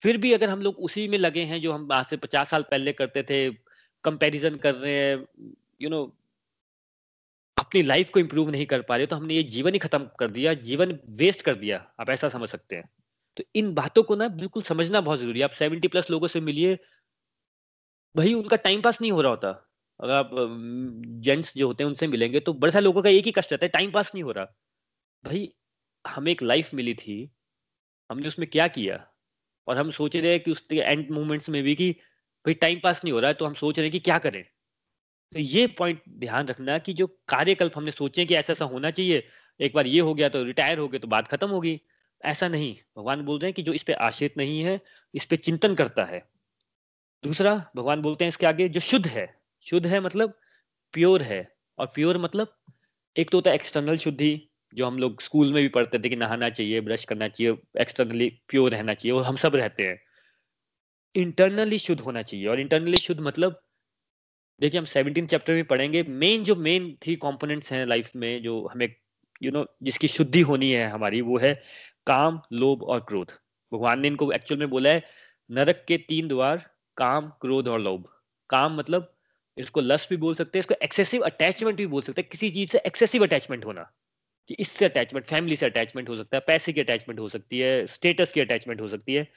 फिर 0.03 0.17
भी 0.17 0.33
अगर 0.33 0.49
हम 0.49 0.61
लोग 0.61 0.75
उसी 0.79 1.07
में 1.07 1.17
लगे 1.17 1.43
हैं 1.43 1.61
जो 1.61 1.71
हम 1.71 1.91
आज 1.91 2.05
से 2.05 2.17
पचास 2.17 2.49
साल 2.49 2.65
पहले 2.71 2.93
करते 2.93 3.23
थे 3.23 3.70
कंपैरिजन 4.03 4.55
कर 4.57 4.75
रहे 4.75 4.93
हैं 4.93 5.25
यू 5.81 5.89
नो 5.89 6.03
अपनी 7.57 7.81
लाइफ 7.83 8.09
को 8.11 8.19
इम्प्रूव 8.19 8.49
नहीं 8.49 8.65
कर 8.65 8.81
पा 8.81 8.95
रहे 8.97 9.05
तो 9.05 9.15
हमने 9.15 9.33
ये 9.33 9.43
जीवन 9.45 9.73
ही 9.73 9.79
खत्म 9.79 10.09
कर 10.19 10.31
दिया, 10.31 10.53
जीवन 10.53 10.97
वेस्ट 11.11 11.41
कर 11.41 11.55
दिया, 11.55 11.77
आप 11.99 12.09
ऐसा 12.09 12.29
समझ 12.29 12.49
सकते 12.49 12.75
हैं। 12.75 12.89
तो 13.37 13.43
इन 13.55 13.73
बातों 13.73 14.03
को 14.03 14.15
ना 14.15 14.27
बिल्कुल 14.29 14.63
समझना 14.63 15.01
बहुत 15.01 15.19
ज़रूरी 15.19 15.39
है। 15.39 15.45
आप 15.45 15.51
सेवेंटी 15.53 15.87
प्लस 15.87 16.09
लोगों 16.09 16.27
से 16.27 16.41
मिलिए, 16.41 16.77
भाई 18.15 18.33
उनका 18.33 18.57
टाइम 18.57 18.81
पास 18.81 19.01
नहीं 19.01 19.11
हो 19.11 19.21
रहा 19.21 19.31
होता। 19.31 19.49
अगर 19.99 20.13
आप 20.13 20.29
जेंट्स 21.23 21.55
जो 21.57 21.67
होते 21.67 21.83
हैं 21.83 21.89
उनसे 21.89 22.07
मिलेंगे 22.07 22.39
तो 22.39 22.53
बड़े 22.55 22.71
सारे 22.71 22.83
लोगों 22.83 23.01
का 23.01 23.09
एक 23.09 23.25
ही 23.25 23.31
कष्ट 23.31 23.51
रहता 23.53 23.65
है 23.65 23.69
टाइम 23.69 23.91
पास 23.91 24.11
नहीं 24.15 24.23
हो 24.23 24.31
रहा। 24.31 24.45
भाई, 25.23 25.51
हमें 26.05 26.31
एक 26.31 26.41
लाइफ 26.43 26.73
मिली 26.73 26.93
थी, 26.95 27.31
हमने 28.09 28.27
उसमें 28.27 28.49
क्या 28.49 28.67
किया? 28.69 29.05
और 29.67 29.77
हम 29.77 29.91
सोच 29.91 30.15
रहे 30.15 30.31
हैं 30.31 30.39
कि 30.39 30.51
उसके 30.51 30.75
एंड 30.77 31.11
मोमेंट्स 31.11 31.49
में 31.49 31.61
भी 31.63 31.75
कि 31.75 31.95
भाई 32.45 32.53
टाइम 32.53 32.79
पास 32.83 33.03
नहीं 33.03 33.13
हो 33.13 33.19
रहा 33.19 33.27
है 33.27 33.33
तो 33.33 33.45
हम 33.45 33.53
सोच 33.53 33.79
रहे 33.79 33.85
हैं 33.85 33.91
कि 33.91 33.99
क्या 33.99 34.17
करें? 34.19 34.43
तो 35.33 35.39
ये 35.39 35.67
पॉइंट 35.67 36.01
ध्यान 36.09 36.47
रखना 36.47 36.77
कि 36.77 36.93
जो 36.93 37.07
कार्यकल्प 37.27 37.73
हमने 37.77 37.91
सोचे 37.91 38.25
कि 38.25 38.35
ऐसा 38.35 38.53
ऐसा 38.53 38.65
होना 38.65 38.91
चाहिए, 38.91 39.23
एक 39.59 39.73
बार 39.75 39.87
ये 39.87 39.99
हो 39.99 40.13
गया 40.13 40.29
तो 40.29 40.43
रिटायर 40.43 40.77
हो 40.77 40.87
गए 40.87 40.99
तो 40.99 41.07
बात 41.07 41.27
खत्म 41.27 41.49
होगी। 41.49 41.81
ऐसा 42.23 42.47
नहीं। 42.47 42.75
भगवान 42.97 43.21
बोल 43.21 43.39
रहे 43.39 43.47
हैं 43.47 43.53
कि 43.53 43.63
जो 43.63 43.73
इस 43.73 43.83
पे 43.83 43.93
आश्रित 43.93 44.37
नहीं 44.37 44.61
है, 44.61 44.79
इस 45.15 45.25
पे 45.25 45.35
चिंतन 45.35 45.75
करता 45.75 46.03
है। 46.03 46.19
दूसरा, 47.23 47.71
भगवान 47.75 48.01
बोलते 48.01 48.25
हैं 48.25 48.29
इसके 48.29 48.45
आगे 48.45 48.69
जो 48.69 48.79
शुद्ध 48.79 49.07
है। 49.07 49.27
शुद्ध 49.61 49.87
है 49.87 49.99
मतलब 49.99 50.33
प्योर 50.93 51.21
है, 51.21 51.55
और 51.79 51.85
प्योर 51.85 52.17
मतलब 52.17 52.57
एक 53.15 53.29
तो 53.29 53.37
होता 53.37 53.49
है 53.49 53.55
एक्सटर्नल 53.55 53.97
शुद्धि, 53.97 54.49
जो 54.73 54.87
हम 54.87 54.97
लोग 54.99 55.21
स्कूल 55.21 55.53
में 55.53 55.61
भी 55.63 55.69
पढ़ते 55.69 55.99
थे 55.99 56.09
कि 56.09 56.15
नहाना 56.15 56.49
चाहिए 56.49 56.81
ब्रश 56.81 57.05
करना 57.05 57.27
चाहिए 57.27 57.57
एक्सटर्नली 57.81 58.29
प्योर 58.47 58.71
रहना 58.71 58.93
चाहिए 58.93 59.17
और 59.17 59.23
हम 59.23 59.35
सब 59.35 59.55
रहते 59.55 59.83
हैं। 59.83 59.99
इंटरनली 61.15 61.77
शुद्ध 61.79 62.01
होना 62.01 62.21
चाहिए। 62.21 62.47
और 62.47 62.59
इंटरनली 62.59 62.97
शुद्ध 62.97 63.19
मतलब 63.21 63.61
देखिए 64.61 64.79
हम 64.79 64.85
सेवनटीन 64.85 65.27
चैप्टर 65.27 65.53
में 65.53 65.63
पढ़ेंगे 65.65 66.03
मेन 66.03 66.43
जो 66.43 66.55
मेन 66.55 66.95
थ्री 67.01 67.15
कंपोनेंट्स 67.15 67.71
हैं 67.73 67.85
लाइफ 67.85 68.11
में 68.15 68.41
जो 68.43 68.65
हमें 68.67 68.85
यू 68.85 69.51
you 69.51 69.53
नो 69.53 69.63
know, 69.63 69.73
जिसकी 69.83 70.07
शुद्धि 70.07 70.41
होनी 70.41 70.71
है 70.71 70.87
हमारी 70.87 71.21
वो 71.21 71.37
है 71.37 71.53
काम 72.07 72.39
लोभ 72.53 72.83
और 72.83 72.99
क्रोध। 72.99 73.31
भगवान 73.71 73.99
ने 73.99 74.07
इनको 74.07 74.31
एक्चुअल 74.31 74.59
में 74.59 74.69
बोला 74.69 74.89
है 74.89 75.03
नरक 75.49 75.83
के 75.87 75.97
तीन 75.97 76.27
द्वार 76.27 76.65
काम 76.97 77.29
क्रोध 77.41 77.67
और 77.67 77.79
लोभ। 77.79 78.05
काम 78.49 78.77
मतलब 78.77 79.13
इसको 79.57 79.81
लस्ट 79.81 80.09
भी 80.09 80.17
बोल 80.17 80.35
सकते 80.35 80.57
हैं 80.57 80.61
इसको 80.61 80.75
एक्सेसिव 80.83 81.21
अटैचमेंट 81.21 81.77
भी 81.77 81.87
बोल 81.87 82.01
सकते 82.01 82.21
हैं। 82.21 82.29
किसी 82.31 82.49
चीज़ 82.51 82.69
से 82.71 82.81
एक्सेसिव 82.87 83.23
अटैचमेंट 83.23 83.65
होना 83.65 83.91
कि 84.49 84.55
इससे 84.59 84.85
अटैचमेंट 84.85 85.25
फैमिली 85.25 85.55
से 85.55 85.65
अटैचमेंट 85.65 86.09
हो 86.09 86.17
सकता 86.17 86.37
है 86.37 86.43
पैसे 86.47 86.73
की 86.73 86.81
अटैचमेंट 86.81 87.19
हो 87.19 87.27
सकती 87.29 87.59
है 87.59 87.85
स्टेटस 87.87 88.31
की 88.31 88.41
अटैचमेंट 88.41 88.81
हो 88.81 88.87
सकती 88.87 89.13
है। 89.13 89.27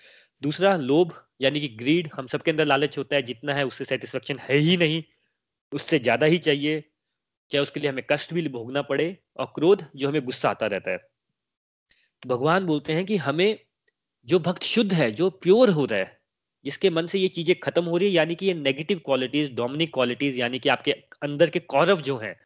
दूसरा, 0.42 0.74
लोभ, 0.76 1.12
यानी 1.40 1.60
कि 1.60 1.68
ग्रीड 1.76 2.10
हम 2.14 2.26
सबके 2.26 2.50
अंदर 2.50 2.64
लालच 2.64 2.98
होता 2.98 3.16
है, 3.16 3.22
जितना 3.22 3.54
है 3.54 3.64
उससे 3.66 3.84
सेटिस्फेक्शन 3.84 4.38
है 4.40 4.56
ही 4.58 4.76
नहीं। 4.76 5.02
उससे 5.72 5.98
ज़्यादा 5.98 6.26
ही 6.26 6.38
चाहिए 6.38 6.80
चाहे 7.50 7.62
उसके 7.62 7.80
लिए 7.80 7.90
हमें 7.90 8.04
कष्ट 8.10 8.34
भी 8.34 8.48
भोगना 8.48 8.82
पड़े 8.82 9.16
और 9.36 9.52
क्रोध 9.54 9.84
जो 9.96 10.08
हमें 10.08 10.24
गुस्सा 10.24 10.50
आता 10.50 10.66
रहता 10.66 10.90
है। 10.90 10.98
तो 12.22 12.28
भगवान 12.28 12.66
बोलते 12.66 12.92
हैं 12.92 13.04
कि 13.04 13.16
हमें 13.16 13.58
जो 14.28 14.38
भक्त 14.38 14.62
शुद्ध 14.62 14.92
है, 14.92 15.10
जो 15.10 15.30
प्योर 15.30 15.70
हो 15.70 15.84
रहा 15.84 15.98
है, 15.98 16.18
जिसके 16.64 16.90
मन 16.90 17.06
से 17.06 17.18
ये 17.18 17.28
चीज़ें 17.28 17.54
खत्म 17.60 17.84
हो 17.84 17.96
रही 17.96 18.08
है, 18.08 18.14
यानी 18.14 18.34
कि 18.34 18.46
ये 18.46 18.54
नेगेटिव 18.54 19.00
क्वालिटीज 19.04 19.54
डोमिनिक 19.54 19.92
क्वालिटीज 19.94 20.38
यानी 20.38 20.58
कि 20.58 20.68
आपके 20.68 20.92
अंदर 21.22 21.50
के 21.50 21.58
कौरव 21.58 22.00
जो 22.00 22.16
हैं, 22.18 22.36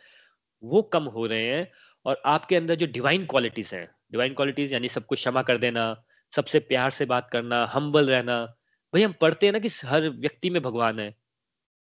वो 0.62 0.82
कम 0.82 1.04
हो 1.04 1.26
रहे 1.26 1.46
हैं 1.46 1.68
और 2.06 2.22
आपके 2.26 2.56
अंदर 2.56 2.74
जो 2.74 2.86
डिवाइन 2.86 3.26
क्वालिटीज 3.26 3.70
हैं 3.74 3.86
डिवाइन 4.12 4.34
क्वालिटीज 4.34 4.72
यानी 4.72 4.88
सबको 4.88 5.14
क्षमा 5.14 5.42
कर 5.42 5.58
देना 5.58 5.84
सबसे 6.32 6.58
प्यार 6.60 6.90
से 6.90 7.04
बात 7.04 7.30
करना 7.30 7.66
हम्बल 7.66 8.10
रहना। 8.10 8.44
भाई, 8.92 9.02
हम 9.02 9.12
पढ़ते 9.12 9.46
हैं 9.46 9.52
ना 9.52 9.58
कि 9.58 9.68
हर 9.86 10.08
व्यक्ति 10.08 10.50
में 10.50 10.62
भगवान 10.62 11.00
है। 11.00 11.14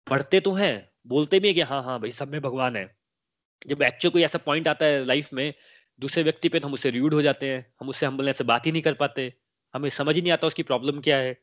पढ़ते 0.06 0.40
तो 0.40 0.52
हैं, 0.52 0.90
बोलते 1.06 1.40
भी 1.40 1.48
है 1.48 1.54
कि 1.54 1.60
हाँ 1.60 1.82
हाँ 1.82 2.00
भाई, 2.00 2.10
सब 2.10 2.28
में 2.28 2.40
भगवान 2.40 2.76
है। 2.76 2.96
जब 3.66 3.82
एक्चुअल 3.82 4.12
कोई 4.12 4.22
ऐसा 4.22 4.38
पॉइंट 4.38 4.68
आता 4.68 4.86
है 4.86 5.04
लाइफ 5.04 5.32
में, 5.32 5.54
दूसरे 6.00 6.22
व्यक्ति 6.22 6.48
पे 6.48 6.60
तो 6.60 6.68
हम 6.68 6.74
उससे 6.74 6.90
र्यूड 6.90 7.14
हो 7.14 7.22
जाते 7.22 7.48
हैं, 7.48 7.74
हम 7.80 7.88
उससे 7.88 8.06
हम्बलनेस 8.06 8.38
से 8.38 8.44
बात 8.44 8.66
ही 8.66 8.72
नहीं 8.72 8.82
कर 8.82 8.94
पाते। 8.94 9.32
हमें 9.74 9.90
समझ 9.90 10.14
ही 10.14 10.22
नहीं 10.22 10.32
आता 10.32 10.46
उसकी 10.46 10.62
प्रॉब्लम 10.62 11.00
क्या 11.00 11.18
है। 11.18 11.36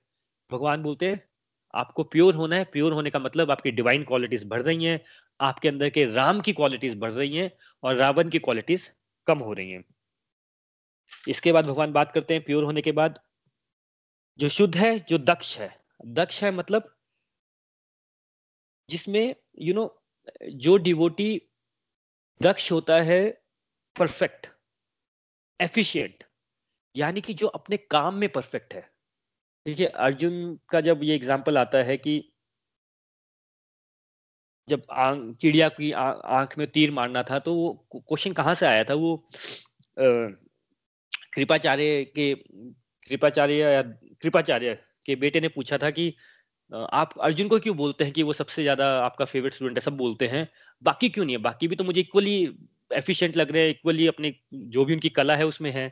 भगवान 0.52 0.84
बोलते 0.84 1.10
हैं, 1.10 1.30
आपको 1.76 2.04
प्योर 2.04 2.36
होना 2.36 2.56
है 2.56 2.64
प्योर 2.64 2.94
होने 2.94 3.10
का 3.10 3.20
मतलब 3.20 3.52
आपकी 3.52 3.72
डिवाइन 3.72 4.04
क्वालिटीज 4.04 4.44
बढ़ 4.44 4.62
रही 4.62 4.86
हैं, 4.86 5.02
आपके 5.42 5.70
अंदर 5.70 5.90
के 5.90 6.06
राम 6.06 6.42
की 6.42 6.54
क्वालिटीज 6.54 6.96
बढ़ 6.96 7.12
रही 7.12 7.38
हैं 7.38 7.52
और 7.84 7.96
रावण 7.96 8.30
की 8.30 8.40
क्वालिटीज 8.40 8.92
कम 9.28 9.40
हो 9.40 9.54
रही 9.54 9.72
हैं। 9.72 9.84
इसके 11.28 11.52
बाद 11.52 11.66
भगवान 11.66 11.92
बात 11.94 12.12
करते 12.12 12.34
हैं 12.34 12.44
प्योर 12.44 12.64
होने 12.64 12.82
के 12.82 12.92
बाद। 12.94 13.20
जो 14.40 14.50
शुद्ध 14.50 14.76
है 14.78 14.98
जो 15.00 15.18
दक्ष 15.20 15.58
है। 15.58 15.70
दक्ष 16.16 16.44
है 16.44 16.52
मतलब 16.54 16.94
जिसमें 18.90 19.24
यू 19.24 19.66
you 19.66 19.76
नो 19.76 19.82
know, 19.82 20.52
जो 20.56 20.78
डिवोटी 20.78 21.42
दक्ष 22.42 22.72
होता 22.72 23.02
है 23.02 23.22
परफेक्ट 23.96 24.48
एफिशिएंट 25.60 26.24
यानी 26.96 27.22
कि 27.22 27.34
जो 27.34 27.48
अपने 27.50 27.78
काम 27.92 28.16
में 28.16 28.30
परफेक्ट 28.30 28.74
है। 28.74 28.82
देखिए 29.66 29.88
अर्जुन 29.88 30.58
का 30.70 30.82
जब 30.82 31.04
ये 31.04 31.16
एग्ज़ाम्पल 31.16 31.58
आता 31.58 31.78
है 31.84 31.98
कि 31.98 32.18
जब 34.68 34.82
आँख 34.92 35.36
चिड़िया 35.38 35.68
की 35.70 35.92
आँख 35.94 36.58
में 36.58 36.68
तीर 36.68 36.92
मारना 36.92 37.24
था 37.24 37.40
तो 37.40 37.54
वो 37.56 37.72
क्वेश्चन 37.94 38.34
कहाँ 38.34 38.54
से 38.54 38.66
आया 38.66 38.84
था? 38.84 38.94
वो 38.94 39.28
कृपाचार्य 41.38 42.04
के, 42.16 42.34
कृपाचार्य 43.10 43.56
या 43.56 43.82
कृपाचार्य 44.24 44.78
के 45.06 45.16
बेटे 45.18 45.40
ने 45.42 45.48
पूछा 45.50 45.78
था 45.78 45.90
कि 45.92 46.14
आप 46.72 47.14
अर्जुन 47.22 47.48
को 47.48 47.60
क्यों 47.60 47.76
बोलते 47.78 48.04
हैं 48.04 48.14
कि 48.14 48.24
वो 48.24 48.34
सबसे 48.34 48.64
ज़्यादा 48.64 48.88
आपका 49.02 49.26
फेवरेट 49.26 49.54
स्टूडेंट 49.54 49.78
है? 49.78 49.82
सब 49.82 49.98
बोलते 49.98 50.28
हैं, 50.28 50.48
बाकी 50.84 51.10
क्यों 51.10 51.26
नहीं 51.26 51.36
है? 51.36 51.42
बाकी 51.44 51.68
भी 51.68 51.76
तो 51.76 51.84
मुझे 51.84 52.02
इक्वली 52.02 52.36
एफिशिएंट 52.92 53.38
लग 53.38 53.52
रहे 53.52 53.64
हैं 53.64 53.70
इक्वली 53.72 54.08
अपने 54.08 54.34
जो 54.70 54.86
भी 54.86 54.94
उनकी 54.94 55.10
कला 55.12 55.36
है 55.36 55.46
उसमें 55.48 55.72
है। 55.72 55.88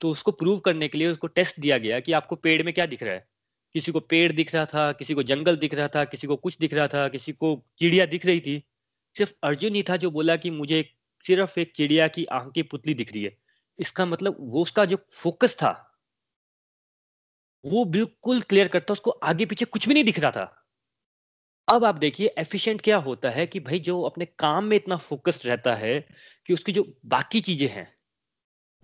तो 0.00 0.10
उसको 0.10 0.32
प्रूव 0.34 0.58
करने 0.60 0.88
के 0.88 0.98
लिए 0.98 1.08
उसको 1.08 1.26
टेस्ट 1.28 1.60
दिया 1.60 1.78
गया 1.78 2.00
कि 2.00 2.12
आपको 2.14 2.36
पेड़ 2.38 2.62
में 2.62 2.72
क्या 2.74 2.86
दिख 2.86 3.02
रहा 3.02 3.14
है। 3.14 3.26
किसी 3.74 3.92
को 3.92 4.00
पेड़ 4.02 4.32
दिख 4.32 4.54
रहा 4.54 4.64
था, 4.66 4.92
किसी 4.94 5.14
को 5.14 5.22
जंगल 5.24 5.56
दिख 5.58 5.74
रहा 5.74 5.88
था, 5.88 6.04
किसी 6.06 6.26
को 6.26 6.36
कुछ 6.38 6.58
दिख 6.58 6.74
रहा 6.74 6.88
था, 6.88 7.08
किसी 7.08 7.32
को 7.34 7.54
चिड़िया 7.80 8.06
दिख 8.06 8.26
रही 8.26 8.40
थी। 8.40 8.62
सिर्फ़ 9.14 9.32
अर्जुन 9.44 9.74
ही 9.74 9.82
था 9.82 9.96
जो 9.98 10.10
बोला 10.10 10.36
कि 10.38 10.50
मुझे 10.52 10.82
सिर्फ़ 11.24 11.58
एक 11.60 11.72
चिड़िया 11.76 12.08
की 12.08 12.24
आँख 12.32 12.52
की 12.54 12.62
पुतली 12.64 12.94
दिख 12.94 13.12
रही 13.14 13.24
है। 13.24 13.36
इसका 13.78 14.06
मतलब 14.06 14.36
वो 14.40 14.62
उसका 14.62 14.84
जो 14.84 14.96
फोकस 15.12 15.56
था, 15.56 15.72
वो 17.64 17.84
बिल्कुल 17.86 18.40
क्लियर 18.42 18.68
करता, 18.68 18.92
उसको 18.92 19.10
आगे 19.24 19.46
पीछे 19.46 19.64
कुछ 19.66 19.88
भी 19.88 19.94
नहीं 19.94 20.04
दिख 20.04 20.18
रहा 20.18 20.30
था। 20.30 20.50
अब 21.68 21.84
आप 21.84 21.94
देखिए 21.94 22.26
एफिशिएंट 22.38 22.80
क्या 22.80 22.96
होता 22.98 23.30
है 23.30 23.46
कि 23.46 23.60
भाई 23.60 23.78
जो 23.80 24.00
अपने 24.02 24.24
काम 24.38 24.64
में 24.64 24.76
इतना 24.76 24.96
फोकस्ड 24.98 25.46
रहता 25.46 25.74
है 25.74 25.98
कि 26.48 26.54
उसकी 26.54 26.72
जो 26.72 26.84
बाकी 27.06 27.40
चीज़ें 27.40 27.68
हैं, 27.68 27.86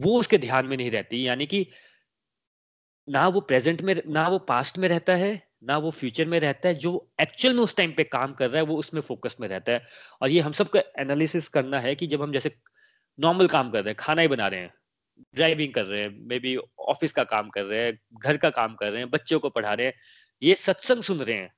वो 0.00 0.18
उसके 0.20 0.38
ध्यान 0.38 0.66
में 0.66 0.76
नहीं 0.76 0.90
रहती। 0.90 1.26
यानी 1.29 1.46
कि 1.46 1.66
ना 3.09 3.26
वो 3.29 3.40
प्रेजेंट 3.40 3.81
में, 3.83 3.94
ना 4.09 4.26
वो 4.29 4.38
पास्ट 4.44 4.79
में 4.79 4.88
रहता 4.88 5.14
है, 5.14 5.31
ना 5.62 5.76
वो 5.79 5.90
फ्यूचर 5.90 6.26
में 6.26 6.38
रहता 6.40 6.68
है, 6.68 6.74
जो 6.74 6.92
एक्चुअल 7.20 7.55
में 7.55 7.62
उस 7.62 7.76
टाइम 7.76 7.92
पे 7.92 8.05
काम 8.07 8.33
कर 8.33 8.50
रहा 8.50 8.57
है, 8.57 8.66
वो 8.66 8.76
उसमें 8.76 9.00
फोकस 9.03 9.37
में 9.40 9.48
रहता 9.48 9.72
है। 9.72 9.87
और 10.22 10.31
ये 10.31 10.40
हम 10.40 10.53
सबको 10.53 10.79
एनालिसिस 11.00 11.48
करना 11.50 11.81
है 11.81 11.94
कि 11.94 12.07
जब 12.07 12.22
हम 12.22 12.33
जैसे 12.33 12.55
नॉर्मल 13.18 13.48
काम 13.48 13.70
कर 13.70 13.85
रहे 13.85 13.90
हैं, 13.90 13.96
खाना 13.98 14.22
ही 14.22 14.29
बना 14.29 14.48
रहे 14.48 14.61
हैं 14.61 14.72
ड्राइविंग 15.35 15.74
कर 15.74 15.87
रहे 15.87 16.02
हैं 16.02 16.11
मे 16.28 16.38
बी 16.38 16.56
ऑफ़िस 16.88 17.12
का 17.12 17.24
काम 17.24 17.48
कर 17.50 17.64
रहे 17.64 17.85
हैं, 17.85 17.98
घर 18.22 18.37
का 18.37 18.50
काम 18.50 18.74
कर 18.74 18.90
रहे 18.92 19.00
हैं, 19.00 19.11
बच्चों 19.11 19.40
को 19.40 19.50
पढ़ा 19.50 19.74
रहे 19.74 19.87
हैं, 19.87 19.94
ये 20.42 20.54
सत्संग 20.56 21.02
सुन 21.02 21.20
रहे 21.22 21.37
हैं। 21.37 21.50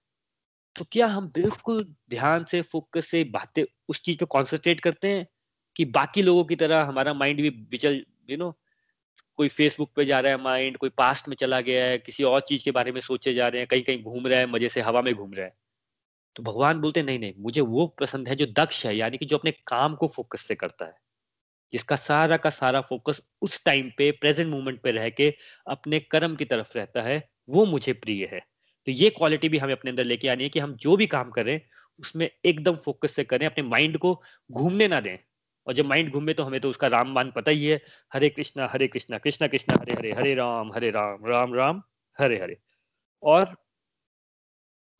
तो 0.76 0.84
क्या 0.92 1.06
हम 1.06 1.28
बिल्कुल 1.34 1.84
ध्यान 2.10 2.44
से 2.44 2.62
फोकस 2.62 3.06
से 3.06 3.24
बातें 3.32 3.64
उस 3.88 4.02
चीज़ 4.02 4.18
पे 4.18 4.26
कॉन्सेंट्रेट 4.26 4.80
करते 4.80 5.08
हैं 5.08 5.26
कि 5.76 5.84
बाकी 5.92 6.22
लोगों 6.22 6.44
की 6.44 6.56
तरह 6.56 6.82
हमारा 6.84 7.14
माइंड 7.14 7.40
भी 7.42 7.50
विचल 7.70 8.04
यू 8.30 8.36
नो 8.38 8.50
कोई 9.38 9.48
फेसबुक 9.48 9.92
पे 9.96 10.04
जा 10.04 10.20
रहा 10.20 10.32
है 10.32 10.42
माइंड 10.42 10.76
कोई 10.78 10.90
पास्ट 10.98 11.28
में 11.28 11.36
चला 11.36 11.60
गया 11.60 11.84
है, 11.86 11.98
किसी 11.98 12.24
और 12.24 12.40
चीज़ 12.40 12.64
के 12.64 12.70
बारे 12.70 12.92
में 12.92 13.00
सोचे 13.00 13.34
जा 13.34 13.48
रहे 13.48 13.60
हैं 13.60 13.68
कहीं 13.68 13.82
कहीं 13.82 14.02
घूम 14.04 14.26
रहा 14.26 14.38
है, 14.38 14.46
मज़े 14.46 14.68
से 14.68 14.80
हवा 14.80 15.02
में 15.02 15.14
घूम 15.14 15.32
रहा 15.34 15.46
है। 15.46 15.54
तो 16.36 16.42
भगवान 16.42 16.80
बोलते 16.80 17.02
नहीं 17.02 17.18
नहीं, 17.18 17.34
मुझे 17.38 17.60
वो 17.60 17.86
पसंद 18.00 18.28
है 18.28 18.36
जो 18.36 18.46
दक्ष 18.58 18.86
है, 18.86 18.96
यानी 18.96 19.18
कि 19.18 19.26
जो 19.26 19.38
अपने 19.38 19.52
काम 19.66 19.96
को 19.96 20.08
फोकस 20.08 20.42
से 20.42 20.54
करता 20.54 20.86
है। 20.86 20.94
जिसका 21.72 21.96
सारा 21.96 22.36
का 22.36 22.50
सारा 22.50 22.80
फोकस 22.80 23.22
उस 23.42 23.64
टाइम 23.64 23.90
पे 23.98 24.10
प्रेजेंट 24.10 24.48
मोमेंट 24.50 24.80
पे 24.80 24.92
रह 24.92 25.10
के 25.10 25.34
अपने 25.66 26.00
कर्म 26.00 26.36
की 26.36 26.44
तरफ़ 26.44 26.78
रहता 26.78 27.02
है, 27.02 27.28
वो 27.48 27.64
मुझे 27.64 27.92
प्रिय 27.92 28.28
है। 28.32 28.40
तो 28.86 28.92
ये 28.92 29.10
क्वालिटी 29.10 29.48
भी 29.48 29.58
हमें 29.58 29.72
अपने 29.72 29.90
अंदर 29.90 30.04
लेके 30.04 30.28
आनी 30.28 30.42
है 30.42 30.48
कि 30.48 30.58
हम 30.58 30.74
जो 30.74 30.96
भी 30.96 31.06
काम 31.06 31.30
करें, 31.30 31.60
उसमें 31.98 32.30
एकदम 32.44 32.76
फोकस 32.76 33.12
से 33.12 33.24
करें, 33.24 33.46
अपने 33.46 33.62
माइंड 33.62 33.98
को 33.98 34.22
घूमने 34.52 34.88
ना 34.88 35.00
दें। 35.00 35.18
और 35.66 35.72
जब 35.72 35.86
माइंड 35.86 36.12
घूमे 36.12 36.34
तो 36.34 36.42
हमें 36.42 36.60
तो 36.60 36.70
उसका 36.70 36.86
राम 36.86 37.12
मान 37.12 37.30
पता 37.30 37.50
ही 37.50 37.66
है, 37.66 37.80
हरे 38.12 38.28
कृष्णा 38.28 38.68
हरे 38.72 38.88
कृष्णा 38.88 39.18
कृष्णा 39.18 39.48
कृष्णा, 39.48 39.76
हरे 39.80 39.92
हरे 39.92 40.12
हरे 40.12 40.34
राम 40.34 40.72
हरे 40.72 40.90
राम 40.90 41.26
राम 41.26 41.54
राम, 41.54 41.82
हरे 42.20 42.40
हरे। 42.42 42.56
और 43.22 43.56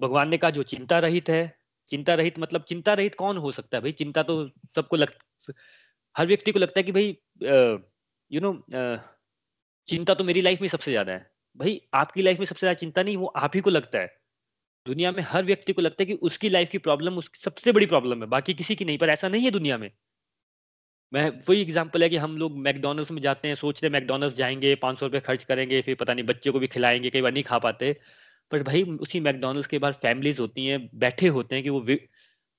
भगवान 0.01 0.29
ने 0.29 0.39
कहा, 0.39 0.51
जो 0.51 0.63
चिंता 0.63 0.99
रहित 0.99 1.29
है, 1.29 1.59
चिंता 1.89 2.15
रहित 2.15 2.39
मतलब 2.39 2.63
चिंता 2.63 2.95
रहित 2.95 3.15
कौन 3.15 3.37
हो 3.37 3.53
सकता 3.53 3.77
है 3.77 3.83
भाई? 3.83 3.93
चिंता 3.93 4.23
तो 4.23 4.49
सबको 4.49 4.97
लग 4.97 5.15
हर 6.17 6.27
व्यक्ति 6.27 6.53
को 6.53 6.59
लगता 6.59 6.81
है 6.81 6.85
कि 6.85 6.93
भाई 6.93 7.17
यू 8.31 8.41
नो 8.41 8.53
चिंता 9.89 10.15
तो 10.15 10.25
मेरी 10.25 10.41
लाइफ 10.43 10.61
में 10.61 10.69
सबसे 10.69 10.91
ज़्यादा 10.91 11.13
है। 11.13 11.31
भाई, 11.61 11.81
आपकी 11.95 12.23
लाइफ 12.23 12.39
में 12.39 12.47
सबसे 12.47 12.61
ज़्यादा 12.61 12.75
चिंता 12.77 13.03
नहीं, 13.03 13.17
वो 13.17 13.27
आप 13.29 13.53
ही 13.57 13.61
को 13.61 13.71
लगता 13.71 13.99
है। 13.99 14.07
दुनिया 14.87 15.13
में 15.13 15.23
हर 15.25 15.45
व्यक्ति 15.45 15.73
को 15.73 15.83
लगता 15.83 16.03
है 16.03 16.07
कि 16.07 16.15
उसकी 16.25 16.49
लाइफ 16.49 16.71
की 16.71 16.79
प्रॉब्लम 16.81 17.19
उसकी 17.19 17.41
सबसे 17.41 17.73
बड़ी 17.73 17.87
प्रॉब्लम 17.89 18.23
है, 18.23 18.29
बाकी 18.29 18.55
किसी 18.55 18.75
की 18.77 18.85
नहीं, 18.85 18.99
पर 18.99 19.11
ऐसा 19.11 19.29
नहीं 19.29 19.45
है 19.45 19.51
दुनिया 19.53 19.79
में। 19.79 19.91
मैं, 21.13 21.29
वही 21.49 21.61
एग्जांपल 21.63 22.03
है 22.03 22.09
कि 22.09 22.17
हम 22.17 22.37
लोग 22.39 22.57
मैकडोनल्ड्स 22.59 23.11
में 23.11 23.21
जाते 23.23 23.49
हैं 23.49 23.55
सोच 23.55 23.83
रहे 23.83 23.91
मैकडोनल्ड्स 23.91 24.35
जाएँगे, 24.37 24.75
पाँच 24.77 24.99
सौ 24.99 25.07
रुपये 25.07 25.21
खर्च 25.21 25.45
करेंगे, 25.45 25.81
फिर 25.83 25.95
पता 25.97 26.15
नहीं 26.15 26.25
बच्चे 26.27 26.51
को 26.51 26.59
भी 26.59 26.67
खिलाएँगे, 26.69 27.11
कई 27.11 27.21
बार 27.23 27.33
नहीं 27.33 27.43
खा 27.45 27.59
पाते। 27.59 27.93
पर 28.51 28.63
भाई, 28.63 28.83
उसी 29.01 29.21
मैकडोनल्ड्स 29.21 29.67
के 29.67 29.79
बाद 29.79 29.95
फैमिलीज़ 29.97 30.41
होती 30.41 30.67
हैं, 30.67 30.89
बैठे 30.97 31.29
होते 31.31 31.55
हैं 31.55 31.65
कि 31.65 31.71
वो 31.71 31.81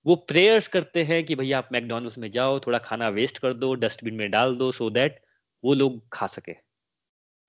वो 0.06 0.16
प्रेयर्स 0.16 0.68
करते 0.68 1.04
हैं 1.04 1.24
कि 1.24 1.36
भैया 1.36 1.58
आप 1.58 1.70
मैकडोनल्ड्स 1.72 2.18
में 2.18 2.32
जाओ, 2.32 2.60
थोड़ा 2.60 2.78
खाना 2.80 3.10
वेस्ट 3.10 3.38
कर 3.38 3.54
दो 3.54 3.76
डस्टबिन 3.76 4.14
में 4.14 4.32
डाल 4.32 4.56
दो 4.56 4.72
सो 4.72 4.90
दैट 4.90 5.22
वो 5.64 5.74
लोग 5.74 6.10
खा 6.14 6.28
सके। 6.28 6.54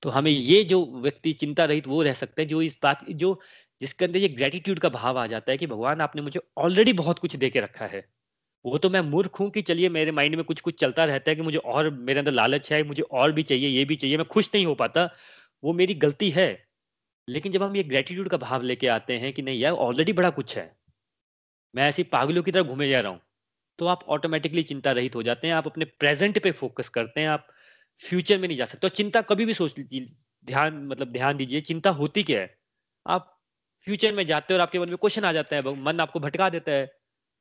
तो 0.03 0.11
हमें 0.11 0.31
ये 0.31 0.65
जो 0.65 1.01
व्यक्ति 1.01 1.33
चिंता 1.33 1.65
रहित 1.65 1.87
वो 1.87 2.03
रह 2.03 2.13
सकते 2.13 2.43
हैं, 2.43 2.49
जो 2.49 2.63
इस 2.63 2.77
बात, 2.83 3.11
जो 3.11 3.41
जिसके 3.81 4.05
अंदर 4.05 4.19
ये 4.19 4.29
ग्रेटिट्यूड 4.29 4.79
का 4.79 4.89
भाव 4.89 5.19
आ 5.19 5.27
जाता 5.27 5.53
है 5.53 5.59
कि 5.59 5.67
भगवान 5.67 6.01
आपने 6.01 6.23
मुझे 6.23 6.41
ऑलरेडी 6.59 6.93
बहुत 6.93 7.19
कुछ 7.19 7.37
दे 7.37 7.51
के 7.51 7.61
रखा 7.61 7.87
है। 7.87 8.09
वो 8.67 8.79
तो 8.79 8.91
मैं 8.91 9.01
मूर्ख 9.01 9.41
हूँ 9.41 9.51
कि 9.51 9.63
चलिए 9.63 9.89
मेरे 9.89 10.11
माइंड 10.11 10.35
में 10.35 10.45
कुछ 10.45 10.61
कुछ 10.61 10.81
चलता 10.81 11.05
रहता 11.05 11.31
है 11.31 11.37
कि 11.37 11.43
मुझे 11.43 11.59
और 11.59 11.91
मेरे 11.91 12.19
अंदर 12.19 12.33
लालच 12.33 12.73
है, 12.73 12.83
मुझे 12.83 13.03
और 13.03 13.33
भी 13.33 13.43
चाहिए, 13.43 13.69
ये 13.69 13.85
भी 13.85 13.97
चाहिए, 13.97 14.17
मैं 14.17 14.27
खुश 14.27 14.51
नहीं 14.55 14.67
हो 14.67 14.75
पाता। 14.75 15.11
वो 15.65 15.73
मेरी 15.73 15.95
गलती 15.95 16.31
है। 16.31 16.69
लेकिन 17.29 17.53
जब 17.53 17.63
हम 17.63 17.77
ये 17.77 17.83
ग्रेटिट्यूड 17.83 18.29
का 18.29 18.37
भाव 18.37 18.63
लेके 18.63 18.87
आते 18.87 19.19
हैं 19.19 19.33
कि 19.33 19.43
नहीं 19.43 19.61
यार 19.61 19.73
ऑलरेडी 19.73 20.13
बड़ा 20.13 20.31
कुछ 20.31 20.59
है। 20.59 20.84
मैं 21.75 21.89
ऐसी 21.89 22.03
पागलों 22.03 22.43
की 22.43 22.53
तरह 22.53 22.63
घूमे 22.63 22.89
जा 22.89 23.01
रहा 23.01 23.13
हूँ। 23.13 23.21
तो 23.79 23.87
आप 23.87 24.05
ऑटोमेटिकली 24.09 24.63
चिंता 24.63 24.93
रहित 24.93 25.15
हो 25.17 25.23
जाते 25.23 25.47
हैं, 25.49 25.55
आप 25.55 25.67
अपने 25.67 25.85
प्रेजेंट 25.85 26.43
पे 26.43 26.51
फोकस 26.53 26.89
करते 26.89 27.21
हैं, 27.21 27.29
आप 27.29 27.47
फ्यूचर 28.01 28.39
में 28.39 28.49
नहीं 28.49 28.59
जा 28.59 28.65
सकते। 28.65 28.87
और 28.87 28.91
चिंता 28.91 29.21
कभी 29.23 29.47
भी 29.47 29.55
सोच 29.55 29.79
लीजिए, 29.79 30.07
ध्यान 30.45 30.87
मतलब 30.87 31.13
ध्यान 31.13 31.37
दीजिए, 31.37 31.61
चिंता 31.61 31.91
होती 31.91 32.23
क्या 32.23 32.41
है? 32.41 32.59
आप 33.07 33.31
फ्यूचर 33.87 34.13
में 34.13 34.27
जाते 34.27 34.55
हो 34.55 34.59
और 34.59 34.63
आपके 34.63 34.79
मन 34.79 34.89
में 34.89 34.97
क्वेश्चन 34.99 35.25
आ 35.25 35.33
जाता 35.33 35.57
है 35.57 35.75
मन 35.85 36.01
आपको 36.01 36.21
भटका 36.21 36.49
देता 36.51 36.73
है, 36.73 36.93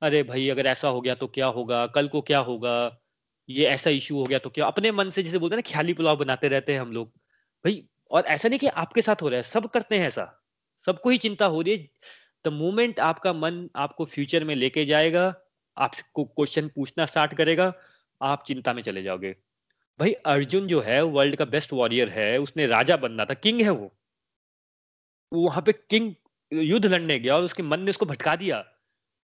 अरे 0.02 0.24
भाई, 0.24 0.50
अगर 0.50 0.65
ऐसा 0.65 0.88
हो 0.88 1.02
गया 1.02 1.15
तो 1.15 1.28
क्या 1.28 1.48
होगा? 1.48 1.86
कल 1.88 2.08
को 2.08 2.22
क्या 2.22 2.39
होगा? 2.39 2.76
ये 3.50 3.65
ऐसा 3.65 3.89
इशू 3.89 4.17
हो 4.17 4.24
गया 4.24 4.39
तो 4.39 4.50
क्या? 4.50 4.65
अपने 4.65 4.91
मन 4.91 5.10
से 5.10 5.24
जैसे 5.24 5.38
बोलते 5.38 5.56
हैं 5.56 5.63
ना, 5.65 5.72
ख्याली 5.72 5.93
पुलाव 5.93 6.17
बनाते 6.17 6.48
रहते 6.48 6.74
हैं 6.74 6.82
हम 6.82 6.91
लोग। 6.91 7.08
भाई, 7.65 7.88
और 8.12 8.26
ऐसा 8.26 8.50
नहीं 8.50 8.60
कि 8.60 8.67
आपके 8.67 9.02
साथ 9.02 9.22
हो 9.22 9.30
रहा 9.30 9.38
है, 9.38 9.43
सब 9.43 9.69
करते 9.69 9.98
हैं 10.00 10.08
ऐसा। 10.08 10.43
सबको 10.86 11.10
ही 11.10 11.17
चिंता 11.17 11.46
हो 11.46 11.62
रही 11.62 11.76
है। 11.76 11.89
द 12.45 12.47
मोमेंट 12.47 12.99
आपका 12.99 13.34
मन 13.34 13.69
आपको 13.75 14.06
फ्यूचर 14.06 14.43
में 14.43 14.56
लेके 14.56 14.86
जाएगा, 14.86 15.36
आपको 15.77 16.23
क्वेश्चन 16.23 16.67
पूछना 16.67 17.06
स्टार्ट 17.06 17.34
करेगा, 17.34 17.73
आप 18.21 18.43
चिंता 18.47 18.73
में 18.73 18.82
चले 18.82 19.03
जाओगे। 19.03 19.36
भाई, 19.99 20.13
अर्जुन 20.13 20.67
जो 20.67 20.82
है 20.82 21.01
वर्ल्ड 21.01 21.36
का 21.36 21.45
बेस्ट 21.45 21.73
वॉरियर 21.73 22.10
है, 22.10 22.38
उसने 22.38 22.67
राजा 22.67 22.97
बनना 22.97 23.25
था 23.25 23.34
किंग 23.34 23.62
है 23.62 23.69
वो। 23.69 23.97
वहाँ 25.34 25.62
पे 25.62 25.71
किंग 25.71 26.13
युद्ध 26.53 26.86
लड़ने 26.86 27.19
गया 27.19 27.36
और 27.36 27.43
उसके 27.43 27.63
मन 27.63 27.79
ने 27.79 27.89
उसको 27.89 28.06
भटका 28.06 28.36
दिया। 28.36 28.65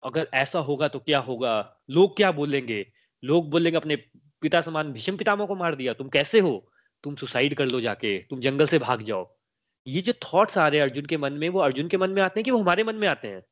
अगर 0.04 0.28
ऐसा 0.34 0.58
होगा 0.58 0.88
तो 0.88 0.98
क्या 0.98 1.18
होगा? 1.18 1.76
लोग 1.90 2.16
क्या 2.16 2.32
बोलेंगे? 2.32 2.92
लोग 3.24 3.50
बोलेंगे, 3.50 3.76
अपने 3.76 3.96
पिता 4.40 4.60
समान 4.60 4.92
भीष्म 4.92 5.16
पितामह 5.16 5.46
को 5.46 5.56
मार 5.56 5.74
दिया। 5.74 5.92
तुम 5.92 6.08
कैसे 6.08 6.40
हो? 6.40 6.72
तुम 7.02 7.16
सुसाइड 7.16 7.54
कर 7.54 7.66
लो 7.66 7.80
जाके। 7.80 8.18
तुम 8.18 8.40
जंगल 8.40 8.66
से 8.66 8.78
भाग 8.78 9.02
जाओ। 9.02 9.39
ये 9.86 10.00
जो 10.02 10.12
थॉट्स 10.24 10.58
आ 10.58 10.68
रहे 10.68 10.80
हैं 10.80 10.82
अर्जुन 10.86 11.06
के 11.06 11.16
मन 11.16 11.32
में, 11.32 11.48
वो 11.48 11.60
अर्जुन 11.60 11.88
के 11.88 11.96
मन 11.96 12.10
में 12.10 12.22
आते 12.22 12.40
हैं 12.40 12.44
कि 12.44 12.50
वो 12.50 12.58
हमारे 12.58 12.84
मन 12.84 12.96
में 12.96 13.06
आते 13.08 13.28
हैं? 13.28 13.42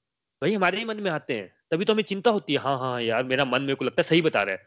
वही 0.42 0.54
हमारे 0.54 0.78
ही 0.78 0.84
मन 0.84 1.00
में 1.00 1.10
आते 1.10 1.34
हैं। 1.34 1.48
तभी 1.70 1.84
तो 1.84 1.92
हमें 1.92 2.02
चिंता 2.02 2.30
होती 2.30 2.52
है 2.52 2.58
हाँ 2.58 2.78
हाँ 2.78 3.00
यार, 3.02 3.24
मेरा 3.24 3.44
मन 3.44 3.62
मेरे 3.62 3.74
को 3.74 3.84
लगता 3.84 4.00
है 4.00 4.08
सही 4.08 4.22
बता 4.22 4.42
रहा 4.42 4.54
है। 4.54 4.66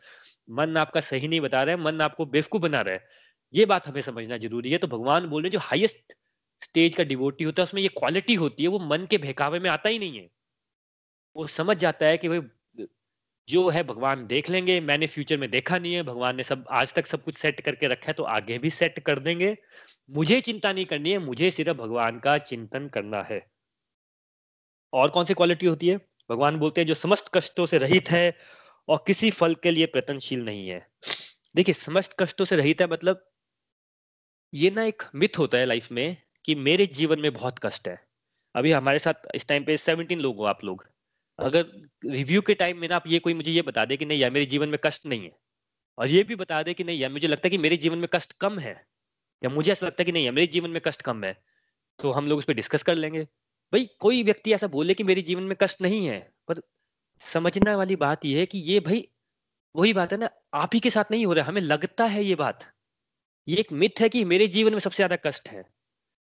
मन 0.49 0.77
आपका 0.77 1.01
सही 1.01 1.27
नहीं 1.27 1.41
बता 1.41 1.63
रहा 1.63 1.75
है, 1.75 1.81
मन 1.81 2.01
आपको 2.01 2.25
बेवकूफ़ 2.25 2.61
बना 2.61 2.81
रहा 2.81 2.93
है। 2.93 3.07
ये 3.53 3.65
बात 3.65 3.87
हमें 3.87 4.01
समझना 4.01 4.37
ज़रूरी 4.37 4.71
है। 4.71 4.77
तो 4.77 4.87
भगवान 4.87 5.27
बोल 5.27 5.43
रहे 5.43 5.49
जो 5.49 5.59
हाईएस्ट 5.59 6.13
स्टेज 6.61 6.95
का 6.95 7.03
डिवोटी 7.03 7.43
होता 7.43 7.61
है, 7.61 7.63
उसमें 7.63 7.81
ये 7.81 7.87
क्वालिटी 7.87 8.33
होती 8.35 8.63
है, 8.63 8.69
वो 8.69 8.79
मन 8.79 9.05
के 9.09 9.17
बहकावे 9.17 9.59
में 9.59 9.69
आता 9.69 9.89
ही 9.89 9.99
नहीं 9.99 10.19
है। 10.19 10.29
वो 11.35 11.47
समझ 11.47 11.77
जाता 11.77 12.05
है 12.05 12.17
कि 12.17 12.29
भाई 12.29 12.39
जो 13.47 13.69
है 13.69 13.83
भगवान 13.83 14.27
देख 14.27 14.49
लेंगे। 14.49 14.79
मैंने 14.79 15.07
फ्यूचर 15.07 15.37
में 15.37 15.51
देखा 15.51 15.77
नहीं 15.77 15.93
है। 15.93 16.03
भगवान 16.03 16.35
ने 16.35 16.43
सब, 16.43 16.65
आज 16.71 16.93
तक 16.93 17.05
सब 17.05 17.23
कुछ 17.23 17.35
सेट 17.35 17.61
करके 17.61 17.87
रखा 17.87 18.07
है 18.07 18.13
तो 18.13 18.23
आगे 18.23 18.57
भी 18.57 18.69
सेट 18.69 18.99
कर 18.99 19.19
देंगे। 19.19 19.57
मुझे 20.09 20.41
चिंता 20.41 20.73
नहीं 20.73 20.85
करनी 20.85 21.11
है। 21.11 21.17
मुझे 21.17 21.51
सिर्फ़ 21.51 21.77
भगवान 21.77 22.19
का 22.19 22.37
चिंतन 22.37 22.87
करना 22.87 23.23
है। 23.23 23.51
और 24.93 25.09
कौन 25.09 25.25
सी 25.25 25.33
क्वालिटी 25.33 25.65
होती 25.65 25.87
है? 25.87 25.97
भगवान 26.31 26.57
बोलते 26.57 26.81
हैं, 26.81 26.87
जो 26.87 26.93
समस्त 26.93 27.31
कष्टों 27.33 27.65
से 27.65 27.77
रहित 27.77 28.11
है 28.11 28.37
और 28.87 29.03
किसी 29.07 29.31
फल 29.31 29.55
के 29.55 29.71
लिए 29.71 29.85
प्रयत्नशील 29.85 30.45
नहीं 30.45 30.69
है। 30.69 30.87
देखिए, 31.55 31.73
समस्त 31.73 32.15
कष्टों 32.19 32.45
से 32.45 32.55
रहित 32.55 32.81
है 32.81 32.87
मतलब 32.87 33.31
ये 34.53 34.71
ना 34.71 34.83
एक 34.83 35.03
मिथ 35.15 35.37
होता 35.37 35.57
है 35.57 35.65
लाइफ 35.65 35.91
में 35.91 36.17
कि 36.45 36.55
मेरे 36.55 36.85
जीवन 36.85 37.19
में 37.19 37.33
बहुत 37.33 37.59
कष्ट 37.59 37.87
है। 37.87 38.07
अभी 38.55 38.71
हमारे 38.71 38.99
साथ 38.99 39.13
इस 39.35 39.47
टाइम 39.47 39.63
पे 39.63 39.77
सेवनटीन 39.77 40.19
लोग 40.19 40.37
हो 40.37 40.43
आप 40.43 40.63
लोग। 40.63 40.87
अगर 41.39 41.65
रिव्यू 42.07 42.41
के 42.41 42.53
टाइम 42.53 42.77
में 42.77 42.87
ना 42.89 42.95
आप 42.95 43.07
ये 43.07 43.19
कोई 43.19 43.33
मुझे 43.33 43.51
ये 43.51 43.61
बता 43.61 43.85
दे 43.85 43.97
कि 43.97 44.05
नहीं 44.05 44.19
यार, 44.19 44.31
मेरे 44.31 44.45
जीवन 44.45 44.69
में 44.69 44.79
कष्ट 44.85 45.05
नहीं 45.05 45.23
है। 45.23 45.31
और 45.97 46.07
ये 46.07 46.23
भी 46.23 46.35
बता 46.35 46.63
दे 46.63 46.73
कि 46.73 46.83
नहीं 46.83 46.99
यार, 46.99 47.11
मुझे 47.11 47.27
लगता 47.27 47.47
है 47.47 47.49
कि 47.51 47.57
मेरे 47.57 47.77
जीवन 47.77 47.97
में 47.97 48.07
कष्ट 48.13 48.33
कम 48.41 48.59
है। 48.59 48.73
या 49.41 49.49
मुझे 49.49 49.71
ऐसा 49.71 49.85
लगता 49.85 50.01
है 50.01 50.05
कि 50.05 50.11
नहीं 50.11 50.25
यार, 50.25 50.33
मेरे 50.33 50.47
जीवन 50.47 50.69
में 50.69 50.81
कष्ट 50.87 51.01
कम 51.01 51.23
है। 51.23 51.35
तो 51.99 52.11
हम 52.11 52.27
लोग 52.27 52.39
उस 52.39 52.45
पर 52.45 52.53
डिस्कस 52.53 52.83
कर 52.83 52.95
लेंगे। 52.95 53.23
भाई, 53.73 53.85
कोई 53.99 54.23
व्यक्ति 54.23 54.53
ऐसा 54.53 54.67
बोले 54.69 54.93
कि 54.93 55.03
मेरे 55.03 55.21
जीवन 55.21 55.43
में 55.43 55.55
कष्ट 55.61 55.81
नहीं 55.81 56.05
है, 56.07 56.19
पर 56.47 56.61
समझने 57.21 57.75
वाली 57.75 57.95
बात 57.97 58.25
यह 58.25 58.39
है 58.39 58.45
कि 58.45 58.59
ये 58.63 58.79
भाई, 58.81 59.07
वही 59.75 59.93
बात 59.93 60.13
है 60.13 60.19
ना, 60.19 60.29
आप 60.55 60.71
ही 60.73 60.79
के 60.79 60.89
साथ 60.89 61.11
नहीं 61.11 61.25
हो 61.25 61.33
रहा, 61.33 61.45
हमें 61.45 61.61
लगता 61.61 62.05
है 62.07 62.23
ये 62.23 62.35
बात। 62.35 62.65
ये 63.47 63.57
एक 63.57 63.71
मिथ 63.73 64.01
है 64.01 64.09
कि 64.09 64.23
मेरे 64.25 64.47
जीवन 64.49 64.73
में 64.73 64.79
सबसे 64.79 64.95
ज़्यादा 64.95 65.15
कष्ट 65.25 65.49
है। 65.49 65.63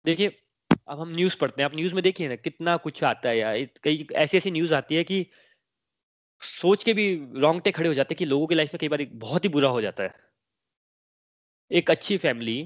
देखिए 0.05 0.39
अब 0.89 1.01
हम 1.01 1.11
न्यूज़ 1.13 1.37
पढ़ते 1.39 1.63
हैं। 1.63 1.69
आप 1.69 1.75
न्यूज़ 1.77 1.95
में 1.95 2.03
देखिए 2.03 2.29
ना, 2.29 2.37
कितना 2.37 2.77
कुछ 2.79 3.03
आता 3.05 3.29
है 3.29 3.37
यार। 3.39 3.67
कई 3.85 4.07
ऐसी 4.17 4.37
ऐसी 4.37 4.51
न्यूज़ 4.51 4.75
आती 4.75 4.95
है 4.95 5.05
कि 5.05 5.27
सोच 6.43 6.85
के 6.85 6.93
भी 6.95 7.09
रोंगटे 7.37 7.71
खड़े 7.73 7.89
हो 7.89 7.95
जाते 7.95 8.15
हैं 8.15 8.19
कि 8.19 8.25
लोगों 8.25 8.47
की 8.47 8.55
लाइफ 8.55 8.75
में 8.75 8.79
कई 8.81 8.89
बार 8.89 9.07
बहुत 9.17 9.45
ही 9.45 9.49
बुरा 9.51 9.69
हो 9.69 9.81
जाता 9.81 10.03
है। 10.05 10.15
एक 11.71 11.91
अच्छी 11.91 12.17
फैमिली 12.19 12.59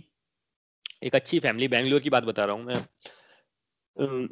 एक 1.02 1.14
अच्छी 1.14 1.38
फैमिली 1.40 1.68
बैंगलोर 1.68 2.00
की 2.00 2.10
बात 2.10 2.24
बता 2.24 2.44
रहा 2.44 2.54
हूँ 2.56 2.64
मैं। 2.64 4.28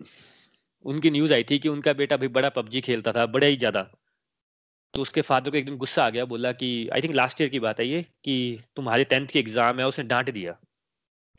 उनकी 0.85 1.11
न्यूज़ 1.11 1.33
आई 1.35 1.45
थी 1.45 1.59
कि 1.59 1.69
उनका 1.69 1.93
बेटा 1.93 2.17
भी 2.17 2.29
बड़ा 2.29 2.49
पबजी 2.49 2.81
खेलता 2.81 3.13
था, 3.13 3.27
बड़ा 3.27 3.47
ही 3.47 3.57
ज़्यादा। 3.57 3.83
तो 4.95 5.03
उसके 5.03 5.21
फादर 5.23 5.51
को 5.51 5.57
एक 5.57 5.65
दिन 5.65 5.77
गुस्सा 5.77 6.05
आ 6.05 6.11
गया, 6.11 6.25
बोला 6.25 6.53
कि 6.53 6.89
आई 6.89 7.03
थिंक 7.03 7.15
लास्ट 7.15 7.41
ईयर 7.41 7.51
की 7.51 7.61
बात 7.61 7.81
है 7.81 7.87
ये, 7.87 8.03
कि 8.03 8.61
तुम्हारे 8.77 9.05
टेंथ 9.05 9.27
की 9.27 9.39
एग्ज़ाम 9.39 9.81
है, 9.81 9.87
उसने 9.87 10.05
डांट 10.05 10.31
दिया। 10.31 10.59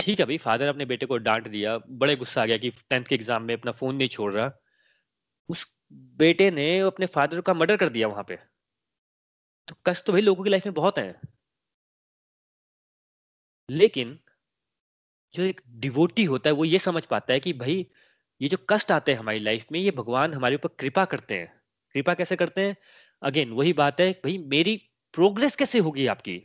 ठीक 0.01 0.19
है 0.19 0.25
भाई 0.25 0.37
फादर 0.37 0.67
अपने 0.67 0.85
बेटे 0.85 1.05
को 1.05 1.17
डांट 1.19 1.47
दिया, 1.47 1.77
बड़े 1.77 2.15
गुस्सा 2.15 2.41
आ 2.41 2.45
गया 2.45 2.57
कि 2.57 2.69
टेंथ 2.89 3.05
के 3.05 3.15
एग्ज़ाम 3.15 3.43
में 3.43 3.53
अपना 3.53 3.71
फ़ोन 3.71 3.95
नहीं 3.95 4.07
छोड़ 4.09 4.31
रहा। 4.33 4.51
उस 5.49 5.67
बेटे 6.17 6.49
ने 6.51 6.67
अपने 6.81 7.05
फादर 7.07 7.41
का 7.41 7.53
मर्डर 7.53 7.77
कर 7.77 7.89
दिया 7.89 8.07
वहाँ 8.07 8.23
पे। 8.23 8.37
तो 9.67 9.75
कष्ट 9.85 10.05
तो 10.05 10.11
भाई 10.11 10.21
लोगों 10.21 10.43
की 10.43 10.49
लाइफ 10.49 10.65
में 10.65 10.73
बहुत 10.73 10.97
है। 10.97 11.13
लेकिन 13.69 14.17
जो 15.33 15.43
एक 15.43 15.61
डिवोटी 15.79 16.23
होता 16.23 16.49
है, 16.49 16.53
वो 16.55 16.65
ये 16.65 16.77
समझ 16.79 17.03
पाता 17.05 17.33
है 17.33 17.39
कि 17.39 17.53
भाई, 17.53 17.85
ये 18.41 18.49
जो 18.49 18.57
कष्ट 18.69 18.91
आते 18.91 19.11
हैं 19.11 19.19
हमारी 19.19 19.39
लाइफ 19.39 19.65
में, 19.71 19.79
ये 19.79 19.91
भगवान 19.91 20.33
हमारे 20.33 20.55
ऊपर 20.55 20.69
कृपा 20.79 21.05
करते 21.05 21.35
हैं। 21.35 21.47
कृपा 21.95 22.13
कैसे 22.13 22.35
करते 22.35 22.65
हैं? 22.67 22.75
अगेन 23.21 23.51
वही 23.51 23.73
बात 23.73 24.01
है 24.01 24.11
भाई, 24.13 24.37
मेरी 24.37 24.77
प्रोग्रेस 25.13 25.55
कैसे 25.55 25.79
होगी 25.79 26.07
आपकी? 26.07 26.41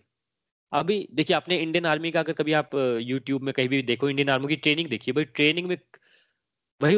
अभी 0.72 1.08
देखिए 1.12 1.36
आपने 1.36 1.56
इंडियन 1.56 1.86
आर्मी 1.86 2.10
का 2.10 2.20
अगर 2.20 2.32
कभी 2.32 2.52
आप 2.52 2.70
यूट्यूब 3.00 3.42
में 3.42 3.52
कहीं 3.54 3.68
भी 3.68 3.82
देखो 3.82 4.08
इंडियन 4.08 4.28
आर्मी 4.28 4.48
की 4.48 4.56
ट्रेनिंग 4.56 4.88
देखिए 4.88 5.14
भाई 5.14 5.24
ट्रेनिंग 5.24 5.68
में 5.68 5.76
भाई 6.80 6.96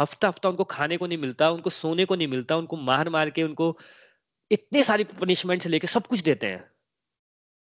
हफ़्ता 0.00 0.28
हफ़्ता 0.28 0.48
उनको 0.48 0.64
खाने 0.64 0.96
को 0.96 1.06
नहीं 1.06 1.18
मिलता 1.18 1.50
उनको 1.50 1.70
सोने 1.70 2.04
को 2.04 2.16
नहीं 2.16 2.28
मिलता 2.28 2.56
उनको 2.56 2.76
मार 2.76 3.08
मार 3.08 3.30
के 3.30 3.42
उनको 3.42 3.76
इतने 4.50 4.84
सारी 4.84 5.04
पनिशमेंट 5.04 5.62
से 5.62 5.68
लेके 5.68 5.86
सब 5.86 6.06
कुछ 6.06 6.20
देते 6.20 6.46
हैं। 6.46 6.60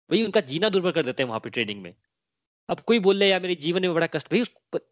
भाई 0.09 0.23
उनका 0.25 0.41
जीना 0.41 0.69
दुर्बल 0.69 0.91
कर 0.91 1.03
देते 1.03 1.23
हैं 1.23 1.27
वहाँ 1.27 1.39
पे 1.39 1.49
ट्रेनिंग 1.49 1.81
में। 1.81 1.93
अब 2.69 2.79
कोई 2.79 2.99
बोल 2.99 3.19
रहे 3.19 3.29
यार 3.29 3.41
मेरे 3.41 3.55
जीवन 3.55 3.81
में 3.81 3.93
बड़ा 3.93 4.07
कष्ट 4.07 4.31
भाई 4.31 4.43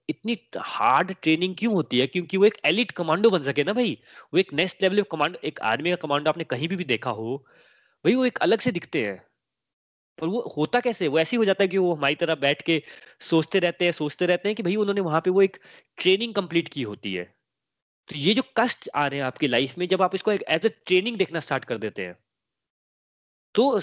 इतनी 0.10 0.38
हार्ड 0.58 1.14
ट्रेनिंग 1.24 1.56
क्यों 1.60 1.74
होती 1.74 2.00
है? 2.00 2.08
क्योंकि 2.08 2.38
वो 2.38 2.46
एक 2.46 2.58
एलिट 2.66 2.92
कमांडो 2.92 3.30
बन 3.30 3.44
सके 3.44 3.64
ना 3.64 3.74
भाई। 3.74 3.98
वो 4.34 4.40
एक 4.40 4.54
नेक्स्ट 4.54 4.84
लेवल 4.84 5.02
कमांडो 5.12 5.40
एक 5.44 5.60
आर्मी 5.64 5.90
का 5.90 5.96
कमांडो 5.98 6.30
आपने 6.30 6.44
कहीं 6.46 6.68
भी, 6.68 6.76
भी 6.76 6.84
देखा 6.86 7.10
हो 7.12 7.38
भाई 8.06 8.16
वो 8.16 8.26
एक 8.26 8.38
अलग 8.40 8.60
से 8.60 8.72
दिखते 8.72 9.06
हैं। 9.06 9.22
पर 10.18 10.28
वो 10.28 10.42
होता 10.58 10.80
कैसे? 10.80 11.08
वो 11.08 11.20
ऐसे 11.20 11.36
ही 11.36 11.38
हो 11.38 11.46
जाता 11.46 11.64
है 11.64 11.68
कि 11.68 11.78
वो 11.78 11.94
हमारी 11.94 12.16
तरह 12.16 12.36
बैठ 12.38 12.62
के 12.62 12.82
सोचते 13.22 13.60
रहते 13.60 13.86
हैं, 13.86 13.92
सोचते 13.94 14.26
रहते 14.26 14.50
हैं 14.50 14.56
कि 14.56 14.64
भाई 14.64 14.76
उन्होंने 14.78 15.02
वहाँ 15.02 15.22
पे 15.22 15.30
वो 15.32 15.42
एक 15.42 15.58
ट्रेनिंग 15.98 16.34
कंप्लीट 16.36 16.70
की 16.70 16.82
होती 16.84 17.14
है। 17.14 17.24
तो 18.10 18.16
ये 18.18 18.34
जो 18.34 18.44
कष्ट 18.58 18.90
आ 18.96 19.08
रहे 19.08 19.20
हैं 19.20 19.26
आपकी 19.26 19.48
लाइफ 19.48 19.78
में, 19.78 19.88
जब 19.88 20.02
आप 20.02 20.16
इसको 20.16 20.32
एज 20.32 20.66
ए 20.66 20.70
ट्रेनिंग 20.88 21.18
देखना 21.18 21.40
स्टार्ट 21.42 21.66
कर 21.66 21.78
देते 21.80 22.06
हैं 22.06 22.18
तो 23.56 23.82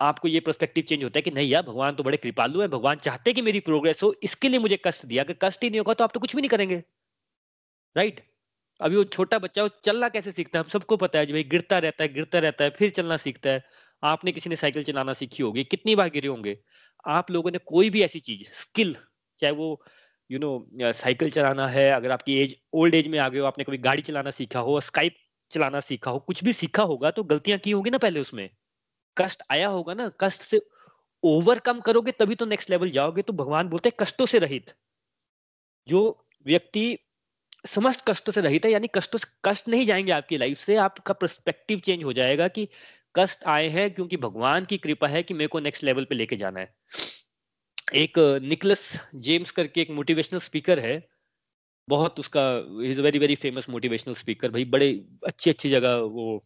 आपको 0.00 0.28
ये 0.28 0.40
प्रोस्पेक्टिव 0.40 0.84
चेंज 0.84 1.04
होता 1.04 1.18
है 1.18 1.22
कि 1.22 1.30
नहीं 1.30 1.48
यार, 1.50 1.62
भगवान 1.62 1.94
तो 1.94 2.02
बड़े 2.02 2.16
कृपालु 2.16 2.60
है, 2.60 2.68
भगवान 2.68 2.96
चाहते 2.98 3.32
कि 3.32 3.42
मेरी 3.42 3.60
प्रोग्रेस 3.60 4.02
हो, 4.02 4.14
इसके 4.22 4.48
लिए 4.48 4.58
मुझे 4.60 4.78
कष्ट 4.84 5.06
दिया। 5.06 5.22
अगर 5.24 5.36
कष्ट 5.42 5.62
ही 5.64 5.70
नहीं 5.70 5.80
होगा 5.80 5.94
तो 5.94 6.04
आप 6.04 6.12
तो 6.14 6.20
कुछ 6.20 6.34
भी 6.36 6.42
नहीं 6.42 6.48
करेंगे। 6.50 6.82
राइट 7.96 8.20
अभी 8.80 8.96
वो 8.96 9.04
छोटा 9.06 9.38
बच्चा, 9.38 9.62
वो 9.62 9.68
चलना 9.84 10.08
कैसे 10.08 10.32
सीखता 10.32 10.58
है? 10.58 10.64
हम 10.64 10.70
सबको 10.70 10.96
पता 10.98 11.18
है 11.18 11.26
जो 11.26 11.34
भाई, 11.34 11.44
गिरता 11.46 11.78
रहता 11.78 12.04
है, 12.04 12.12
गिरता 12.14 12.38
रहता 12.38 12.64
है, 12.64 12.70
फिर 12.72 12.90
चलना 12.92 13.16
सीखता 13.18 13.50
है। 13.50 13.62
आपने 14.02 14.32
किसी 14.32 14.50
ने 14.50 14.56
साइकिल 14.56 14.84
चलाना 14.84 15.12
सीखी 15.12 15.42
होगी, 15.42 15.64
कितनी 15.64 15.94
बार 15.96 16.10
गिरे 16.10 16.28
होंगे। 16.28 16.58
आप 17.06 17.30
लोगों 17.30 17.50
ने 17.50 17.58
कोई 17.58 17.90
भी 17.90 18.02
ऐसी 18.02 18.20
चीज़, 18.20 18.44
स्किल, 18.52 18.96
चाहे 19.40 19.52
वो 19.52 19.82
यू 20.30 20.38
नो 20.38 20.92
साइकिल 20.92 21.30
चलाना 21.30 21.68
है, 21.68 21.90
अगर 21.92 22.10
आपकी 22.10 22.38
एज, 22.40 22.56
ओल्ड 22.72 22.94
एज 22.94 23.08
में 23.08 23.18
आ 23.18 23.28
गए 23.28 23.38
हो, 23.38 23.46
आपने 23.46 23.64
कभी 23.64 23.78
गाड़ी 23.78 24.02
चलाना 24.02 24.30
सीखा 24.30 24.60
हो, 24.60 24.80
स्काइप 24.80 25.16
चलाना 25.50 25.80
सीखा 25.80 26.10
हो, 26.10 26.18
कुछ 26.18 26.44
भी 26.44 26.52
सीखा 26.52 26.82
होगा 26.82 27.10
तो 27.10 27.24
गलतियाँ 27.24 27.58
की 27.58 27.70
होगी 27.70 27.90
ना 27.90 27.98
पहले 27.98 28.20
उसमें। 28.20 28.48
कष्ट 29.16 29.42
आया 29.50 29.68
होगा 29.68 29.94
ना, 29.94 30.10
कष्ट 30.20 30.42
से 30.42 30.60
ओवरकम 31.22 31.80
करोगे, 31.80 32.12
तभी 32.12 32.34
तो 32.34 32.46
नेक्स्ट 32.46 32.70
लेवल 32.70 32.90
जाओगे 32.90 33.22
तो 33.22 33.32
भगवान 33.32 33.68
बोलते 33.68 33.88
हैं 33.88 33.96
कष्टों 34.00 34.26
से 34.26 34.38
रहित। 34.38 34.74
जो 35.88 36.26
व्यक्ति 36.46 36.98
समस्त 37.66 38.04
कष्टों 38.08 38.32
से 38.32 38.40
रहित 38.40 38.64
है, 38.64 38.70
यानी 38.70 38.88
कष्टों 38.94 39.18
से, 39.18 39.28
कष्ट 39.44 39.68
नहीं 39.68 39.86
जाएँगे 39.86 40.12
आपकी 40.12 40.36
लाइफ 40.36 40.58
से, 40.58 40.76
आपका 40.76 41.14
परस्पेक्टिव 41.14 41.78
चेंज 41.78 42.04
हो 42.04 42.12
जाएगा 42.12 42.48
कि 42.48 42.68
कष्ट 43.18 43.44
आए 43.46 43.68
हैं 43.68 43.90
क्योंकि 43.94 44.16
भगवान 44.16 44.64
की 44.64 44.78
कृपा 44.78 45.08
है 45.08 45.22
कि 45.22 45.34
मेरे 45.34 45.48
को 45.48 45.60
नेक्स्ट 45.60 45.84
लेवल 45.84 46.04
पे 46.04 46.14
लेके 46.14 46.36
जाना 46.36 46.60
है। 46.60 46.74
एक 47.94 48.18
निकलस 48.42 48.82
जेम्स 49.14 49.50
करके 49.50 49.80
एक 49.80 49.90
मोटिवेशनल 49.90 50.40
स्पीकर 50.40 50.78
है। 50.78 51.08
बहुत 51.88 52.20
उसका 52.20 52.42
is 52.84 53.00
very 53.00 53.18
very 53.18 53.34
famous 53.34 53.68
motivational 53.68 54.14
speaker 54.14 54.50
भाई, 54.50 54.64
बड़े 54.64 54.90
अच्छी 55.26 55.50
अच्छी 55.50 55.70
जगह 55.70 55.94
वो 55.96 56.44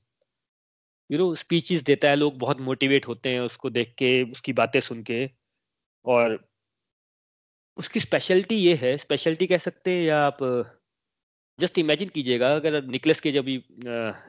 यू 1.11 1.19
नो 1.19 1.35
स्पीचेस 1.35 1.83
देता 1.83 2.09
है। 2.09 2.17
लोग 2.17 2.39
बहुत 2.39 2.61
मोटिवेट 2.61 3.09
होते 3.09 3.29
हैं 3.29 3.41
उसको 3.41 3.71
देख 3.71 3.95
के, 3.99 4.23
उसकी 4.31 4.53
बातें 4.53 4.81
सुन 4.81 5.03
के। 5.03 5.31
और 6.05 6.49
उसकी 7.77 8.01
स्पेशलिटी 8.01 8.55
ये 8.55 8.75
है। 8.75 8.97
स्पेशलिटी 8.99 9.47
कह 9.47 9.59
सकते 9.59 9.91
हैं 9.91 10.05
या 10.05 10.19
आप 10.27 10.39
जस्ट 11.61 11.79
इमेजिन 11.79 12.09
कीजिएगा। 12.09 12.55
अगर 12.57 12.83
निकलस 12.87 13.21
के 13.21 13.33
जब 13.33 13.47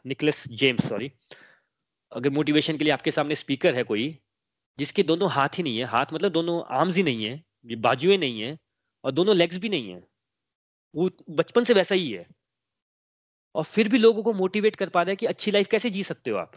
निकलस 0.06 0.48
जेम्स 0.48 0.90
सॉरी 0.90 1.12
अगर 2.14 2.30
मोटिवेशन 2.30 2.78
के 2.78 2.84
लिए 2.84 2.94
आपके 2.94 3.12
सामने 3.12 3.36
स्पीकर 3.36 3.76
है 3.76 3.84
कोई, 3.84 4.18
जिसके 4.80 5.04
दोनों 5.04 5.30
हाथ 5.32 5.58
ही 5.58 5.64
नहीं 5.64 5.78
है, 5.78 5.86
हाथ 5.86 6.14
मतलब 6.14 6.32
दोनों 6.32 6.62
आर्म्स 6.78 6.96
ही 6.96 7.04
नहीं 7.04 7.26
है 7.26 7.44
बाजुएँ 7.78 8.18
नहीं 8.18 8.42
है, 8.42 8.58
और 9.04 9.12
दोनों 9.12 9.36
लेग्स 9.36 9.58
भी 9.58 9.70
नहीं 9.70 9.90
है, 9.90 10.04
वो 10.96 11.10
बचपन 11.30 11.64
से 11.64 11.74
वैसा 11.74 11.96
ही 11.96 12.12
है। 12.12 12.26
और 13.56 13.64
फिर 13.64 13.90
भी 13.90 13.98
लोगों 13.98 14.24
को 14.24 14.34
मोटिवेट 14.34 14.76
कर 14.76 14.90
पा 14.90 15.02
रहा 15.02 15.10
है 15.10 15.16
कि 15.16 15.26
अच्छी 15.26 15.52
लाइफ 15.52 15.68
कैसे 15.68 15.90
जी 15.90 16.04
सकते 16.04 16.32
हो 16.32 16.38
आप? 16.38 16.52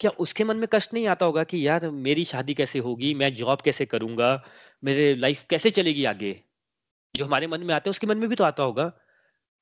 क्या 0.00 0.10
उसके 0.18 0.44
मन 0.44 0.56
में 0.56 0.68
कष्ट 0.72 0.94
नहीं 0.94 1.06
आता 1.06 1.26
होगा 1.26 1.44
कि 1.44 1.66
यार, 1.68 1.90
मेरी 1.90 2.24
शादी 2.24 2.54
कैसे 2.54 2.78
होगी, 2.78 3.14
मैं 3.14 3.34
जॉब 3.34 3.60
कैसे 3.60 3.86
करूँगा, 3.86 4.44
मेरे 4.84 5.14
लाइफ 5.16 5.44
कैसे 5.50 5.70
चलेगी 5.70 6.04
आगे? 6.04 6.32
जो 7.14 7.24
हमारे 7.24 7.46
मन 7.46 7.62
में 7.62 7.74
आते 7.74 7.90
हैं, 7.90 7.92
उसके 7.92 8.06
मन 8.06 8.18
में 8.18 8.28
भी 8.28 8.36
तो 8.36 8.44
आता 8.44 8.62
होगा। 8.62 8.92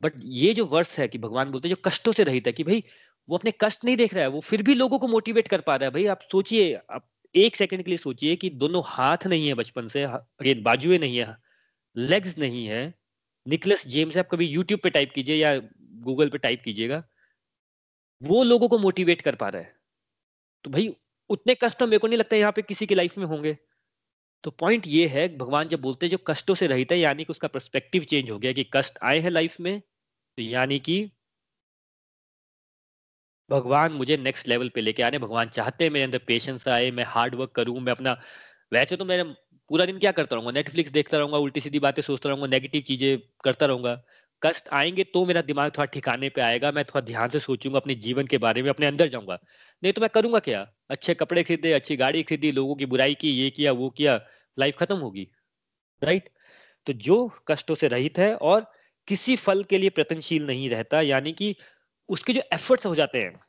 बट 0.02 0.12
ये 0.24 0.54
जो 0.54 0.66
वर्ष 0.66 0.98
है 0.98 1.08
कि 1.08 1.18
भगवान 1.18 1.50
बोलते 1.50 1.68
हैं, 1.68 1.74
जो 1.74 1.82
कष्टों 1.84 2.12
से 2.12 2.24
रहित 2.24 2.46
है 2.46 2.52
कि 2.52 2.64
भाई 2.64 2.84
वो 3.28 3.36
अपने 3.36 3.52
कष्ट 3.60 3.84
नहीं 3.84 3.96
देख 3.96 4.14
रहा 4.14 4.22
है, 4.22 4.28
वो 4.28 4.40
फिर 4.40 4.62
भी 4.62 4.74
लोगों 4.74 4.98
को 4.98 5.08
मोटिवेट 5.08 5.48
कर 5.48 5.60
पा 5.60 5.76
रहा 5.76 5.86
है। 5.86 5.92
भाई, 5.92 6.06
आप 6.06 6.20
सोचिए, 6.32 6.74
आप 6.74 7.08
एक 7.34 7.56
सेकंड 7.56 7.82
के 7.82 7.90
लिए 7.90 7.98
सोचिए 7.98 8.36
कि 8.36 8.50
दोनों 8.52 8.82
हाथ 8.86 9.26
नहीं 9.26 9.46
है 9.48 9.54
बचपन 9.54 9.88
से 9.88 10.02
अगेन 10.04 10.62
बाजुए 10.62 10.98
नहीं 10.98 11.16
है 11.18 11.36
लेग्स 11.96 12.38
नहीं 12.38 12.66
है। 12.66 12.82
निकलस 13.46 13.86
जेम्स 13.88 14.16
आप 14.16 14.28
कभी 14.30 14.46
यूट्यूब 14.46 14.80
पे 14.80 14.90
टाइप 14.90 15.12
कीजिए 15.14 15.36
या 15.36 15.56
गूगल 16.02 16.28
पे 16.28 16.38
टाइप 16.38 16.62
कीजिएगा, 16.64 17.02
वो 18.22 18.42
लोगों 18.44 18.68
को 18.68 18.78
मोटिवेट 18.78 19.22
कर 19.22 19.34
पा 19.34 19.48
रहा 19.48 19.62
है। 19.62 19.74
तो 20.64 20.70
भाई, 20.70 20.88
उतने 21.30 21.54
कष्ट 21.54 21.78
तो 21.78 21.86
मेरे 21.86 21.98
को 21.98 22.06
नहीं 22.06 22.18
लगता 22.18 22.36
यहाँ 22.36 22.52
पे 22.52 22.62
किसी 22.62 22.86
की 22.86 22.94
लाइफ 22.94 23.18
में 23.18 23.24
होंगे। 23.26 23.56
तो 24.44 24.50
पॉइंट 24.52 24.86
ये 24.86 25.06
है, 25.08 25.26
भगवान 25.38 25.68
जब 25.68 25.80
बोलते 25.80 26.06
हैं, 26.06 26.10
जो 26.10 26.18
कष्टों 26.26 26.54
से 26.54 26.66
रहित 26.66 26.92
है, 26.92 26.98
यानी 26.98 27.24
कि 27.24 27.30
उसका 27.30 27.48
परस्पेक्टिव 27.48 28.04
चेंज 28.04 28.30
हो 28.30 28.38
गया 28.38 28.52
कि 28.52 28.64
कष्ट 28.74 28.98
आए 29.02 29.18
हैं 29.18 29.30
लाइफ 29.30 29.60
में 29.60 29.80
तो 29.80 30.42
यानी 30.42 30.78
कि 30.78 30.96
भगवान 33.50 33.92
मुझे 33.92 34.16
नेक्स्ट 34.16 34.48
लेवल 34.48 34.68
पे 34.68 34.80
लेके 34.80 35.02
आने, 35.02 35.18
भगवान 35.18 35.48
चाहते 35.48 35.84
हैं 35.84 35.90
मेरे 35.90 36.04
अंदर 36.04 36.18
पेशेंस 36.26 36.66
आए, 36.68 36.90
मैं 36.90 37.04
हार्ड 37.04 37.34
वर्क 37.34 37.50
करूँ, 37.52 37.80
मैं 37.80 37.92
अपना, 37.92 38.16
वैसे 38.72 38.96
तो 38.96 39.04
मैं 39.04 39.24
पूरा 39.70 39.84
दिन 39.86 39.98
क्या 39.98 40.12
करता 40.12 40.36
रहूँगा? 40.36 40.50
नेटफ्लिक्स 40.52 40.90
देखता 40.90 41.18
रहूँगा, 41.18 41.38
उल्टी 41.38 41.60
सीधी 41.60 41.78
बातें 41.78 42.02
सोचता 42.02 42.28
रहूँगा 42.28 42.46
नेगेटिव 42.46 42.82
चीज़ें 42.82 43.18
करता 43.44 43.66
रहूँगा। 43.66 43.94
कष्ट 44.42 44.68
आएँगे 44.72 45.04
तो 45.04 45.24
मेरा 45.26 45.42
दिमाग 45.42 45.70
थोड़ा 45.70 45.84
ठिकाने 45.86 46.28
पे 46.28 46.40
आएगा, 46.40 46.72
मैं 46.72 46.84
थोड़ा 46.84 47.00
ध्यान 47.06 47.28
से 47.28 47.38
सोचूँगा, 47.40 47.78
अपने 47.78 47.94
जीवन 47.96 48.26
के 48.26 48.38
बारे 48.38 48.62
में, 48.62 48.70
अपने 48.70 48.86
अंदर 48.86 49.08
जाऊँगा। 49.08 49.38
नहीं 49.82 49.92
तो 49.92 50.00
मैं 50.00 50.10
करूँगा 50.14 50.38
क्या? 50.38 50.66
अच्छे 50.90 51.14
कपड़े 51.14 51.42
खरीदे, 51.42 51.72
अच्छी 51.72 51.96
गाड़ी 51.96 52.22
खरीदी, 52.22 52.52
लोगों 52.52 52.74
की 52.76 52.86
बुराई 52.86 53.14
की, 53.14 53.30
ये 53.32 53.50
किया, 53.50 53.72
वो 53.72 53.90
किया 53.90 54.20
लाइफ 54.58 54.76
खत्म 54.78 54.96
होगी 54.96 55.28
राइट 56.02 56.28
तो 56.86 56.92
जो 56.94 57.16
कष्टों 57.48 57.74
से 57.74 57.88
रहित 57.88 58.18
है 58.18 58.34
और 58.36 58.66
किसी 59.08 59.36
फल 59.36 59.62
के 59.64 59.78
लिए 59.78 59.90
प्रतनशील 59.90 60.46
नहीं 60.46 60.68
रहता, 60.70 61.00
यानी 61.02 61.32
कि 61.32 61.54
उसके 62.08 62.32
जो 62.32 62.40
एफर्ट्स 62.52 62.86
हो 62.86 62.94
जाते 62.94 63.18
हैं, 63.18 63.40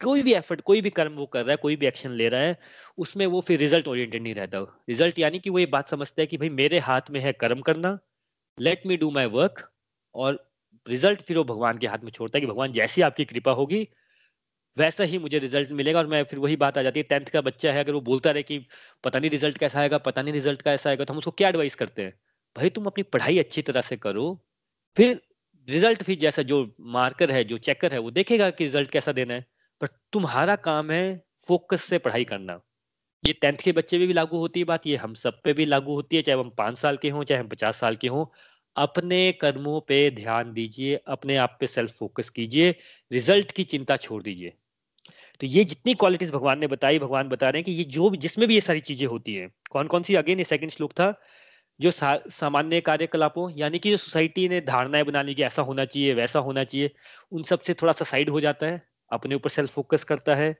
कोई 0.00 0.22
भी 0.22 0.34
एफर्ट 0.34 0.60
कोई 0.62 0.80
भी 0.82 0.90
कर्म 0.92 1.14
वो 1.14 1.26
कर 1.28 1.42
रहा 1.42 1.50
है, 1.50 1.56
कोई 1.58 1.76
भी 1.76 1.86
एक्शन 1.86 2.10
ले 2.12 2.28
रहा 2.28 2.40
है, 2.40 2.58
उसमें 2.98 3.26
वो 3.28 3.40
फिर 3.42 3.58
रिज़ल्ट 3.60 3.88
ओरिएंटेड 3.88 4.22
नहीं 4.22 4.34
रहता। 4.34 4.60
रिज़ल्ट 4.88 5.18
यानी 5.18 5.38
कि 5.38 5.50
वो 5.50 5.58
ये 5.58 5.66
बात 5.68 5.88
समझता 5.88 6.22
है 6.22 6.26
कि 6.26 6.38
भाई 6.38 6.48
मेरे 6.52 6.78
हाथ 6.80 7.10
में 7.10 7.20
है 7.20 7.32
कर्म 7.34 7.60
करना 7.62 7.98
let 8.58 8.86
me 8.86 8.96
do 8.96 9.10
my 9.12 9.26
work 9.28 9.70
और 10.14 10.38
रिज़ल्ट 10.86 11.22
फिर 11.22 11.38
वो 11.38 11.44
भगवान 11.44 11.78
के 11.78 11.86
हाथ 11.86 11.98
में 12.04 12.10
छोड़ता 12.12 12.36
है 12.36 12.40
कि 12.40 12.46
भगवान 12.46 12.72
जैसी 12.72 13.02
आपकी 13.02 13.24
कृपा 13.26 13.52
होगी, 13.52 13.86
वैसा 14.76 15.04
ही 15.04 15.18
मुझे 15.18 15.38
रिज़ल्ट 15.38 15.70
मिलेगा, 15.72 15.98
और 15.98 16.06
मैं 16.06 16.22
फिर 16.24 16.38
वही 16.38 16.56
बात 16.56 16.78
आ 16.78 16.82
जाती 16.82 17.00
है 17.00 17.04
टेंथ 17.04 17.30
का 17.32 17.40
बच्चा 17.42 17.72
है, 17.72 17.80
अगर 17.80 17.92
वो 17.92 18.00
बोलता 18.02 18.30
रहे 18.30 18.42
कि 18.42 18.58
पता 19.04 19.18
नहीं 19.18 19.30
रिज़ल्ट 19.30 19.58
कैसा 19.58 19.80
आएगा, 19.80 19.98
पता 20.00 20.22
नहीं 20.22 20.34
रिज़ल्ट 20.34 20.62
कैसा 20.62 20.90
आएगा 20.90 21.04
तो 21.04 21.12
हम 21.14 21.18
उसको 21.18 21.30
क्या 21.32 21.48
एडवाइस 21.48 21.74
करते 21.76 22.02
हैं? 22.02 22.12
भाई 22.56 22.70
तुम 22.70 22.86
अपनी 22.86 23.02
पढ़ाई 23.06 23.38
अच्छी 23.38 23.62
तरह 23.62 23.80
से 23.82 23.96
करो, 23.98 24.26
फिर 24.96 25.20
रिज़ल्ट 25.68 26.02
फिर 26.02 26.18
जैसा 26.18 26.42
जो 26.42 26.76
मार्कर 26.80 27.30
है, 27.30 27.44
जो 27.44 27.58
चेकर 27.58 27.92
है, 27.92 27.98
वो 27.98 28.10
देखेगा 28.10 28.50
कि 28.50 28.64
रिज़ल्ट 28.64 28.90
कैसा 28.90 29.12
देना 29.12 29.34
है। 29.34 29.46
पर 29.80 29.88
तुम्हारा 30.12 30.56
काम 30.56 30.90
है 30.90 31.24
फोकस 31.48 31.84
से 31.84 31.98
पढ़ाई 31.98 32.24
करना। 32.24 32.60
ये 33.24 33.32
टेंथ 33.32 33.58
के 33.58 33.72
बच्चे 33.72 33.98
भी 33.98 34.12
लागू 34.12 34.38
होती 34.38 34.60
है 34.60 34.64
बात, 34.64 34.86
ये 34.86 34.96
हम 34.96 35.14
सब 35.14 35.40
पे 35.44 35.52
भी 35.52 35.64
लागू 35.64 35.94
होती 35.94 36.16
है, 36.16 36.22
चाहे 36.22 36.38
हम 36.38 36.50
पाँच 36.50 36.78
साल 36.78 36.96
के 36.96 37.10
हों, 37.10 37.24
चाहे 37.24 37.40
हम 37.40 37.48
पचास 37.48 37.76
साल 37.76 37.96
के 37.96 38.08
हों। 38.08 38.26
अपने 38.76 39.32
कर्मों 39.32 39.80
पे 39.80 40.10
ध्यान 40.10 40.52
दीजिए, 40.52 41.00
अपने 41.06 41.36
आप 41.36 41.56
पे 41.60 41.66
सेल्फ 41.66 41.92
फोकस 41.92 42.30
कीजिए, 42.30 42.74
रिज़ल्ट 43.12 43.52
की 43.52 43.64
चिंता 43.64 43.96
छोड़ 43.96 44.22
दीजिए। 44.22 44.52
तो 45.40 45.46
ये 45.46 45.64
जितनी 45.64 45.94
क्वालिटीज 45.94 46.30
भगवान 46.30 46.58
ने 46.58 46.66
बताई, 46.66 46.98
भगवान 46.98 47.28
बता 47.28 47.50
रहे 47.50 47.58
हैं 47.58 47.64
कि 47.64 47.72
ये 47.72 47.84
जो 47.84 48.10
भी, 48.10 48.18
जिसमें 48.18 48.46
भी 48.48 48.54
ये 48.54 48.60
सारी 48.60 48.80
चीज़ें 48.80 49.06
होती 49.08 49.34
हैं 49.34 49.50
कौन 49.70 49.86
कौन 49.86 50.02
सी, 50.02 50.14
अगेन 50.14 50.38
ये 50.38 50.44
सेकंड 50.44 50.70
श्लोक 50.70 50.92
था 50.92 51.10
जो 51.80 51.90
सामान्य 51.90 52.80
कार्यकलापों, 52.80 53.50
यानी 53.56 53.78
कि 53.78 53.90
जो 53.90 53.96
सोसाइटी 53.96 54.48
ने 54.48 54.60
धारणाएँ 54.60 55.04
बना 55.04 55.22
ली 55.22 55.34
कि 55.34 55.42
ऐसा 55.42 55.62
होना 55.62 55.84
चाहिए, 55.84 56.14
वैसा 56.14 56.38
होना 56.38 56.64
चाहिए, 56.64 56.90
उन 57.32 57.42
सबसे 57.42 57.74
थोड़ा 57.74 57.92
सा 57.92 58.04
साइड 58.04 58.30
हो 58.30 58.40
जाता 58.40 58.66
है, 58.66 58.82
अपने 59.12 59.34
ऊपर 59.34 59.50
सेल्फ 59.50 59.70
फोकस 59.70 60.04
करता 60.04 60.34
है। 60.34 60.56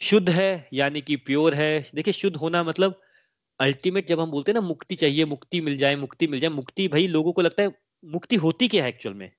शुद्ध 0.00 0.30
है, 0.30 0.68
यानी 0.72 1.00
कि 1.00 1.16
प्योर 1.16 1.54
है। 1.54 1.90
देखिए, 1.94 2.12
शुद्ध 2.12 2.36
होना 2.36 2.62
मतलब 2.64 3.00
अल्टीमेट 3.60 4.06
जब 4.06 4.20
हम 4.20 4.30
बोलते 4.30 4.52
हैं 4.52 4.54
ना, 4.54 4.66
मुक्ति 4.66 4.94
चाहिए, 4.94 5.24
मुक्ति 5.24 5.60
मिल 5.60 5.76
जाए, 5.76 5.96
मुक्ति 5.96 6.26
मिल 6.26 6.40
जाए, 6.40 6.50
मुक्ति 6.50 6.88
भाई 6.88 7.06
लोगों 7.06 7.32
को 7.32 7.42
लगता 7.42 7.62
है 7.62 7.72
मुक्ति 8.04 8.36
होती 8.36 8.68
क्या 8.68 8.82
है 8.82 8.88
एक्चुअल 8.88 9.14
में? 9.14 9.30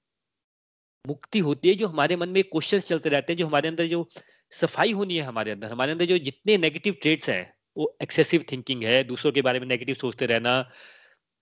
मुक्ति 1.07 1.39
होती 1.39 1.69
है 1.69 1.76
जो 1.76 1.88
हमारे 1.88 2.15
मन 2.15 2.30
में 2.30 2.43
क्वेश्चन 2.43 2.80
चलते 2.80 3.09
रहते 3.09 3.34
हैं, 3.34 3.38
जो 3.38 3.47
हमारे 3.47 3.67
अंदर 3.69 3.88
जो 3.88 4.09
सफ़ाई 4.51 4.91
होनी 4.91 5.15
है 5.17 5.24
हमारे 5.24 5.51
अंदर। 5.51 5.72
हमारे 5.72 5.91
अंदर 5.91 6.05
जो 6.05 6.17
जितने 6.17 6.57
नेगेटिव 6.57 6.97
ट्रेड्स 7.01 7.30
हैं, 7.30 7.53
वो 7.78 7.97
एक्सेसिव 8.01 8.45
थिंकिंग 8.51 8.84
है, 8.84 9.03
दूसरों 9.03 9.32
के 9.32 9.41
बारे 9.41 9.59
में 9.59 9.67
नेगेटिव 9.67 9.95
सोचते 9.95 10.26
रहना 10.26 10.72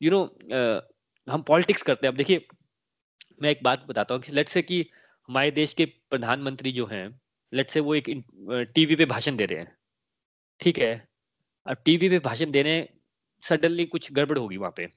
यू 0.01 0.11
नो 0.11 0.23
हम 1.27 1.41
पॉलिटिक्स 1.43 1.81
करते 1.83 2.07
हैं। 2.07 2.11
अब 2.11 2.17
देखिए, 2.17 2.45
मैं 3.41 3.49
एक 3.49 3.63
बात 3.63 3.85
बताता 3.87 4.13
हूँ 4.15 4.23
लेट 4.31 4.49
से 4.49 4.61
कि 4.61 4.85
हमारे 5.29 5.51
देश 5.51 5.73
के 5.73 5.85
प्रधानमंत्री 5.85 6.71
जो 6.71 6.85
हैं 6.85 7.07
लेट 7.51 7.69
से 7.69 7.79
वो 7.79 7.95
एक 7.95 8.09
टीवी 8.75 8.95
पे 8.95 9.05
भाषण 9.05 9.35
दे 9.35 9.45
रहे 9.45 9.59
हैं। 9.59 9.75
ठीक 10.59 10.79
है? 10.79 11.07
अब 11.65 11.77
टीवी 11.85 12.09
पे 12.09 12.19
भाषण 12.19 12.51
देने 12.51 12.73
सडनली 13.43 13.85
कुछ 13.85 14.11
गड़बड़ 14.13 14.37
होगी 14.37 14.57
वहाँ 14.57 14.73
पे। 14.77 14.87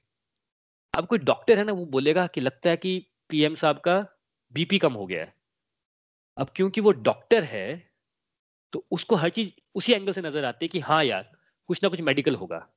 अब 0.93 1.05
कोई 1.05 1.19
डॉक्टर 1.19 1.57
है 1.57 1.63
ना, 1.63 1.71
वो 1.73 1.85
बोलेगा 1.87 2.25
कि 2.27 2.41
लगता 2.41 2.69
है 2.69 2.77
कि 2.77 2.99
पीएम 3.29 3.55
साहब 3.55 3.79
का 3.79 3.99
बीपी 4.53 4.77
कम 4.79 4.93
हो 4.93 5.05
गया 5.05 5.21
है। 5.21 5.33
अब 6.37 6.49
क्योंकि 6.55 6.81
वो 6.81 6.91
डॉक्टर 7.03 7.43
है 7.45 7.93
तो 8.73 8.85
उसको 8.91 9.15
हर 9.15 9.29
चीज़ 9.29 9.51
उसी 9.75 9.93
एंगल 9.93 10.13
से 10.13 10.21
नज़र 10.21 10.45
आती 10.45 10.65
है 10.65 10.69
कि 10.69 10.79
हाँ 10.81 11.03
यार, 11.03 11.31
कुछ 11.69 11.83
ना 11.83 11.89
कुछ 11.89 12.01
मेडिकल 12.01 12.35
होगा। 12.35 12.67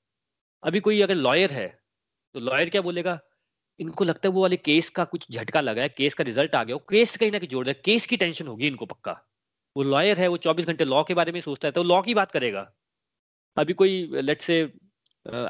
अभी 0.63 0.81
कोई 0.81 1.01
अगर 1.03 1.15
लॉयर 1.15 1.53
है 1.53 1.67
तो 2.35 2.41
लॉयर 2.41 2.71
क्या 2.71 2.81
बोलेगा? 2.83 3.19
इनको 3.81 4.05
लगता 4.05 4.29
है 4.29 4.33
वो 4.35 4.43
वाले 4.43 4.57
केस 4.57 4.91
का 4.91 5.05
कुछ 5.05 5.27
झटका 5.33 5.61
लगा 5.61 5.83
है 5.83 5.89
केस 5.89 6.15
का 6.15 6.25
रिज़ल्ट 6.25 6.55
आ 6.55 6.63
गया 6.65 6.77
केस 6.91 7.17
कहीं 7.17 7.31
ना 7.33 7.39
कहीं 7.39 7.49
जोड़ 7.49 7.67
है 7.69 7.75
केस 7.85 8.07
की 8.07 8.17
टेंशन 8.17 8.47
होगी 8.47 8.67
इनको 8.67 8.87
पक्का। 8.87 9.13
वो 9.77 9.83
लॉयर 9.83 10.19
है, 10.19 10.29
वो 10.29 10.37
24 10.37 10.67
घंटे 10.67 10.85
लॉ 10.85 11.03
के 11.05 11.15
बारे 11.15 11.33
में 11.33 11.41
सोचता 11.41 11.69
है 11.69 11.73
तो 11.73 11.83
लॉ 11.83 12.01
की 12.03 12.15
बात 12.15 12.33
करेगा। 12.33 12.71
अभी 13.57 13.73
कोई 13.73 14.09
लेट 14.23 14.43
से 14.43 14.63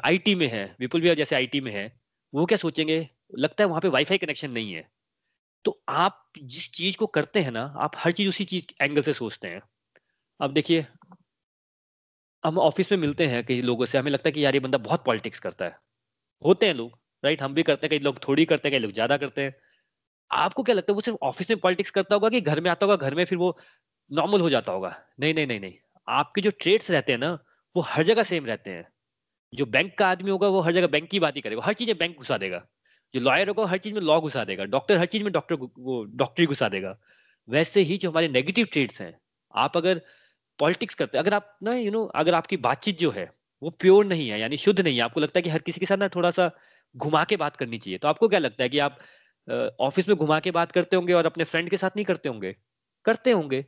आईटी 0.05 0.35
में 0.35 0.47
है, 0.49 0.65
विपुल 0.81 1.01
भैया 1.01 1.15
जैसे 1.15 1.37
आईटी 1.37 1.61
में 1.61 1.73
है, 1.73 1.87
वो 2.35 2.47
क्या 2.47 2.59
सोचेंगे? 2.59 3.09
लगता 3.39 3.65
है 3.65 3.69
वहाँ 3.69 3.81
पे 3.81 3.89
वाईफाई 3.89 4.19
कनेक्शन 4.19 4.51
नहीं 4.51 4.73
है। 4.73 4.89
तो 5.65 5.83
आप 5.89 6.23
जिस 6.43 6.73
चीज़ 6.73 6.97
को 6.97 7.07
करते 7.07 7.41
हैं 7.41 7.51
ना, 7.51 7.63
आप 7.79 7.93
हर 7.97 8.13
चीज़ 8.13 8.29
उसी 8.29 8.45
चीज़ 8.45 8.67
एंगल 8.83 9.03
से 9.03 9.13
सोचते 9.13 9.49
हैं। 9.49 9.63
अब 10.41 10.53
देखिए, 10.53 10.87
हम 12.45 12.59
ऑफ़िस 12.59 12.93
में 12.93 12.99
मिलते 12.99 13.27
हैं 13.27 13.45
कई 13.47 13.61
लोगों 13.63 13.87
से, 13.87 13.99
हमें 13.99 14.11
लगता 14.11 14.29
है 14.29 14.33
कि 14.33 14.45
यार 14.45 14.55
ये 14.55 14.61
बंदा 14.61 14.79
बहुत 14.79 15.05
पॉलिटिक्स 15.05 15.41
करता 15.41 15.65
है। 15.65 15.77
होते 16.43 16.67
हैं 16.67 16.75
लोग 16.75 16.99
राइट 17.25 17.43
हम 17.43 17.55
भी 17.55 17.63
करते 17.63 17.87
हैं, 17.87 17.91
कई 17.91 17.99
लोग 17.99 18.19
थोड़ी 18.29 18.45
करते 18.45 18.69
हैं, 18.69 18.73
कई 18.73 18.79
लोग 18.79 18.93
ज़्यादा 18.93 19.17
करते 19.17 19.43
हैं। 19.43 19.55
आपको 20.31 20.63
क्या 20.63 20.75
लगता 20.75 20.93
है, 20.93 20.95
वो 20.95 21.01
सिर्फ़ 21.01 21.19
ऑफ़िस 21.23 21.51
में 21.51 21.59
पॉलिटिक्स 21.61 21.91
करता 21.91 22.15
होगा 22.15 22.29
कि 22.29 22.41
घर 22.41 22.61
में 22.61 22.71
आता 22.71 22.87
होगा, 22.87 22.97
घर 22.97 23.15
में 23.15 23.25
फिर 23.25 23.39
वो 23.39 23.59
नॉर्मल 24.11 24.41
हो 24.41 24.51
जाता 24.51 24.73
होगा? 24.73 24.97
नहीं 25.21 25.35
नहीं 25.35 25.47
नहीं 25.47 25.61
नहीं। 25.61 25.75
आपके 26.09 26.41
जो 26.41 26.51
ट्रेड्स 26.51 26.91
रहते 26.91 27.13
हैं 27.13 27.19
ना, 27.19 27.33
वो 27.77 27.83
हर 27.83 28.03
जगह 28.05 28.23
सेम 28.23 28.47
रहते 28.47 28.71
हैं। 28.71 28.87
जो 29.53 29.67
बैंक 29.67 29.99
का 29.99 30.09
आदमी 30.09 30.31
होगा, 30.31 30.49
वो 30.49 30.61
हर 30.61 30.73
जगह 30.73 30.87
बैंक 30.87 31.09
की 31.11 31.21
बात 31.21 31.37
ही 31.37 31.41
करेगा। 31.41 31.63
हर 31.63 31.73
चीज़ 31.73 31.91
में 31.91 31.99
बैंक 31.99 32.17
घुसा 32.19 32.39
देगा। 32.39 32.67
जो 33.15 33.21
लॉयर 33.21 33.49
होगा 33.49 33.67
हर 33.67 33.79
चीज़ 33.79 33.95
में 33.95 34.01
लॉ 34.01 34.21
घुसा 34.21 34.45
देगा। 34.45 34.65
डॉक्टर 34.67 34.99
हर 34.99 35.07
चीज़ 35.07 35.25
में 35.25 35.33
डॉक्टर 35.33 35.55
वो 35.79 36.05
डॉक्टरी 36.17 36.47
घुसा 36.47 36.69
देगा। 36.69 36.99
वैसे 37.49 37.81
ही 37.81 37.99
जो 37.99 38.11
हमारे 38.11 38.29
नेगेटिव 38.29 38.67
ट्रेड्स 38.73 39.01
हैं, 39.03 39.15
आप 39.55 39.77
अगर 39.77 40.01
पॉलिटिक्स 40.59 40.95
करते 40.95 41.19
हैं, 41.19 41.25
अगर 41.25 41.35
आप 41.35 41.57
ना 41.63 41.75
यू 41.75 41.91
नो 41.91 42.05
अगर 42.17 42.35
आपकी 42.35 42.57
बातचीत 42.59 42.99
जो 42.99 43.11
है 43.11 43.31
वो 43.67 43.71
प्योर 43.81 44.07
नहीं 44.07 44.29
है, 44.29 44.41
यानी 44.41 44.57
शुद्ध 44.57 44.81
नहीं 44.81 44.97
है। 44.97 45.03
आपको 45.03 45.21
लगता 45.21 45.39
है 45.39 45.43
कि 45.43 45.51
हर 45.51 45.63
किसी 45.63 45.81
के 45.81 45.87
साथ 45.87 45.99
ना 45.99 46.09
थोड़ा 46.17 46.31
सा 46.31 46.51
घुमा 46.95 47.25
के 47.25 47.37
बात 47.37 47.57
करनी 47.57 47.79
चाहिए। 47.79 47.99
तो 47.99 48.09
आपको 48.09 48.29
क्या 48.29 48.39
लगता 48.39 48.63
है 48.65 48.69
कि 48.69 48.79
आप 48.81 48.99
ऑफ़िस 49.81 50.09
में 50.09 50.17
घुमा 50.19 50.39
के 50.41 50.51
बात 50.51 50.73
करते 50.73 50.97
होंगे 50.97 51.13
और 51.13 51.27
अपने 51.27 51.45
फ्रेंड 51.45 51.71
के 51.71 51.77
साथ 51.77 51.97
नहीं 51.97 52.05
करते 52.05 52.29
होंगे? 52.29 52.55
करते 53.05 53.31
होंगे। 53.31 53.63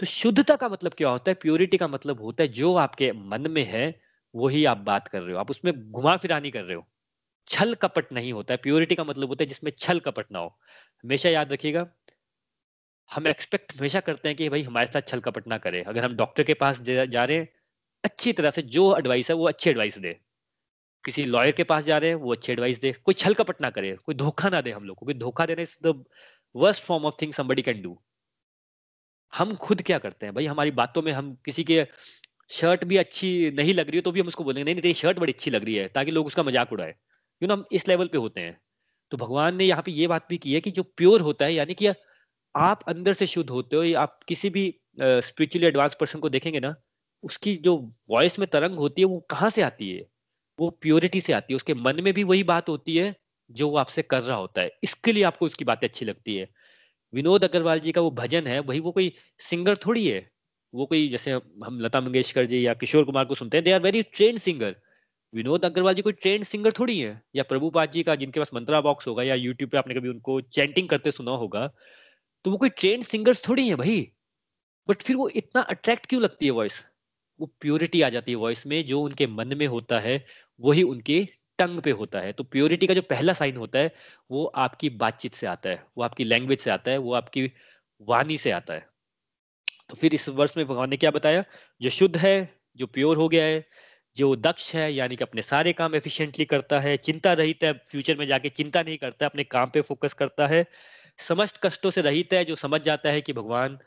तो 0.00 0.06
शुद्धता 0.06 0.56
का 0.56 0.68
मतलब 0.68 0.92
क्या 0.92 1.08
होता 1.08 1.30
है? 1.30 1.34
प्योरिटी 1.34 1.76
का 1.76 1.88
मतलब 1.88 2.20
होता 2.22 2.42
है 2.42 2.48
जो 2.50 2.74
आपके 2.76 3.12
मन 3.12 3.50
में 3.50 3.64
है, 3.64 3.86
वही 4.34 4.64
आप 4.64 4.78
बात 4.86 5.08
कर 5.08 5.22
रहे 5.22 5.32
हो। 5.34 5.38
आप 5.40 5.50
उसमें 5.50 5.72
घुमा 5.90 6.16
फिरा 6.16 6.38
नहीं 6.40 6.52
कर 6.52 6.64
रहे 6.64 6.76
हो। 6.76 6.86
छल 7.48 7.74
कपट 7.74 8.12
नहीं 8.12 8.32
होता 8.32 8.54
है। 8.54 8.58
प्योरिटी 8.58 8.94
का 8.94 9.04
मतलब 9.04 9.28
होता 9.28 9.44
है 9.44 9.48
जिसमें 9.48 9.72
छल 9.78 10.00
कपट 10.00 10.32
ना 10.32 10.38
हो। 10.38 10.48
हमेशा 11.04 11.28
याद 11.30 11.52
रखिएगा, 11.52 11.86
हम 13.10 13.28
एक्सपेक्ट 13.28 13.76
हमेशा 13.78 14.00
करते 14.00 14.28
हैं 14.28 14.36
कि 14.36 14.48
भाई 14.48 14.62
हमारे 14.62 14.86
साथ 14.86 15.08
छल 15.08 15.20
कपट 15.20 15.48
ना 15.48 15.58
करे। 15.58 15.82
अगर 15.82 16.04
हम 16.04 16.16
डॉक्टर 16.16 16.42
के 16.42 16.54
पास 16.54 16.82
जा 16.82 17.24
रहे 17.24 17.36
हैं 17.38 17.48
अच्छी 18.04 18.32
तरह 18.32 18.50
से 18.50 18.62
जो 18.74 18.96
एडवाइस 18.96 19.30
है 19.30 19.36
वो 19.36 19.48
अच्छी 19.48 19.70
एडवाइस 19.70 19.98
दे। 19.98 20.12
किसी 21.04 21.24
लॉयर 21.24 21.52
के 21.52 21.64
पास 21.64 21.84
जा 21.84 21.98
रहे 21.98 22.10
हैं, 22.10 22.16
वो 22.16 22.32
अच्छी 22.32 22.52
एडवाइस 22.52 22.80
दे। 22.80 22.92
कोई 23.04 23.14
छल 23.14 23.34
कपट 23.34 23.60
ना 23.60 23.70
करे, 23.70 23.92
कोई 23.96 24.14
धोखा 24.14 24.48
ना 24.48 24.60
दे 24.60 24.70
हम 24.70 24.84
लोग 24.84 24.96
को। 24.96 25.06
कोई 25.06 25.14
धोखा 25.16 25.46
देने 25.46 25.62
is 25.62 25.76
the 25.86 26.04
worst 26.54 26.82
form 26.82 27.04
of 27.04 27.14
thing 27.22 27.32
somebody 27.32 27.62
can 27.62 27.82
do 27.82 27.98
हम 29.32 29.54
खुद 29.56 29.82
क्या 29.82 29.98
करते 29.98 30.26
हैं? 30.26 30.34
भाई, 30.34 30.46
हमारी 30.46 30.70
बातों 30.72 31.02
में 31.02 31.12
हम 31.12 31.34
किसी 31.44 31.64
के 31.64 31.86
शर्ट 32.50 32.84
भी 32.84 32.96
अच्छी 32.96 33.50
नहीं 33.50 33.74
लग 33.74 33.88
रही 33.88 33.96
है 33.96 34.02
तो 34.02 34.12
भी 34.12 34.20
हम 34.20 34.28
उसको 34.28 34.44
बोलेंगे, 34.44 34.64
नहीं 34.64 34.74
नहीं, 34.74 34.82
तेरी 34.82 34.94
शर्ट 34.94 35.18
बड़ी 35.18 35.32
अच्छी 35.32 35.50
लग 35.50 35.64
रही 35.64 35.74
है, 35.74 35.88
ताकि 35.88 36.10
लोग 36.10 36.26
उसका 36.26 36.42
मज़ाक 36.42 36.72
उड़ाए। 36.72 36.94
यू 37.42 37.48
नो 37.48 37.54
हम 37.54 37.64
इस 37.72 37.88
लेवल 37.88 38.08
पे 38.08 38.18
होते 38.18 38.40
हैं। 38.40 38.58
तो 39.12 39.16
भगवान 39.16 39.56
ने 39.56 39.64
यहाँ 39.64 39.82
पे 39.82 39.92
ये 39.92 40.06
बात 40.06 40.26
भी 40.30 40.38
की 40.38 40.54
है 40.54 40.60
कि 40.60 40.70
जो 40.70 40.82
प्योर 40.82 41.20
होता 41.20 41.44
है, 41.44 41.54
यानी 41.54 41.74
कि 41.74 41.92
आप 42.54 42.82
अंदर 42.88 43.12
से 43.12 43.26
शुद्ध 43.26 43.48
होते 43.50 43.76
हो, 43.76 43.82
या 43.84 44.00
आप 44.00 44.18
किसी 44.28 44.50
भी 44.50 44.66
स्पिरिचुअली 45.00 45.66
एडवांस 45.66 45.96
पर्सन 46.00 46.18
को 46.18 46.28
देखेंगे 46.30 46.60
ना 46.60 46.74
उसकी 47.24 47.54
जो 47.56 47.76
वॉइस 48.10 48.38
में 48.38 48.48
तरंग 48.48 48.78
होती 48.78 49.02
है, 49.02 49.06
वो 49.06 49.20
कहाँ 49.30 49.50
से 49.50 49.62
आती 49.62 49.90
है? 49.90 50.06
वो 50.58 50.70
प्योरिटी 50.82 51.20
से 51.20 51.32
आती 51.32 51.52
है। 51.52 51.56
उसके 51.56 51.74
मन 51.74 52.02
में 52.02 52.12
भी 52.14 52.24
वही 52.24 52.42
बात 52.44 52.68
होती 52.68 52.96
है, 52.96 53.14
जो 53.50 53.68
वो 53.70 53.76
आपसे 53.78 54.02
कर 54.02 54.22
रहा 54.22 54.36
होता 54.36 54.60
है। 54.62 54.70
इसके 54.84 55.12
लिए 55.12 55.22
आपको 55.24 55.46
उसकी 55.46 55.64
बातें 55.64 55.88
अच्छी 55.88 56.04
लगती 56.04 56.36
है। 56.36 56.48
विनोद 57.12 57.44
अग्रवाल 57.44 57.80
जी 57.80 57.92
का 57.92 58.00
वो 58.00 58.10
भजन 58.12 58.46
है, 58.46 58.60
वही 58.60 58.80
वो 58.80 58.92
कोई 58.92 59.12
सिंगर 59.40 59.76
थोड़ी 59.76 60.06
है। 60.08 60.30
वो 60.74 60.86
कोई, 60.86 61.08
जैसे 61.08 61.32
हम 61.32 61.80
लता 61.80 62.00
मंगेशकर 62.00 62.46
जी 62.46 62.66
या 62.66 62.74
किशोर 62.74 63.04
कुमार 63.04 63.24
को 63.24 63.34
सुनते 63.34 63.56
हैं 63.56 63.64
they 63.64 63.72
are 63.72 63.80
very 63.82 64.02
trained 64.04 64.38
singer 64.38 64.76
Vinod 65.32 65.64
Agarwal 65.64 65.94
ji 65.94 66.02
कोई 66.02 66.12
ट्रेंड 66.14 66.44
सिंगर 66.44 66.72
थोड़ी 66.72 66.98
है। 67.00 67.22
या 67.36 67.42
प्रभुपाद 67.42 67.90
जी 67.90 68.02
का, 68.02 68.14
जिनके 68.14 68.40
पास 68.40 68.50
मंत्रा 68.54 68.80
बॉक्स 68.80 69.06
होगा, 69.08 69.22
या 69.22 69.34
यूट्यूब 69.36 69.70
पे 69.70 69.78
आपने 69.78 69.94
कभी 69.94 70.08
उनको 70.08 70.40
चैंटिंग 70.40 70.88
करते 70.88 71.10
सुना 71.10 71.30
होगा 71.36 71.66
तो 72.44 72.50
वो 72.50 72.56
कोई 72.56 72.68
ट्रेंड 72.70 73.02
सिंगर्स 73.04 73.48
थोड़ी 73.48 73.68
है 73.68 73.74
भाई। 73.76 74.00
बट 74.88 75.02
फिर 75.02 75.16
वो 75.16 75.28
इतना 75.36 75.62
अट्रैक्ट 75.62 76.06
क्यों 76.06 76.22
लगती 76.22 76.46
है 76.46 76.52
वॉइस 76.52 76.84
वो 77.40 77.54
प्योरिटी 77.60 78.02
आ 78.02 78.08
जाती 78.08 78.32
है 78.32 78.36
वॉइस 78.36 78.66
में, 78.66 78.86
जो 78.86 79.00
उनके 79.00 79.26
मन 79.26 79.56
में 79.56 79.66
होता 79.66 79.98
है, 79.98 80.26
वही 80.60 80.82
उनके 80.82 81.28
टंग 81.58 81.80
पे 81.80 81.90
होता 81.90 82.20
है। 82.20 82.32
तो 82.32 82.44
प्योरिटी 82.44 82.86
का 82.86 82.94
जो 82.94 83.02
पहला 83.02 83.32
साइन 83.32 83.56
होता 83.56 83.78
है, 83.78 83.94
वो 84.30 84.44
आपकी 84.44 84.90
बातचीत 84.90 85.34
से 85.34 85.46
आता 85.46 85.70
है, 85.70 85.86
वो 85.98 86.04
आपकी 86.04 86.24
लैंग्वेज 86.24 86.60
से 86.60 86.70
आता 86.70 86.90
है, 86.90 86.98
वो 86.98 87.14
आपकी 87.14 87.52
वाणी 88.02 88.38
से 88.38 88.50
आता 88.50 88.74
है। 88.74 88.88
तो 89.88 89.96
फिर 89.96 90.14
इस 90.14 90.28
वर्ष 90.28 90.56
में 90.56 90.66
भगवान 90.66 90.90
ने 90.90 90.96
क्या 90.96 91.10
बताया? 91.10 91.44
जो 91.82 91.90
शुद्ध 91.90 92.16
है, 92.16 92.60
जो 92.76 92.86
प्योर 92.86 93.16
हो 93.16 93.28
गया 93.28 93.44
है, 93.44 93.66
जो 94.16 94.36
दक्ष 94.36 94.74
है, 94.74 94.92
यानी 94.92 95.16
कि 95.16 95.24
अपने 95.24 95.42
सारे 95.42 95.72
काम 95.72 95.94
एफिशिएंटली 95.94 96.44
करता 96.44 96.80
है, 96.80 96.96
चिंता 96.96 97.32
रहित 97.32 97.64
है 97.64 97.72
फ्यूचर 97.72 98.16
में 98.16 98.26
जाके 98.26 98.48
चिंता 98.48 98.82
नहीं 98.82 98.98
करता, 98.98 99.26
अपने 99.26 99.44
काम 99.44 99.70
पे 99.70 99.80
फोकस 99.80 100.12
करता 100.12 100.46
है, 100.46 100.66
समस्त 101.18 101.60
कष्टों 101.62 101.90
से 101.90 102.02
रहित 102.02 102.32
है, 102.32 102.44
जो 102.44 102.56
समझ 102.56 102.80
जाता 102.80 103.10
है 103.10 103.20
कि 103.20 103.32
भगवान 103.32 103.78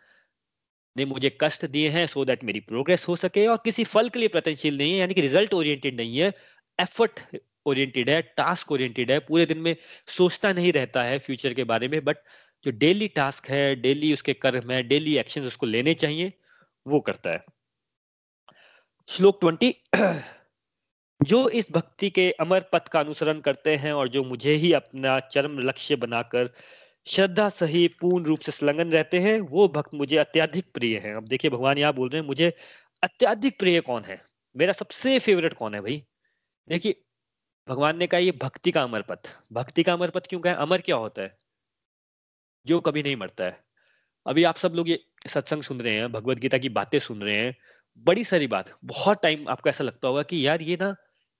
ने 0.97 1.05
मुझे 1.05 1.37
कष्ट 1.41 1.65
दिए 1.67 1.89
हैं 1.89 2.05
सो 2.07 2.25
दैट 2.25 2.43
मेरी 2.43 2.59
प्रोग्रेस 2.61 3.07
हो 3.07 3.15
सके 3.15 3.45
और 3.47 3.57
किसी 3.65 3.83
फल 3.85 4.09
के 4.09 4.19
लिए 4.19 4.27
प्रतनशील 4.29 4.77
नहीं 4.77 4.91
है, 4.91 4.97
यानी 4.99 5.13
कि 5.13 5.21
रिज़ल्ट 5.21 5.53
ओरिएंटेड 5.53 5.97
नहीं 5.97 6.17
है 6.19 6.33
एफर्ट 6.79 7.19
ओरिएंटेड 7.65 8.09
है 8.09 8.21
टास्क 8.37 8.71
ओरिएंटेड 8.71 9.11
है, 9.11 9.19
पूरे 9.19 9.45
दिन 9.45 9.57
में 9.59 9.75
सोचता 10.07 10.53
नहीं 10.53 10.71
रहता 10.73 11.03
है 11.03 11.17
फ्यूचर 11.19 11.53
के 11.53 11.63
बारे 11.65 11.87
में 11.87 12.03
बट 12.05 12.17
जो 12.65 12.71
डेली 12.79 13.07
टास्क 13.15 13.49
है 13.49 13.75
डेली 13.77 14.13
उसके 14.13 14.33
कर्म 14.35 14.71
है 14.71 14.81
डेली 14.83 15.17
एक्शन 15.17 15.41
उसको 15.45 15.65
लेने 15.65 15.93
चाहिए, 15.95 16.33
वो 16.85 16.99
करता 17.01 17.31
है। 17.31 17.43
श्लोक 19.09 19.39
ट्वेंटी 19.41 19.75
जो 21.21 21.47
इस 21.51 21.71
भक्ति 21.71 22.09
के 22.09 22.29
अमर 22.41 22.61
पथ 22.73 22.87
का 22.87 22.99
अनुसरण 22.99 23.39
करते 23.41 23.75
हैं 23.75 23.91
और 23.93 24.07
जो 24.09 24.23
मुझे 24.23 24.53
ही 24.55 24.71
अपना 24.73 25.19
चरम 25.31 25.57
लक्ष्य 25.59 25.95
बनाकर 25.97 26.49
श्रद्धा 27.07 27.49
सही, 27.49 27.87
पूर्ण 27.87 28.25
रूप 28.25 28.39
से 28.39 28.51
संलग्न 28.51 28.91
रहते 28.91 29.19
हैं, 29.19 29.39
वो 29.39 29.67
भक्त 29.67 29.93
मुझे 29.93 30.17
अत्याधिक 30.17 30.71
प्रिय 30.73 30.97
हैं। 30.97 31.15
अब 31.15 31.27
देखिए, 31.27 31.51
भगवान 31.51 31.77
यहाँ 31.77 31.93
बोल 31.93 32.09
रहे 32.09 32.21
हैं, 32.21 32.27
मुझे 32.27 32.53
अत्याधिक 33.03 33.59
प्रिय 33.59 33.81
कौन 33.81 34.03
है? 34.03 34.25
मेरा 34.57 34.73
सबसे 34.73 35.19
फेवरेट 35.19 35.53
कौन 35.53 35.75
है 35.75 35.81
भाई? 35.81 36.03
देखिए, 36.69 37.03
भगवान 37.67 37.97
ने 37.97 38.07
कहा, 38.07 38.19
ये 38.19 38.31
भक्ति 38.31 38.71
का 38.71 38.83
अमर 38.83 39.01
पथ 39.01 39.37
भक्ति 39.53 39.83
का 39.83 39.93
अमर 39.93 40.09
पथ 40.09 40.27
क्यों 40.27 40.39
कहा? 40.39 40.53
अमर 40.53 40.81
क्या 40.81 40.95
होता 40.95 41.21
है? 41.21 41.37
जो 42.65 42.79
कभी 42.79 43.03
नहीं 43.03 43.15
मरता 43.15 43.43
है। 43.43 43.63
अभी 44.27 44.43
आप 44.43 44.57
सब 44.57 44.73
लोग 44.73 44.89
ये 44.89 45.05
सत्संग 45.27 45.63
सुन 45.63 45.81
रहे 45.81 45.93
हैं, 45.93 46.11
भगवत 46.11 46.37
गीता 46.37 46.57
की 46.57 46.69
बातें 46.69 46.99
सुन 46.99 47.21
रहे 47.21 47.35
हैं, 47.35 47.55
बड़ी 47.97 48.23
सारी 48.23 48.47
बात। 48.47 48.79
बहुत 48.83 49.21
टाइम 49.23 49.49
आपको 49.49 49.69
ऐसा 49.69 49.83
लगता 49.83 50.07
होगा 50.07 50.23
कि 50.23 50.47
यार 50.47 50.61
ये 50.61 50.77
ना 50.81 50.95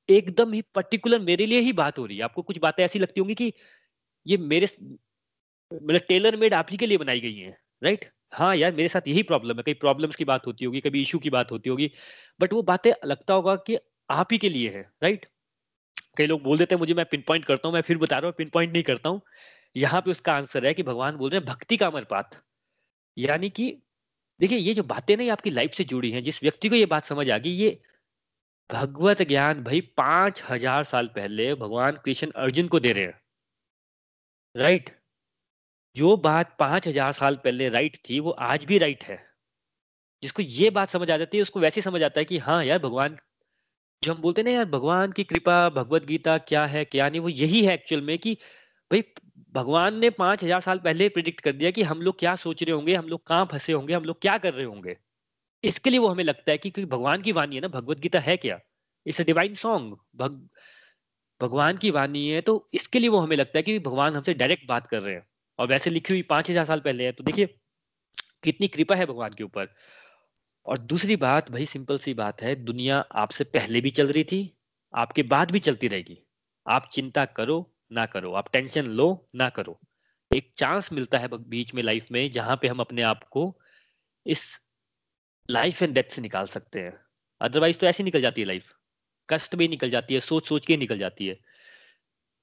एकदम 0.10 0.54
ही 0.54 0.62
पर्टिकुलर 0.62 1.20
मेरे 1.20 1.46
लिए 1.46 1.60
ही 1.60 1.74
बात 1.74 2.00
हो 2.00 2.06
रही 2.06 2.18
है। 2.18 2.24
आपको 2.24 2.42
कुछ 2.42 2.58
बातें 2.58 2.84
ऐसी 2.84 3.00
लगती 3.00 3.20
होंगी 3.20 3.36
कि 3.36 3.54
ये 4.28 4.38
मेरे 4.38 4.68
मतलब 5.72 6.02
टेलर 6.08 6.36
मेड 6.36 6.54
आप 6.54 6.68
ही 6.72 6.78
के 6.78 6.88
लिए 6.88 6.98
बनाई 6.98 7.20
गई 7.20 7.36
है 7.36 7.50
राइट 7.82 8.06
हाँ 8.34 8.56
यार, 8.56 8.74
मेरे 8.74 8.88
साथ 8.90 9.08
यही 9.08 9.24
प्रॉब्लम 9.24 9.58
है। 9.58 9.64
कई 9.64 9.74
प्रॉब्लम्स 9.76 10.16
की 10.16 10.26
बात 10.26 10.48
होती 10.48 10.66
होगी, 10.66 10.80
कभी 10.82 11.02
इशू 11.02 11.20
की 11.20 11.30
बात 11.30 11.52
होती 11.52 11.70
होगी 11.70 11.92
बट 12.40 12.54
वो 12.54 12.62
बातें 12.64 12.92
लगता 13.06 13.34
होगा 13.34 13.56
कि 13.68 13.78
आप 14.10 14.28
ही 14.32 14.38
के 14.38 14.50
लिए 14.50 14.70
है 14.70 14.82
राइट 15.04 15.26
कई 16.18 16.26
लोग 16.28 16.42
बोल 16.44 16.58
देते 16.58 16.76
हैं, 16.76 16.80
मुझे 16.80 16.94
मैं 16.94 17.06
पिन 17.06 17.24
पॉइंट 17.28 17.46
करता 17.46 17.68
हूँ, 17.68 17.74
मैं 17.76 17.82
फिर 17.82 17.98
बता 17.98 18.18
रहा 18.20 18.28
हूँ 18.28 18.36
पिन 18.38 18.50
पॉइंट 18.50 18.74
नहीं 18.74 18.84
करता 18.84 19.10
हूँ। 19.10 19.22
यहाँ 19.76 20.02
पे 20.02 20.12
उसका 20.12 20.34
आंसर 20.34 20.66
है 20.66 20.74
कि 20.74 20.84
भगवान 20.84 21.18
बोल 21.18 21.30
रहे 21.30 21.40
हैं, 21.40 21.46
भक्ति 21.48 21.78
का 21.78 21.88
अमर 21.88 22.04
पात। 22.06 22.42
यानी 23.18 23.50
कि 23.50 23.72
देखिए, 24.40 24.58
ये 24.58 24.74
जो 24.74 24.84
बातें 24.84 25.16
नहीं 25.18 25.30
आपकी 25.32 25.50
लाइफ 25.50 25.74
से 25.74 25.84
जुड़ी 25.84 26.12
हैं, 26.12 26.24
जिस 26.24 26.44
व्यक्ति 26.44 26.70
को 26.70 26.76
ये 26.76 26.86
बात 26.88 27.06
समझ 27.06 27.30
आ 27.32 27.38
गई, 27.38 27.52
ये 27.52 27.80
भगवत 28.70 29.22
ज्ञान 29.24 29.64
भाई 29.64 29.82
पाँच 29.98 30.44
हज़ार 30.50 30.84
साल 30.86 31.08
पहले 31.16 31.54
भगवान 31.56 31.98
कृष्ण 32.06 32.32
अर्जुन 32.38 32.68
को 32.68 32.80
दे 32.80 32.94
रहे 32.94 33.04
हैं 33.04 33.22
राइट 34.56 34.90
जो 35.98 36.16
बात 36.20 36.56
पाँच 36.60 36.88
हज़ार 36.88 37.12
साल 37.14 37.36
पहले 37.44 37.70
राइट 37.70 37.96
थी 38.10 38.20
वो 38.20 38.32
आज 38.48 38.66
भी 38.66 38.78
राइट 38.78 39.04
है। 39.04 39.20
जिसको 40.24 40.42
ये 40.44 40.70
बात 40.72 40.90
समझ 40.90 41.10
आ 41.12 41.18
जाती 41.18 41.38
है 41.38 41.42
उसको 41.42 41.60
वैसे 41.60 41.82
समझ 41.82 42.04
आता 42.04 42.20
है 42.20 42.26
कि 42.26 42.38
हाँ 42.40 42.64
यार 42.66 42.80
भगवान 42.80 43.18
जो 44.04 44.14
हम 44.14 44.22
बोलते 44.22 44.44
ना 44.44 44.52
यार 44.52 44.66
भगवान 44.68 45.12
की 45.12 45.24
कृपा 45.26 45.58
भगवत 45.72 46.06
गीता 46.06 46.38
क्या 46.48 46.66
है 46.68 46.86
क्या 46.88 47.10
नहीं 47.10 47.22
वो 47.22 47.30
यही 47.32 47.64
है 47.66 47.74
एक्चुअल 47.74 48.02
में 48.04 48.18
कि 48.20 48.34
भाई 48.92 49.04
भगवान 49.56 49.98
ने 50.00 50.10
पाँच 50.12 50.44
हज़ार 50.44 50.62
साल 50.62 50.80
पहले 50.80 51.10
प्रिडिक्ट 51.10 51.42
कर 51.42 51.54
दिया 51.54 51.72
कि 51.72 51.84
हम 51.84 52.02
लोग 52.02 52.20
क्या 52.20 52.36
सोच 52.38 52.64
रहे 52.64 52.74
होंगे 52.74 52.96
हम 52.96 53.08
लोग 53.08 53.26
कहाँ 53.28 53.46
फंसे 53.52 53.74
होंगे 53.74 53.94
हम 53.94 54.04
लोग 54.06 54.22
क्या 54.22 54.38
कर 54.38 54.54
रहे 54.54 54.66
होंगे। 54.66 54.98
इसके 55.64 55.90
लिए 55.90 56.00
वो 56.00 56.08
हमें 56.08 56.24
लगता 56.24 56.52
है 56.52 56.58
कि 56.58 56.70
क्योंकि 56.70 56.92
भगवान 56.92 57.22
की 57.22 57.32
वाणी 57.34 57.56
है 57.56 57.62
ना 57.62 57.68
भगवत 57.70 58.00
गीता 58.00 58.20
है 58.22 58.38
क्या? 58.38 58.60
इट्स 59.06 59.22
अ 59.22 59.26
डिवाइन 59.26 59.56
सॉन्ग 59.56 59.98
भग, 60.18 60.48
भगवान 61.42 61.78
की 61.78 61.92
वाणी 61.92 62.28
है 62.30 62.42
तो 62.42 62.70
इसके 62.74 63.00
लिए 63.00 63.10
वो 63.10 63.20
हमें 63.20 63.38
लगता 63.38 63.60
है 63.60 63.64
कि 63.64 63.80
भगवान 63.82 64.16
हमसे 64.16 64.34
डायरेक्ट 64.36 64.68
बात 64.70 64.88
कर 64.88 65.02
रहे 65.02 65.16
हैं। 65.16 65.26
और 65.60 65.68
वैसे 65.68 65.90
लिखी 65.90 66.14
हुई 66.14 66.22
पाँच 66.22 66.50
हज़ार 66.50 66.66
साल 66.66 66.80
पहले 66.80 67.06
है 67.06 67.12
तो 67.12 67.24
देखिए, 67.24 67.46
कितनी 68.44 68.68
कृपा 68.68 68.96
है 68.96 69.06
भगवान 69.06 69.34
के 69.34 69.44
ऊपर। 69.44 69.74
और 70.66 70.78
दूसरी 70.80 71.16
बात, 71.16 71.52
भाई 71.52 71.66
सिंपल 71.66 71.98
सी 71.98 72.14
बात 72.14 72.42
है, 72.42 72.56
दुनिया 72.56 72.98
आपसे 73.16 73.44
पहले 73.44 73.82
भी 73.82 73.90
चल 73.90 74.08
रही 74.08 74.24
थी, 74.24 74.58
आपके 74.94 75.24
बाद 75.26 75.52
भी 75.52 75.60
चलती 75.60 75.88
रहेगी। 75.88 76.18
आप 76.66 76.90
चिंता 76.92 77.26
करो, 77.26 77.60
ना 77.92 78.06
करो। 78.06 78.34
आप 78.34 78.52
टेंशन 78.54 78.88
लो, 78.88 79.30
ना 79.36 79.50
करो। 79.50 79.80
एक 80.32 80.52
चांस 80.58 80.92
मिलता 80.94 81.18
है 81.18 81.28
बीच 81.34 81.74
में 81.74 81.82
लाइफ 81.84 82.08
में, 82.12 82.30
जहाँ 82.32 82.58
पे 82.62 82.68
हम 82.68 82.80
अपने 82.80 83.02
आप 83.02 83.24
को 83.24 83.54
इस 84.26 84.60
लाइफ 85.50 85.82
एंड 85.84 85.94
डेथ 85.94 86.12
से 86.12 86.22
निकाल 86.22 86.46
सकते 86.48 86.80
हैं। 86.80 86.94
अदरवाइज़ 87.42 87.78
तो 87.78 87.88
ऐसी 87.88 88.04
निकल 88.04 88.22
जाती 88.22 88.42
है 88.42 88.48
लाइफ 88.48 88.74
कष्ट 89.30 89.56
में 89.56 89.68
निकल 89.70 89.90
जाती 89.90 90.14
है 90.14 90.20
सोच 90.20 90.48
सोच 90.48 90.66
के 90.66 90.78
निकल 90.78 90.98
जाती 90.98 91.28
है। 91.28 91.40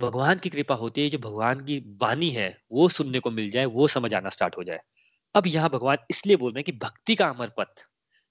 भगवान 0.04 0.38
की 0.38 0.50
कृपा 0.50 0.74
होती 0.74 1.02
है, 1.02 1.08
जो 1.10 1.18
भगवान 1.18 1.60
की 1.60 1.78
वाणी 2.02 2.30
है, 2.30 2.48
वो 2.72 2.88
सुनने 2.88 3.20
को 3.20 3.30
मिल 3.30 3.50
जाए, 3.50 3.64
वो 3.66 3.88
समझ 3.88 4.14
आना 4.14 4.28
स्टार्ट 4.28 4.56
हो 4.58 4.64
जाए। 4.64 4.80
अब 5.34 5.46
यहाँ 5.46 5.70
भगवान 5.70 5.98
इसलिए 6.10 6.36
बोल 6.36 6.52
रहे 6.52 6.60
हैं 6.60 6.64
कि 6.64 6.72
भक्ति 6.78 7.14
का 7.14 7.28
अमर 7.28 7.50
पथ 7.58 7.84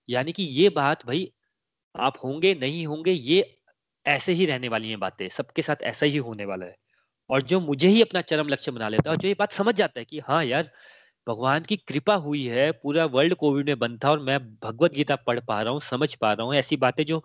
यानी 0.10 0.32
कि 0.32 0.44
ये 0.44 0.70
बात 0.70 1.06
भाई 1.08 1.28
आप 1.96 2.18
होंगे, 2.24 2.54
नहीं 2.56 2.86
होंगे, 2.88 3.12
ये 3.12 3.58
ऐसे 4.06 4.34
ही 4.34 4.46
रहने 4.46 4.70
वाली 4.70 4.90
हैं 4.90 5.00
बातें, 5.00 5.28
सबके 5.30 5.62
साथ 5.62 5.84
ऐसा 5.84 6.06
ही 6.06 6.18
होने 6.20 6.46
वाला 6.46 6.66
है। 6.66 6.76
और 7.30 7.42
जो 7.44 7.60
मुझे 7.62 7.88
ही 7.88 8.02
अपना 8.02 8.22
चरम 8.22 8.48
लक्ष्य 8.48 8.72
बना 8.72 8.90
लेता 8.90 9.10
है 9.10 9.16
और 9.16 9.22
जो 9.22 9.28
ये 9.28 9.36
बात 9.40 9.54
समझ 9.54 9.76
जाता 9.76 10.00
है 10.00 10.06
कि 10.06 10.20
हाँ 10.20 10.44
यार, 10.46 10.72
भगवान 11.28 11.64
की 11.64 11.78
कृपा 11.78 12.16
हुई 12.18 12.46
है, 12.48 12.72
पूरा 12.74 13.06
वर्ल्ड 13.08 13.36
कोविड 13.36 13.70
में 13.70 13.80
बंद 13.80 14.04
था 14.06 14.12
और 14.12 14.20
मैं 14.20 14.40
भगवत 14.60 14.94
गीता 14.94 15.16
पढ़ 15.18 15.40
पा 15.40 15.62
रहा 15.62 15.74
हूँ, 15.74 15.82
समझ 15.82 16.14
पा 16.16 16.34
रहा 16.34 16.46
हूँ, 16.48 16.56
ऐसी 16.56 16.78
बातें 16.78 17.06
जो 17.06 17.24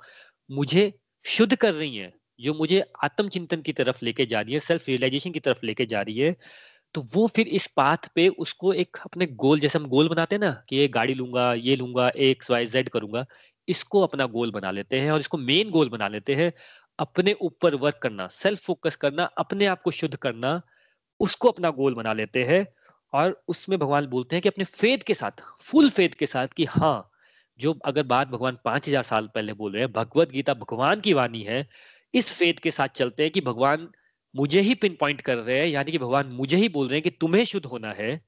मुझे 0.51 0.93
शुद्ध 1.27 1.55
कर 1.57 1.75
रही 1.75 1.97
हैं। 1.97 2.13
जो 2.39 2.55
मुझे 2.55 2.80
आत्मचिंतन 3.05 3.62
की 3.62 3.72
तरफ़ 3.74 4.05
लेके 4.05 4.26
जा 4.26 4.41
रही 4.41 4.55
है 4.55 4.61
सेल्फ 4.61 4.89
रियलाइजेशन 4.89 5.30
की 5.32 5.41
तरफ़ 5.41 5.66
लेके 5.66 5.86
जा 5.86 6.01
रही 6.03 6.18
है 6.18 6.36
तो 6.95 7.03
वो 7.14 7.26
फिर 7.28 7.49
इस 7.51 7.66
पाथ 7.76 8.09
पे 8.14 8.28
उसको 8.41 8.72
एक 8.74 8.97
अपने 9.05 9.26
गोल 9.39 9.61
जैसे 9.61 9.78
हम 9.78 9.86
गोल 9.89 10.09
बनाते 10.09 10.34
हैं 10.36 10.41
ना, 10.41 10.51
कि 10.68 10.76
ये 10.76 10.89
गाड़ी 10.89 11.14
लूँगा, 11.14 11.53
ये 11.55 11.76
लूँगा 11.76 12.11
एक्स 12.18 12.51
वाई 12.51 12.66
जेड 12.68 12.89
करूँगा, 12.89 13.24
इसको 13.68 14.03
अपना 14.03 14.26
गोल 14.28 14.51
बना 14.53 14.70
लेते 14.72 15.01
हैं 15.01 15.11
और 15.12 15.20
इसको 15.20 15.39
मेन 15.39 15.70
गोल 15.70 15.89
बना 15.91 16.09
लेते 16.09 16.34
हैं, 16.34 16.53
अपने 16.99 17.34
ऊपर 17.43 17.74
वर्क 17.76 17.99
करना 18.03 18.26
सेल्फ 18.28 18.61
फोकस 18.62 18.97
करना, 18.99 19.24
अपने 19.39 19.66
आप 19.66 19.82
को 19.82 19.91
शुद्ध 19.93 20.16
करना, 20.16 20.61
उसको 21.20 21.49
अपना 21.51 21.70
गोल 21.72 21.95
बना 21.95 22.12
लेते 22.14 22.45
हैं 22.45 22.66
और 23.12 23.43
उसमें 23.49 23.78
भगवान 23.78 24.07
बोलते 24.09 24.36
हैं 24.36 24.43
कि 24.43 24.49
अपने 24.49 24.64
फेद 24.66 25.03
के 25.03 25.14
साथ 25.14 25.43
फुल 25.62 25.91
फेद 25.91 26.14
के 26.14 26.26
साथ 26.26 26.49
कि 26.57 26.64
हाँ 26.66 27.11
जो 27.61 27.72
अगर 27.86 28.03
बात 28.07 28.28
भगवान 28.28 28.59
पाँच 28.64 28.89
हज़ार 28.89 29.03
साल 29.05 29.28
पहले 29.34 29.53
बोल 29.55 29.72
रहे 29.72 29.82
हैं, 29.82 29.93
भगवत 29.93 30.30
गीता 30.32 30.55
भगवान 30.57 31.01
की 31.01 31.12
वाणी 31.14 31.43
है 31.45 31.66
इस 32.15 32.31
फेद 32.31 32.61
के 32.61 32.71
साथ 32.71 32.89
चलते 32.89 33.23
हैं 33.23 33.33
कि 33.33 33.41
भगवान 33.41 33.89
मुझे 34.37 34.61
ही 34.61 34.75
पिन 34.75 34.97
पॉइंट 35.01 35.21
कर 35.21 35.37
रहे 35.37 35.59
हैं, 35.61 35.67
यानी 35.67 35.93
कि 35.93 35.99
भगवान 35.99 36.27
मुझे 36.27 36.57
ही 36.57 36.69
बोल 36.69 36.89
रहे 36.89 36.97
हैं 36.97 37.03
कि 37.03 37.11
तुम्हें 37.11 37.45
शुद्ध 37.45 37.67
होना 37.67 37.93
है। 37.93 38.21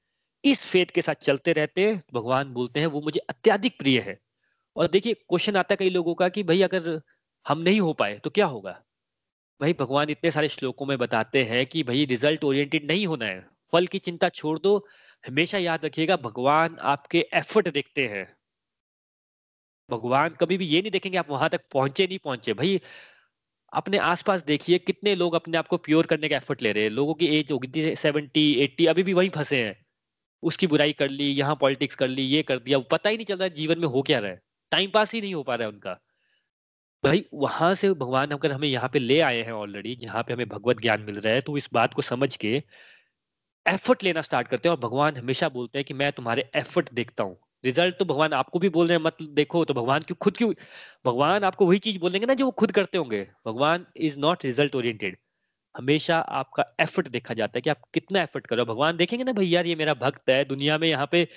इस 0.45 0.65
फेथ 0.65 0.85
के 0.85 1.01
साथ 1.01 1.15
चलते 1.15 1.53
रहते 1.53 2.01
भगवान 2.13 2.53
बोलते 2.53 2.79
हैं, 2.79 2.87
वो 2.87 3.01
मुझे 3.01 3.19
अत्याधिक 3.19 3.79
प्रिय 3.79 3.99
है। 3.99 4.19
और 4.75 4.87
देखिए 4.87 5.13
क्वेश्चन 5.13 5.55
आता 5.55 5.73
है 5.73 5.77
कई 5.77 5.89
लोगों 5.89 6.15
का 6.15 6.29
कि 6.29 6.43
भाई 6.43 6.61
अगर 6.61 7.01
हम 7.47 7.59
नहीं 7.61 7.79
हो 7.81 7.93
पाए 7.93 8.19
तो 8.19 8.29
क्या 8.29 8.45
होगा? 8.45 8.81
भाई, 9.61 9.73
भगवान 9.73 10.09
इतने 10.09 10.31
सारे 10.31 10.49
श्लोकों 10.49 10.85
में 10.85 10.97
बताते 10.97 11.43
हैं 11.43 11.65
कि 11.65 11.83
भाई 11.83 12.05
रिज़ल्ट 12.05 12.43
ओरिएंटेड 12.43 12.91
नहीं 12.91 13.07
होना 13.07 13.25
है। 13.25 13.49
फल 13.71 13.87
की 13.87 13.99
चिंता 13.99 14.29
छोड़ 14.29 14.59
दो, 14.59 14.87
हमेशा 15.27 15.57
याद 15.57 15.85
रखिएगा, 15.85 16.17
भगवान 16.17 16.77
आपके 16.81 17.19
एफर्ट 17.33 17.69
देखते 17.69 18.07
हैं। 18.07 18.37
भगवान 19.89 20.29
कभी 20.29 20.57
भी 20.57 20.65
ये 20.65 20.81
नहीं 20.81 20.91
देखेंगे, 20.91 21.17
आप 21.17 21.29
वहाँ 21.29 21.49
तक 21.49 21.61
पहुँचे 21.71 22.07
नहीं 22.07 22.19
पहुँचे। 22.19 22.53
भाई 22.53 22.81
अपने 23.73 23.97
आसपास 23.97 24.43
देखिए 24.43 24.77
कितने 24.79 25.15
लोग 25.15 25.33
अपने 25.33 25.57
आप 25.57 25.67
को 25.67 25.77
प्योर 25.77 26.05
करने 26.05 26.29
का 26.29 26.35
एफर्ट 26.37 26.61
ले 26.61 26.71
रहे 26.71 26.83
हैं। 26.83 26.89
लोगों 26.89 27.13
की 27.13 27.27
एज 27.39 27.51
होगी 27.51 27.95
सेवेंटी 27.95 28.51
एट्टी 28.53 28.85
अभी 28.85 29.03
भी 29.03 29.13
वही 29.13 29.29
फंसे 29.29 29.63
हैं। 29.63 29.75
उसकी 30.43 30.67
बुराई 30.67 30.93
कर 30.93 31.09
ली, 31.09 31.29
यहाँ 31.29 31.55
पॉलिटिक्स 31.55 31.95
कर 31.95 32.07
ली, 32.07 32.23
ये 32.23 32.41
कर 32.43 32.59
दिया। 32.59 32.79
पता 32.91 33.09
ही 33.09 33.17
नहीं 33.17 33.25
चल 33.25 33.35
रहा 33.35 33.43
है 33.43 33.53
जीवन 33.55 33.79
में 33.79 33.87
हो 33.87 34.01
क्या 34.01 34.19
रहा 34.19 34.31
है। 34.31 34.41
टाइम 34.71 34.89
पास 34.89 35.13
ही 35.13 35.21
नहीं 35.21 35.33
हो 35.33 35.43
पा 35.43 35.55
रहा 35.55 35.67
है 35.67 35.73
उनका। 35.73 35.99
भाई, 37.03 37.23
वहाँ 37.33 37.73
से 37.75 37.91
भगवान 37.93 38.31
अगर 38.31 38.51
हमें 38.51 38.67
यहाँ 38.67 38.89
पे 38.89 38.99
ले 38.99 39.19
आए 39.21 39.41
हैं 39.41 39.51
ऑलरेडी 39.51 39.95
जहाँ 39.95 40.23
पे 40.23 40.33
हमें 40.33 40.47
भगवत 40.49 40.81
ज्ञान 40.81 41.01
मिल 41.01 41.19
रहा 41.19 41.33
है। 41.33 41.41
तो 41.41 41.57
इस 41.57 41.69
बात 41.73 41.93
को 41.93 42.01
समझ 42.01 42.35
के 42.35 42.51
एफर्ट 43.65 44.03
लेना 44.03 44.21
स्टार्ट 44.21 44.47
करते 44.47 44.69
हैं 44.69 44.75
और 44.75 44.81
भगवान 44.81 45.17
हमेशा 45.17 45.49
बोलते 45.49 45.79
हैं 45.79 45.85
कि 45.85 45.93
मैं 45.93 46.11
तुम्हारे 46.11 46.49
एफर्ट 46.55 46.93
देखता 46.93 47.23
हूँ। 47.23 47.37
रिज़ल्ट 47.63 47.97
तो 47.97 48.05
भगवान 48.05 48.33
आपको 48.33 48.59
भी 48.59 48.69
बोल 48.69 48.87
रहे 48.87 48.97
हैं, 48.97 49.03
मत 49.05 49.17
देखो 49.23 49.63
तो 49.65 49.73
भगवान 49.73 50.01
क्यों, 50.01 50.15
खुद 50.21 50.37
क्यों, 50.37 50.53
भगवान 51.05 51.43
आपको 51.43 51.65
वही 51.65 51.79
चीज़ 51.79 51.99
बोलेंगे 51.99 52.27
ना 52.27 52.33
जो 52.33 52.45
वो 52.45 52.51
खुद 52.53 52.71
करते 52.71 52.97
होंगे। 52.97 53.27
भगवान 53.47 53.85
इज़ 53.97 54.19
नॉट 54.19 54.45
रिज़ल्ट 54.45 54.75
ओरिएंटेड 54.75 55.17
हमेशा 55.75 56.17
आपका 56.19 56.65
एफर्ट 56.81 57.07
देखा 57.09 57.33
जाता 57.33 57.57
है 57.57 57.61
कि 57.61 57.69
आप 57.69 57.81
कितना 57.93 58.21
एफर्ट 58.21 58.47
करो 58.47 58.65
भगवान 58.65 58.97
देखेंगे 58.97 59.23
ना, 59.25 59.33
भैया, 59.33 59.61
ये 59.61 59.75
मेरा 59.75 59.93
भक्त 59.95 60.29
है, 60.29 60.43
दुनिया 60.45 60.77
में 60.77 60.87
यहाँ 60.87 61.07
पे 61.11 61.27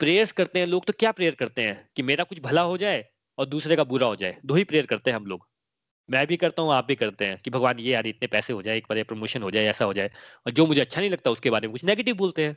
प्रेयर्स 0.00 0.32
करते 0.32 0.58
हैं 0.58 0.66
लोग 0.66 0.86
तो 0.86 0.92
क्या 0.98 1.12
प्रेयर 1.12 1.34
करते 1.34 1.62
हैं? 1.62 1.88
कि 1.96 2.02
मेरा 2.02 2.24
कुछ 2.24 2.40
भला 2.40 2.62
हो 2.62 2.76
जाए 2.78 3.04
और 3.38 3.46
दूसरे 3.46 3.76
का 3.76 3.84
बुरा 3.84 4.06
हो 4.06 4.16
जाए। 4.16 4.36
दो 4.46 4.54
ही 4.54 4.64
प्रेयर 4.64 4.86
करते 4.86 5.10
हैं 5.10 5.16
हम 5.16 5.26
लोग। 5.26 5.46
मैं 6.08 6.26
भी 6.26 6.36
करता 6.36 6.62
हूँ, 6.62 6.72
आप 6.72 6.86
भी 6.86 6.94
करते 6.96 7.26
हैं 7.26 7.40
कि 7.44 7.50
भगवान, 7.50 7.80
ये 7.80 7.92
यार, 7.92 8.06
इतने 8.06 8.28
पैसे 8.28 8.52
हो 8.52 8.62
जाए, 8.62 8.76
एक 8.78 8.86
बार 8.90 8.98
ये 8.98 9.04
प्रमोशन 9.04 9.42
हो 9.42 9.50
जाए, 9.50 9.64
ऐसा 9.66 9.84
हो 9.84 9.94
जाए। 9.94 10.10
और 10.46 10.52
जो 10.52 10.66
मुझे 10.66 10.80
अच्छा 10.80 11.00
नहीं 11.00 11.10
लगता 11.10 11.30
उसके 11.30 11.50
बारे 11.50 11.68
में 11.68 11.72
कुछ 11.72 11.84
नेगेटिव 11.84 12.16
बोलते 12.16 12.46
हैं। 12.46 12.56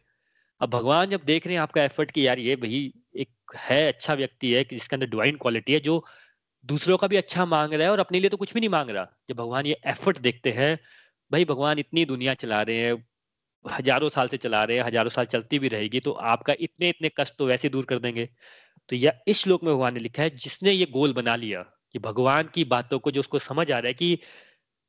अब 0.61 0.69
भगवान 0.69 1.09
जब 1.09 1.21
देख 1.25 1.45
रहे 1.47 1.55
हैं 1.55 1.61
आपका 1.61 1.83
एफर्ट 1.83 2.11
कि 2.11 2.27
यार 2.27 2.39
ये 2.39 2.55
भाई 2.55 2.91
एक 3.15 3.29
है 3.57 3.87
अच्छा 3.87 4.13
व्यक्ति 4.13 4.51
है, 4.53 4.63
कि 4.63 4.75
जिसके 4.75 4.95
अंदर 4.95 5.07
डिवाइन 5.07 5.35
क्वालिटी 5.37 5.73
है, 5.73 5.79
जो 5.79 6.03
दूसरों 6.65 6.97
का 6.97 7.07
भी 7.07 7.17
अच्छा 7.17 7.45
मांग 7.45 7.73
रहा 7.73 7.83
है 7.83 7.91
और 7.91 7.99
अपने 7.99 8.19
लिए 8.19 8.29
तो 8.29 8.37
कुछ 8.37 8.53
भी 8.53 8.59
नहीं 8.59 8.69
मांग 8.69 8.89
रहा। 8.89 9.07
जब 9.29 9.35
भगवान 9.35 9.65
ये 9.65 9.79
एफर्ट 9.87 10.19
देखते 10.19 10.51
हैं, 10.51 10.77
भाई 11.31 11.45
भगवान 11.45 11.79
इतनी 11.79 12.05
दुनिया 12.05 12.33
चला 12.35 12.61
रहे 12.61 12.77
हैं, 12.77 13.05
हज़ारों 13.65 14.09
साल 14.09 14.27
से 14.27 14.37
चला 14.37 14.63
रहे 14.63 14.77
हैं, 14.77 14.83
हज़ारों 14.85 15.09
साल 15.09 15.25
चलती 15.27 15.59
भी 15.59 15.67
रहेगी 15.67 15.99
तो 15.99 16.11
आपका 16.11 16.53
इतने 16.59 16.89
इतने 16.89 17.09
कष्ट 17.19 17.33
तो 17.37 17.45
वैसे 17.47 17.69
दूर 17.69 17.85
कर 17.85 17.99
देंगे। 17.99 18.29
तो 18.89 18.95
यह 18.95 19.19
इस 19.27 19.43
श्लोक 19.43 19.63
में 19.63 19.73
भगवान 19.73 19.93
ने 19.93 19.99
लिखा 19.99 20.23
है, 20.23 20.29
जिसने 20.37 20.71
ये 20.71 20.85
गोल 20.91 21.13
बना 21.13 21.35
लिया, 21.35 21.61
कि 21.93 21.99
भगवान 21.99 22.49
की 22.53 22.63
बातों 22.65 22.99
को 22.99 23.11
जो 23.11 23.19
उसको 23.19 23.39
समझ 23.39 23.71
आ 23.71 23.77
रहा 23.77 23.87
है 23.87 23.93
कि 23.93 24.19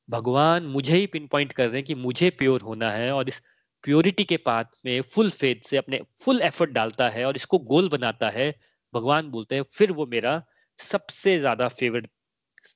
भगवान 0.09 0.67
मुझे 0.69 0.97
ही 0.97 1.07
पिन 1.07 1.27
पॉइंट 1.27 1.53
कर 1.53 1.67
रहे 1.67 1.77
हैं 1.77 1.85
कि 1.85 1.95
मुझे 1.97 2.31
प्योर 2.39 2.61
होना 2.63 2.91
है 2.91 3.13
और 3.13 3.29
इस 3.29 3.41
प्योरिटी 3.85 4.25
के 4.25 4.37
पाथ 4.39 4.65
में 4.87 5.01
फुल 5.05 5.31
फेथ 5.33 5.63
से 5.65 5.77
अपने 5.77 6.01
फुल 6.21 6.41
एफर्ट 6.43 6.71
डालता 6.73 7.09
है 7.11 7.25
और 7.27 7.37
इसको 7.37 7.59
गोल 7.67 7.89
बनाता 7.89 8.31
है, 8.31 8.51
भगवान 8.95 9.31
बोलते 9.31 9.55
हैं, 9.55 9.63
फिर 9.73 9.93
वो 9.93 10.07
मेरा 10.09 10.43
सबसे 10.79 11.39
ज़्यादा 11.39 11.69
फेवरेट 11.71 12.11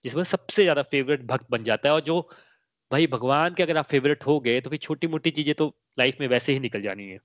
जिसमें 0.04 0.22
सबसे 0.24 0.62
ज़्यादा 0.62 0.82
फेवरेट 0.84 1.22
भक्त 1.26 1.46
बन 1.50 1.64
जाता 1.64 1.88
है 1.88 1.94
और 1.94 2.00
जो, 2.02 2.20
भाई 2.90 3.06
भगवान 3.08 3.54
के 3.54 3.62
अगर 3.62 3.76
आप 3.78 3.86
फेवरेट 3.86 4.26
हो 4.26 4.38
गए 4.40 4.60
तो 4.60 4.70
फिर 4.70 4.78
छोटी 4.80 5.06
मोटी 5.08 5.30
चीज़ें 5.32 5.54
तो 5.56 5.68
लाइफ 5.98 6.20
में 6.20 6.28
वैसे 6.28 6.52
ही 6.52 6.60
निकल 6.60 6.82
जानी 6.82 7.08
है। 7.08 7.18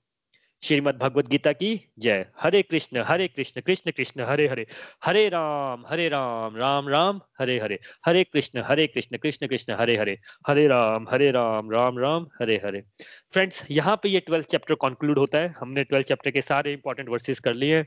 श्रीमद 0.62 0.94
भगवत 0.94 1.28
गीता 1.28 1.52
की 1.52 1.90
जय। 1.98 2.26
हरे 2.40 2.62
कृष्ण 2.62 3.02
हरे 3.06 3.28
कृष्ण 3.28 3.60
कृष्ण 3.60 3.90
कृष्ण, 3.90 4.22
हरे 4.22 4.48
हरे। 4.48 4.66
हरे 5.04 5.28
राम 5.28 5.84
हरे 5.86 6.08
राम 6.08 6.56
राम 6.56 6.88
राम, 6.88 7.20
हरे 7.40 7.58
हरे। 7.58 7.78
हरे 8.06 8.24
कृष्ण 8.24 8.62
हरे 8.66 8.86
कृष्ण 8.86 9.16
कृष्ण 9.16 9.46
कृष्ण, 9.46 9.72
हरे 9.72 9.96
हरे। 9.96 10.18
हरे 10.46 10.66
राम 10.66 11.06
हरे 11.10 11.30
राम 11.30 11.70
राम 11.70 11.98
राम, 11.98 12.26
हरे 12.40 12.56
हरे। 12.64 12.82
फ्रेंड्स 13.32 13.66
यहाँ 13.70 13.96
पे 14.02 14.08
ये 14.08 14.20
ट्वेल्थ 14.20 14.46
चैप्टर 14.46 14.74
कंक्लूड 14.74 15.18
होता 15.18 15.38
है। 15.38 15.54
हमने 15.60 15.84
ट्वेल्थ 15.84 16.06
चैप्टर 16.06 16.30
के 16.30 16.42
सारे 16.42 16.72
इंपॉर्टेंट 16.72 17.08
वर्सेस 17.08 17.40
कर 17.40 17.54
लिए 17.54 17.76
हैं। 17.76 17.86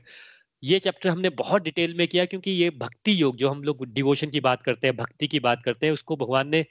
ये 0.64 0.78
चैप्टर 0.78 1.10
हमने 1.10 1.28
बहुत 1.28 1.62
डिटेल 1.62 1.94
में 1.94 2.08
किया 2.08 2.24
क्योंकि 2.24 2.50
ये 2.50 2.70
भक्ति 2.70 3.22
योग, 3.22 3.36
जो 3.36 3.48
हम 3.50 3.62
लोग 3.62 3.86
डिवोशन 3.86 4.30
की 4.30 4.40
बात 4.40 4.62
करते 4.62 4.86
हैं, 4.86 4.96
भक्ति 4.96 5.26
की 5.26 5.40
बात 5.40 5.62
करते 5.64 5.86
हैं, 5.86 5.92
उसको 5.92 6.16
भगवान 6.16 6.48
ने 6.48 6.66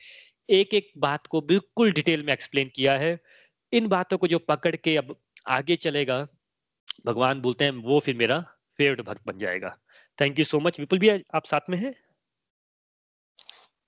एक 0.49 0.73
एक 0.73 0.91
बात 0.97 1.27
को 1.27 1.41
बिल्कुल 1.41 1.91
डिटेल 1.91 2.23
में 2.23 2.33
एक्सप्लेन 2.33 2.71
किया 2.75 2.93
है। 2.97 3.19
इन 3.73 3.87
बातों 3.87 4.17
को 4.17 4.27
जो 4.27 4.39
पकड़ 4.39 4.75
के 4.75 4.97
अब 4.97 5.15
आगे 5.45 5.75
चलेगा। 5.77 6.25
भगवान 7.05 7.41
बोलते 7.41 7.65
हैं 7.65 7.71
वो 7.83 7.99
फिर 7.99 8.15
मेरा 8.17 8.39
फेवरेट 8.79 9.01
भक्त 9.01 9.21
बन 9.25 9.37
जाएगा। 9.37 9.77
Thank 10.19 10.39
you 10.39 10.45
so 10.45 10.59
much 10.59 10.79
Vipul 10.79 10.99
भी 10.99 11.09
आप 11.09 11.45
साथ 11.45 11.69
में 11.69 11.77
हैं? 11.77 11.93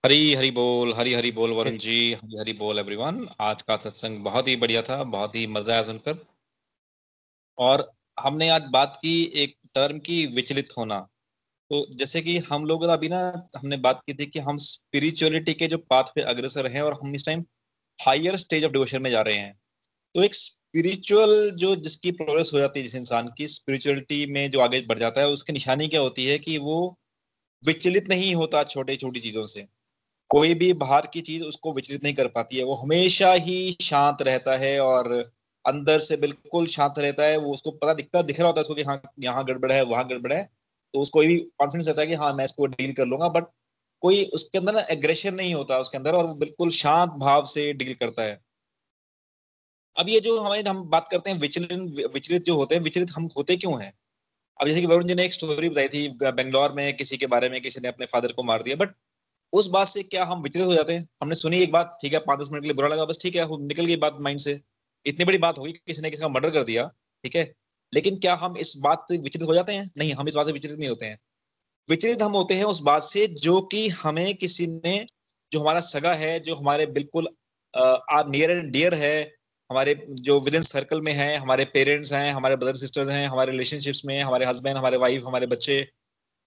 हरी 0.04 0.34
हरी 0.36 0.52
बोल 0.52 0.94
हरी 0.94 1.14
हरी 1.14 1.32
बोल 1.32 1.52
वरुण 1.52 1.78
जी। 1.78 2.14
हरी 2.14 2.40
हरी 2.40 2.54
बोल 2.54 2.80
एवरीवन 2.80 3.28
आज 3.42 3.62
का 3.62 3.78
सत्संग 3.78 4.24
बहुत 4.24 4.48
ही 4.48 4.56
बढ़िया 4.56 4.82
था 4.82 5.04
बहुत 5.06 5.36
ही 5.36 5.46
मज़ा 5.48 5.74
आया 5.74 5.84
सुनकर। 5.84 6.26
और 7.58 7.90
हमने 8.20 8.50
आज 8.50 8.68
बात 8.70 8.98
की 9.02 9.14
एक 9.36 9.58
टर्म 9.76 10.00
की 10.00 10.26
विचलित 10.26 10.74
होना। 10.78 11.00
तो 11.72 11.86
जैसे 11.96 12.22
कि 12.22 12.38
हम 12.38 12.66
लोग 12.66 12.84
अभी 12.86 13.10
ना 13.10 13.20
हमने 13.58 13.78
बात 13.78 14.02
की 14.06 14.14
थी 14.14 14.26
कि 14.26 14.40
हम 14.40 14.58
स्पिरिचुअलिटी 14.58 15.54
के 15.54 15.68
जो 15.68 15.78
पाथ 15.90 16.12
पे 16.16 16.22
अग्रसर 16.24 16.68
हैं 16.68 16.82
और 16.82 16.94
हम 16.94 17.16
इस 17.16 17.26
time 17.26 17.44
higher 18.00 18.36
stage 18.36 18.66
of 18.66 18.72
devotion 18.72 19.02
में 19.02 19.10
जा 19.12 19.22
रहे 19.22 19.38
हैं। 19.38 19.54
तो 20.16 20.24
एक 20.24 20.36
स्पिरिचुअल 20.76 21.52
जो 21.52 21.76
जिसकी 21.76 22.12
प्रोग्रेस 22.12 22.52
हो 22.54 22.60
जाती 22.60 22.80
है, 22.80 22.84
जिस 22.84 22.96
इंसान 22.96 23.30
की 23.38 23.48
स्पिरिचुअलिटी 23.48 24.26
में 24.26 24.52
जो 24.52 24.60
आगे 24.60 24.82
बढ़ 24.82 24.98
जाता 25.00 25.22
है, 25.22 25.28
उसकी 25.28 25.54
निशानी 25.54 25.88
क्या 25.88 26.02
होती 26.02 26.26
है 26.26 26.40
कि 26.40 26.58
वो 26.58 26.98
विचलित 27.66 28.10
नहीं 28.10 28.36
होता 28.36 28.64
छोटे 28.64 28.96
छोटी 28.96 29.20
चीज़ों 29.20 29.48
से। 29.48 29.68
कोई 30.30 30.54
भी 30.54 30.74
बाहर 30.74 31.08
की 31.08 31.22
चीज़ 31.22 31.44
उसको 31.44 31.74
विचलित 31.74 32.04
नहीं 32.04 32.14
कर 32.14 32.28
पाती 32.28 32.58
है। 32.58 32.64
वो 32.64 32.74
हमेशा 32.74 33.34
ही 33.34 33.78
शांत 33.82 34.22
रहता 34.22 34.58
है 34.58 34.80
और 34.80 35.14
अंदर 35.66 36.00
से 36.00 36.18
बिल्कुल 36.18 36.68
शांत 36.68 37.00
रहता 37.00 37.24
है। 37.24 37.38
वो 37.38 37.54
उसको 37.54 37.72
पता 37.72 37.94
दिखता, 37.94 38.22
दिख 38.22 38.40
रहा 38.40 38.48
होता 38.48 38.60
है 38.60 38.64
उसको 38.64 38.76
कि 38.76 38.84
हाँ 38.84 39.02
यहाँ 39.20 39.46
गड़बड़ 39.46 39.72
है, 39.72 39.84
वहाँ 39.84 40.08
गड़बड़ 40.08 40.34
है। 40.34 40.50
तो 40.94 41.00
उसको 41.00 41.22
भी 41.22 41.38
कॉन्फिडेंस 41.38 41.88
रहता 41.88 42.02
है 42.02 42.08
कि 42.08 42.14
हाँ 42.14 42.34
मैं 42.34 42.46
इसको 42.46 42.68
डील 42.68 42.94
कर 42.94 43.06
लूँगा। 43.06 43.30
बट 43.30 43.44
कोई 44.02 44.26
उसके 44.26 44.58
अंदर 44.58 44.74
ना 44.74 44.88
एग्रेशन 44.92 45.36
नहीं 45.36 45.54
होता, 45.54 45.80
उसके 45.80 45.98
अंदर 45.98 46.12
और 46.12 46.26
वो 46.26 46.36
बिल्कुल 46.36 46.72
शांत 46.72 47.12
भाव 47.12 47.46
से 47.46 47.74
डील 47.74 47.94
करता 47.94 48.24
है। 48.24 48.45
अब 49.98 50.10
ये 50.10 50.20
जो 50.20 50.40
हमारे 50.40 50.62
हम 50.62 50.84
बात 50.90 51.08
करते 51.12 51.30
हैं 51.30 51.38
विचलित 51.40 51.72
विचलित 52.14 52.44
जो 52.46 52.56
होते 52.56 52.76
हैं, 52.76 52.82
विचलित 52.84 53.12
हम 53.12 53.30
होते 53.38 53.56
क्यों 53.56 53.82
हैं? 53.82 53.94
अब 54.60 54.68
जैसे 54.68 54.82
कि 54.82 54.88
वरुण 54.88 55.06
जी 55.06 55.16
ने 55.16 55.26
एक 55.26 55.34
स्टोरी 55.34 55.70
बताई 55.70 55.88
थी, 55.88 56.08
बेंगलोर 56.22 56.72
में 56.72 56.96
किसी 56.98 57.18
के 57.18 57.28
बारे 57.28 57.50
में 57.50 57.60
किसी 57.62 57.80
ने 57.82 57.88
अपने 57.88 58.06
फादर 58.06 58.32
को 58.32 58.44
मार 58.44 58.64
दिया 58.64 58.76
बट 58.76 58.94
उस 59.54 59.68
बात 59.70 59.88
से 59.88 60.04
क्या 60.04 60.24
हम 60.26 60.42
विचलित 60.42 60.66
हो 60.66 60.74
जाते 60.74 60.94
हैं? 60.94 61.08
हमने 61.22 61.36
सुनी 61.36 61.58
एक 61.60 61.72
बात, 61.72 61.98
ठीक 62.02 62.14
है, 62.14 62.20
पाँच 62.20 62.40
दस 62.40 62.50
मिनट 62.52 62.64
के 62.64 62.68
लिए 62.68 62.76
बुरा 62.76 62.88
लगा, 62.88 63.06
बस 63.06 63.18
ठीक 63.22 63.36
है 63.36 63.46
निकल 63.60 63.86
गई 63.86 63.96
बात 63.98 64.18
माइंड 64.22 64.40
से। 64.40 64.60
इतनी 65.06 65.26
बड़ी 65.26 65.38
बात 65.38 65.58
होगी, 65.58 65.72
किसी 65.72 66.02
ने 66.02 66.10
किसी 66.10 66.22
का 66.22 66.28
मर्डर 66.28 66.50
कर 66.50 66.64
दिया, 66.64 66.88
ठीक 67.24 67.36
है? 67.36 67.54
लेकिन 67.94 68.18
क्या 68.20 68.34
हम 68.36 68.58
इस 68.58 68.74
बात 68.78 69.06
से 69.12 69.18
विचलित 69.18 69.48
हो 69.48 69.54
जाते 69.54 69.74
हैं? 69.74 69.90
नहीं, 69.98 70.14
हम 70.14 70.28
इस 70.28 70.36
बात 70.36 70.46
से 70.48 70.52
विचलित 70.52 70.80
नहीं 70.80 70.90
होते 70.90 71.06
हैं। 71.06 71.20
विचलित 71.90 72.22
हम 72.22 72.32
होते 72.32 72.54
हैं 72.54 72.64
उस 72.64 72.82
बात 72.82 73.04
से 73.04 73.28
जो 73.28 73.62
कि 73.62 73.88
हमें 73.90 74.36
किसी 74.36 74.68
ने, 74.68 75.06
जो 75.52 75.60
हमारा 75.60 75.80
सगा 75.82 76.14
है, 76.14 76.40
जो 76.40 76.56
हमारे 76.56 76.86
बिल्कुल 76.86 77.28
नियर 77.74 78.52
एंड 78.52 78.72
डियर 78.72 78.94
है 78.94 79.35
हमारे 79.72 80.06
जो 80.10 80.40
विद 80.40 80.56
इन 80.56 80.62
सर्कल 80.62 81.02
में 81.02 81.14
है, 81.14 81.36
हमारे 81.38 81.66
पेरेंट्स 81.66 82.14
हैं, 82.14 82.34
हमारे 82.34 82.56
ब्रदर 82.56 82.76
सिस्टर्स 82.76 83.10
हैं, 83.10 83.28
हमारे 83.28 83.52
रिलेशनशिप्स 83.52 84.02
में, 84.06 84.24
हमारे 84.24 84.46
हस्बैंड 84.46 84.78
हमारे 84.78 84.98
वाइफ 84.98 85.24
हमारे 85.26 85.48
बच्चे, 85.48 85.88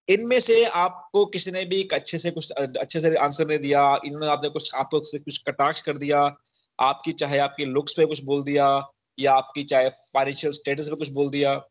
इनमें 0.09 0.41
से 0.41 0.65
आपको 0.65 1.27
किसी 1.27 1.51
ने 1.51 1.65
भी 1.65 1.89
अच्छे 1.93 2.19
से 2.19 2.31
कुछ, 2.31 2.51
अच्छे 2.51 3.01
से 3.01 3.17
आंसर 3.17 3.47
नहीं 3.47 3.59
दिया, 3.59 4.01
इन्होंने 4.05 4.27
आपने 4.27 4.49
कुछ, 4.49 4.75
आपको 4.75 5.01
कुछ 5.01 5.39
कटाक्ष 5.39 5.83
कर 5.83 5.97
दिया, 5.97 6.37
आपकी 6.81 7.13
चाहे 7.13 7.39
आपके 7.39 7.65
लुक्स 7.65 7.93
पे 7.93 8.05
कुछ 8.05 8.25
बोल 8.25 8.43
दिया, 8.43 8.89
या 9.19 9.33
आपकी 9.35 9.65
चाहे 9.65 9.89
फाइनेंशियल 9.89 10.53
स्टेटस 10.53 10.89
पे 10.89 10.97
कुछ 10.97 11.11
बोल 11.11 11.31
दिया, 11.31 11.63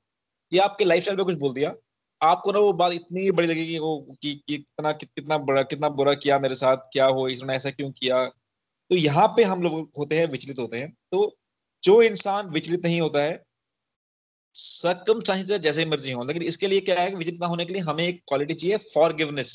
या 0.53 0.63
आपके 0.63 0.85
लाइफ 0.85 1.09
पे 1.09 1.23
कुछ 1.23 1.35
बोल 1.35 1.53
दिया, 1.53 1.73
आपको 2.21 2.51
ना 2.51 2.59
वो 2.59 2.73
बात 2.73 2.91
इतनी 2.91 3.31
बड़ी 3.31 3.47
लगेगी 3.47 3.79
वो, 3.79 4.17
कि 4.21 4.43
कितना 4.47 4.91
कितना 4.91 5.37
बुरा 5.37 5.63
कितना 5.63 5.89
बुरा 5.89 6.13
किया 6.13 6.39
मेरे 6.39 6.55
साथ, 6.55 6.77
क्या 6.77 7.05
हो 7.05 7.27
इसने 7.27 7.55
ऐसा 7.55 7.69
क्यों 7.69 7.91
किया? 7.91 8.31
तो 8.91 8.95
यहाँ 8.95 9.27
पे 9.37 9.43
हम 9.43 9.61
लोग 9.63 9.73
होते 9.97 10.17
हैं, 10.17 10.27
विचलित 10.27 10.59
होते 10.59 10.79
हैं। 10.79 10.91
तो 11.11 11.35
जो 11.83 12.01
इंसान 12.03 12.49
विचलित 12.49 12.85
नहीं 12.85 12.99
होता 13.01 13.23
है 13.23 13.41
सकम 14.55 15.19
जैसे 15.21 15.85
मर्ज़ी 15.85 16.11
हो, 16.11 16.23
लेकिन 16.23 16.43
इसके 16.43 16.67
लिए 16.67 16.79
क्या 16.81 17.01
है 17.01 17.15
विचलित 17.15 17.39
ना 17.41 17.47
होने 17.47 17.65
के 17.65 17.73
लिए 17.73 17.81
हमें 17.83 18.03
एक 18.03 18.21
क्वालिटी 18.27 18.53
चाहिए 18.53 18.77
फॉरगिवनेस 18.93 19.51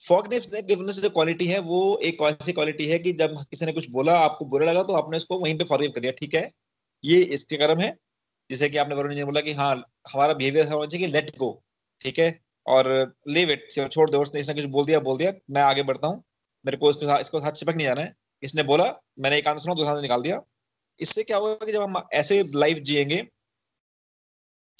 फॉरगिवनेस 0.00 1.00
जो 1.00 1.10
क्वालिटी 1.10 1.46
है, 1.46 1.58
वो 1.60 1.98
एक 2.02 2.20
ऐसी 2.22 2.52
क्वालिटी 2.52 2.86
है 2.88 2.98
कि 2.98 3.12
जब 3.12 3.36
किसी 3.42 3.66
ने 3.66 3.72
कुछ 3.72 3.90
बोला, 3.90 4.18
आपको 4.18 4.44
बुरा 4.46 4.66
लगा 4.66 4.82
तो 4.82 4.94
आपने 4.94 5.16
उसको 5.16 5.38
वहीं 5.38 5.56
पे 5.58 5.64
फॉरगिव 5.64 5.90
कर 5.90 6.00
दिया, 6.00 6.12
ठीक 6.12 6.34
है? 6.34 6.50
ये 7.04 7.20
इसके 7.36 7.56
कर्म 7.56 7.80
है। 7.80 7.90
जैसे 8.50 8.68
कि 8.70 8.78
आपने 8.78 8.94
वरुण 8.94 9.12
जी 9.12 9.18
ने 9.18 9.24
बोला 9.24 9.40
कि 9.40 9.52
हाँ 9.52 9.74
हमारा 10.12 10.34
बिहेवियर 10.34 10.64
ऐसा 10.64 10.74
होना 10.74 10.86
चाहिए 10.86 11.06
कि 11.06 11.12
लेट 11.12 11.36
गो 11.38 11.50
ठीक 12.00 12.18
है? 12.18 12.28
और 12.66 12.86
लिव 13.28 13.50
इट 13.50 13.68
छोड़ 13.92 14.10
दो, 14.10 14.22
उसने 14.22 14.40
इसने 14.40 14.54
कुछ 14.54 14.64
बोल 14.66 14.84
दिया 14.86 15.00
बोल 15.00 15.18
दिया, 15.18 15.32
मैं 15.50 15.62
आगे 15.62 15.82
बढ़ता 15.82 16.08
हूँ। 16.08 16.22
मेरे 16.64 16.76
को 16.76 16.90
इसको 16.90 17.18
इसको 17.20 17.38
हाथ 17.40 17.52
चिपक 17.52 17.74
नहीं 17.76 17.86
जाना 17.86 18.02
है। 18.02 18.14
इसने 18.42 18.62
बोला, 18.62 18.84
मैंने 19.18 19.38
एक 19.38 19.48
आंसर 19.48 19.60
सुना 19.60 19.74
दूसरा 19.74 20.00
निकाल 20.00 20.22
दिया। 20.22 20.40
इससे 21.00 21.22
क्या 21.22 21.36
होगा 21.36 21.66
कि 21.66 21.72
जब 21.72 21.82
हम 21.82 22.02
ऐसे 22.12 22.42
लाइफ 22.54 22.78
जिएँगे 22.78 23.26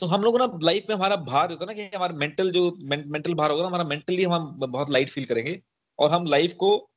तो 0.00 0.06
हम 0.06 0.22
लोग 0.22 0.36
ना 0.38 0.46
लाइफ 0.62 0.86
में 0.88 0.94
हमारा 0.96 1.16
भार 1.16 1.50
होता 1.50 1.64
है 1.64 1.66
ना 1.66 1.72
कि 1.72 1.96
हमारा 1.96 2.16
मेंटल 2.16 2.50
जो 2.50 2.70
मेंटल 2.82 3.34
भार 3.34 3.50
होगा 3.50 3.62
ना, 3.62 3.68
हमारा 3.68 3.84
मेंटली 3.84 4.24
हम 4.24 4.46
बहुत 4.60 4.90
लाइट 4.90 5.10
फील 5.10 5.24
करेंगे 5.24 5.60
और 5.98 6.10
हम 6.10 6.26
लाइफ 6.26 6.52
को 6.52 6.88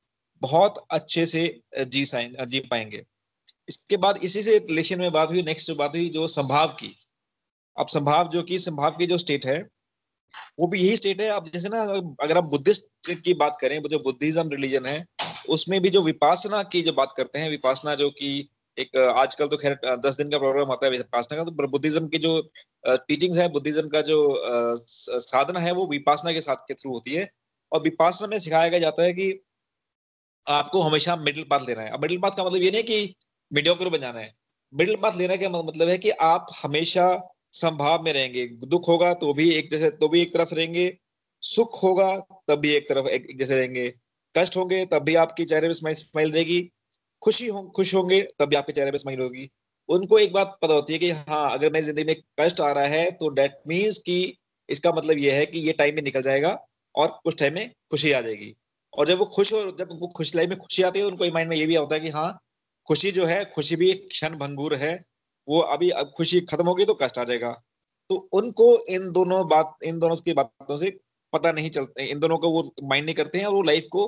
बहुत 0.42 0.86
अच्छे 0.92 1.26
से 1.26 1.62
जी 1.78 2.04
जी 2.06 2.60
पाएँगे। 2.60 3.04
इसके 3.70 3.98
बाद 3.98 4.18
इसी 4.18 4.44
से 4.44 4.58
रिलेशन 4.60 5.00
में 5.00 5.12
बात 5.12 5.30
हुई 5.30 5.42
नेक्स्ट 5.42 5.72
बात 5.72 5.96
हुई, 5.96 6.10
जो 6.10 6.28
संभाव 6.28 6.68
की। 6.74 6.96
अब 7.78 7.88
संभाव 7.88 8.28
जो 8.28 8.44
की, 8.44 8.60
संभाव 8.60 8.92
की 8.92 9.06
जो 9.06 9.18
स्टेट 9.18 9.46
है, 9.46 9.62
वो 10.60 10.68
भी 10.68 10.80
यही 10.80 10.96
स्टेट 10.98 11.22
है। 11.22 11.30
अब 11.30 11.50
जैसे 11.50 11.70
ना, 11.70 11.82
अगर 12.24 12.38
आप 12.38 12.44
बुद्धिस्ट 12.44 13.12
की 13.24 13.34
बात 13.34 13.58
करें, 13.62 13.82
जो 13.82 14.00
बुद्धिज्म 14.00 14.50
रिलीजन 14.50 14.86
है 14.86 15.06
उसमें 15.50 15.82
भी 15.82 15.90
जो 15.90 16.02
विपासना 16.02 16.62
की 16.64 16.82
जो 16.82 16.94
बात 16.94 17.14
करते 17.18 17.40
हैं, 17.40 17.50
विपासना 17.50 17.96
जो 17.96 18.10
कि 18.10 18.50
एक, 18.78 18.98
आजकल 18.98 19.48
तो 19.48 19.58
खैर, 19.58 19.80
दस 20.06 20.18
दिन 20.18 20.30
का 20.30 20.38
प्रोग्राम 20.40 20.68
होता 20.68 20.86
है 20.86 20.92
विपासना 20.92 21.38
का 21.38 21.44
तो 21.44 21.68
बुद्धिज्म 21.68 22.08
की 22.08 22.18
जो 22.18 22.42
टीचिंग्स 22.88 23.38
है, 23.38 23.48
बुद्धिज्म 23.50 23.88
का 23.88 24.02
जो 24.02 24.20
साधना 24.88 25.60
है, 25.60 25.72
वो 25.72 25.88
विपासना 25.88 26.34
के 26.34 26.42
साथ 26.42 26.68
के 26.68 26.74
थ्रू 26.74 26.94
होती 26.94 27.14
है। 27.14 27.30
और 27.72 27.82
विपासना 27.82 28.28
में 28.28 28.38
सिखाया 28.40 28.70
गया 28.70 28.80
जाता 28.80 29.04
है 29.04 29.14
कि 29.14 29.32
आपको 30.48 30.82
हमेशा 30.82 31.16
मिडिल 31.16 31.44
पाथ 31.44 31.68
लेना 31.68 31.82
है। 31.82 31.98
मिडिल 32.02 32.18
पाथ 32.18 32.32
का 32.32 32.44
मतलब 32.44 32.62
ये 32.62 32.72
नहीं 32.72 32.84
कि 32.84 33.16
मीडियोकर 33.52 33.90
बनाना 33.90 34.20
है। 34.20 34.34
मिडिल 34.74 34.96
पाथ 34.96 35.18
लेना 35.18 35.36
का 35.36 35.50
मतलब 35.50 35.90
है 35.90 35.98
कि 35.98 36.10
आप 36.10 36.48
हमेशा 36.64 37.06
संभाव 37.54 38.04
में 38.04 38.12
रहेंगे। 38.14 38.46
दुख 38.68 38.88
होगा 38.88 39.14
तो 39.14 39.34
भी 39.34 39.50
एक 39.52 39.70
जैसे 39.72 39.90
तो 39.92 40.08
भी 40.10 40.22
एक 40.22 40.34
तरफ़ 40.34 40.54
रहेंगे, 40.56 40.98
सुख 41.44 41.82
होगा 41.84 42.18
तब 42.50 42.60
भी 42.60 42.74
एक 42.76 42.90
तरफ़ 42.90 43.08
एक 43.08 43.38
जैसे 43.38 43.56
रहेंगे। 43.56 43.94
कष्ट 44.36 44.58
होंगे, 44.58 44.86
तब 44.86 45.04
भी 45.04 45.16
आपके 45.18 45.46
चेहरे 45.46 45.68
पे 45.68 45.74
स्माइल 45.74 46.32
रहेगी। 46.32 46.62
खुशी 47.22 47.48
हो, 47.48 47.62
खुश 47.76 47.94
होंगे, 47.96 48.22
तब 48.40 48.50
भी 48.50 48.56
आपके 48.56 48.74
चेहरे 48.74 48.92
पे 48.92 48.98
स्माइल 48.98 49.20
होगी। 49.20 49.50
उनको 49.90 50.20
एक 50.20 50.34
बात 50.34 50.58
पता 50.62 50.74
होती 50.74 50.94
है 50.94 51.00
कि 51.00 51.10
हाँ 51.12 51.52
अगर 51.52 51.72
मेरी 51.72 51.86
ज़िंदगी 51.86 52.04
में 52.06 52.16
कष्ट 52.40 52.62
आ 52.62 52.72
रहा 52.72 52.86
है 52.88 53.12
तो 53.14 53.30
डेट 53.32 53.58
मीन्स 53.68 53.98
कि 54.00 54.38
इसका 54.70 54.92
मतलब 54.92 55.18
ये 55.18 55.32
है 55.32 55.46
कि 55.46 55.60
ये 55.60 55.74
टाइम 55.74 55.96
में 55.96 56.02
निकल 56.04 56.22
जाएगा 56.22 56.58
और 56.96 57.08
कुछ 57.24 57.38
टाइम 57.40 57.54
में 57.54 57.70
खुशी 57.92 58.12
आ 58.12 58.22
जाएगी। 58.22 58.54
और 58.94 59.08
जब 59.08 59.18
वो 59.18 59.26
खुश 59.28 59.52
हो, 59.54 59.60
जब 59.72 59.90
वो 59.92 60.08
खुश 60.08 60.36
लाइफ 60.36 60.50
में 60.50 60.58
खुशी 60.58 60.84
आती 60.84 61.00
है 61.00 61.06
तो 61.06 61.12
उनको 61.12 61.34
माइंड 61.34 61.50
में 61.50 61.56
ये 61.58 61.66
भी 61.66 61.76
होता 61.76 61.96
है 61.96 62.02
कि 62.02 62.10
हाँ 62.10 62.38
खुशी 62.88 63.12
जो 63.12 63.26
है, 63.26 63.44
खुशी 63.46 63.76
भी 63.76 63.90
एक 63.92 64.08
क्षण 64.10 64.38
भंगूर 64.38 64.76
है। 64.76 64.94
वो 65.48 65.60
अभी 65.70 65.90
अब 65.92 66.12
खुशी 66.18 66.42
खत्म 66.44 66.66
होगी 66.66 66.86
तो 66.86 66.94
कष्ट 66.94 67.18
आ 67.18 67.24
जाएगा। 67.24 67.52
तो 68.10 68.16
उनको 68.34 68.66
इन 68.90 69.12
दोनों 69.12 69.48
बात, 69.50 69.76
इन 69.84 70.00
दोनों 70.00 70.16
की 70.18 70.34
बातों 70.34 70.78
से 70.78 70.90
पता 71.34 71.52
नहीं 71.52 71.70
चलते, 71.72 72.06
इन 72.06 72.20
दोनों 72.20 72.38
को 72.38 72.50
वो 72.52 72.64
माइंड 72.84 73.06
नहीं 73.06 73.16
करते 73.16 73.40
हैं 73.40 73.46
और 73.46 73.54
वो 73.54 73.62
लाइफ 73.64 73.86
को 73.92 74.08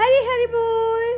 हरी 0.00 0.20
हरी 0.28 0.46
बोल 0.54 1.08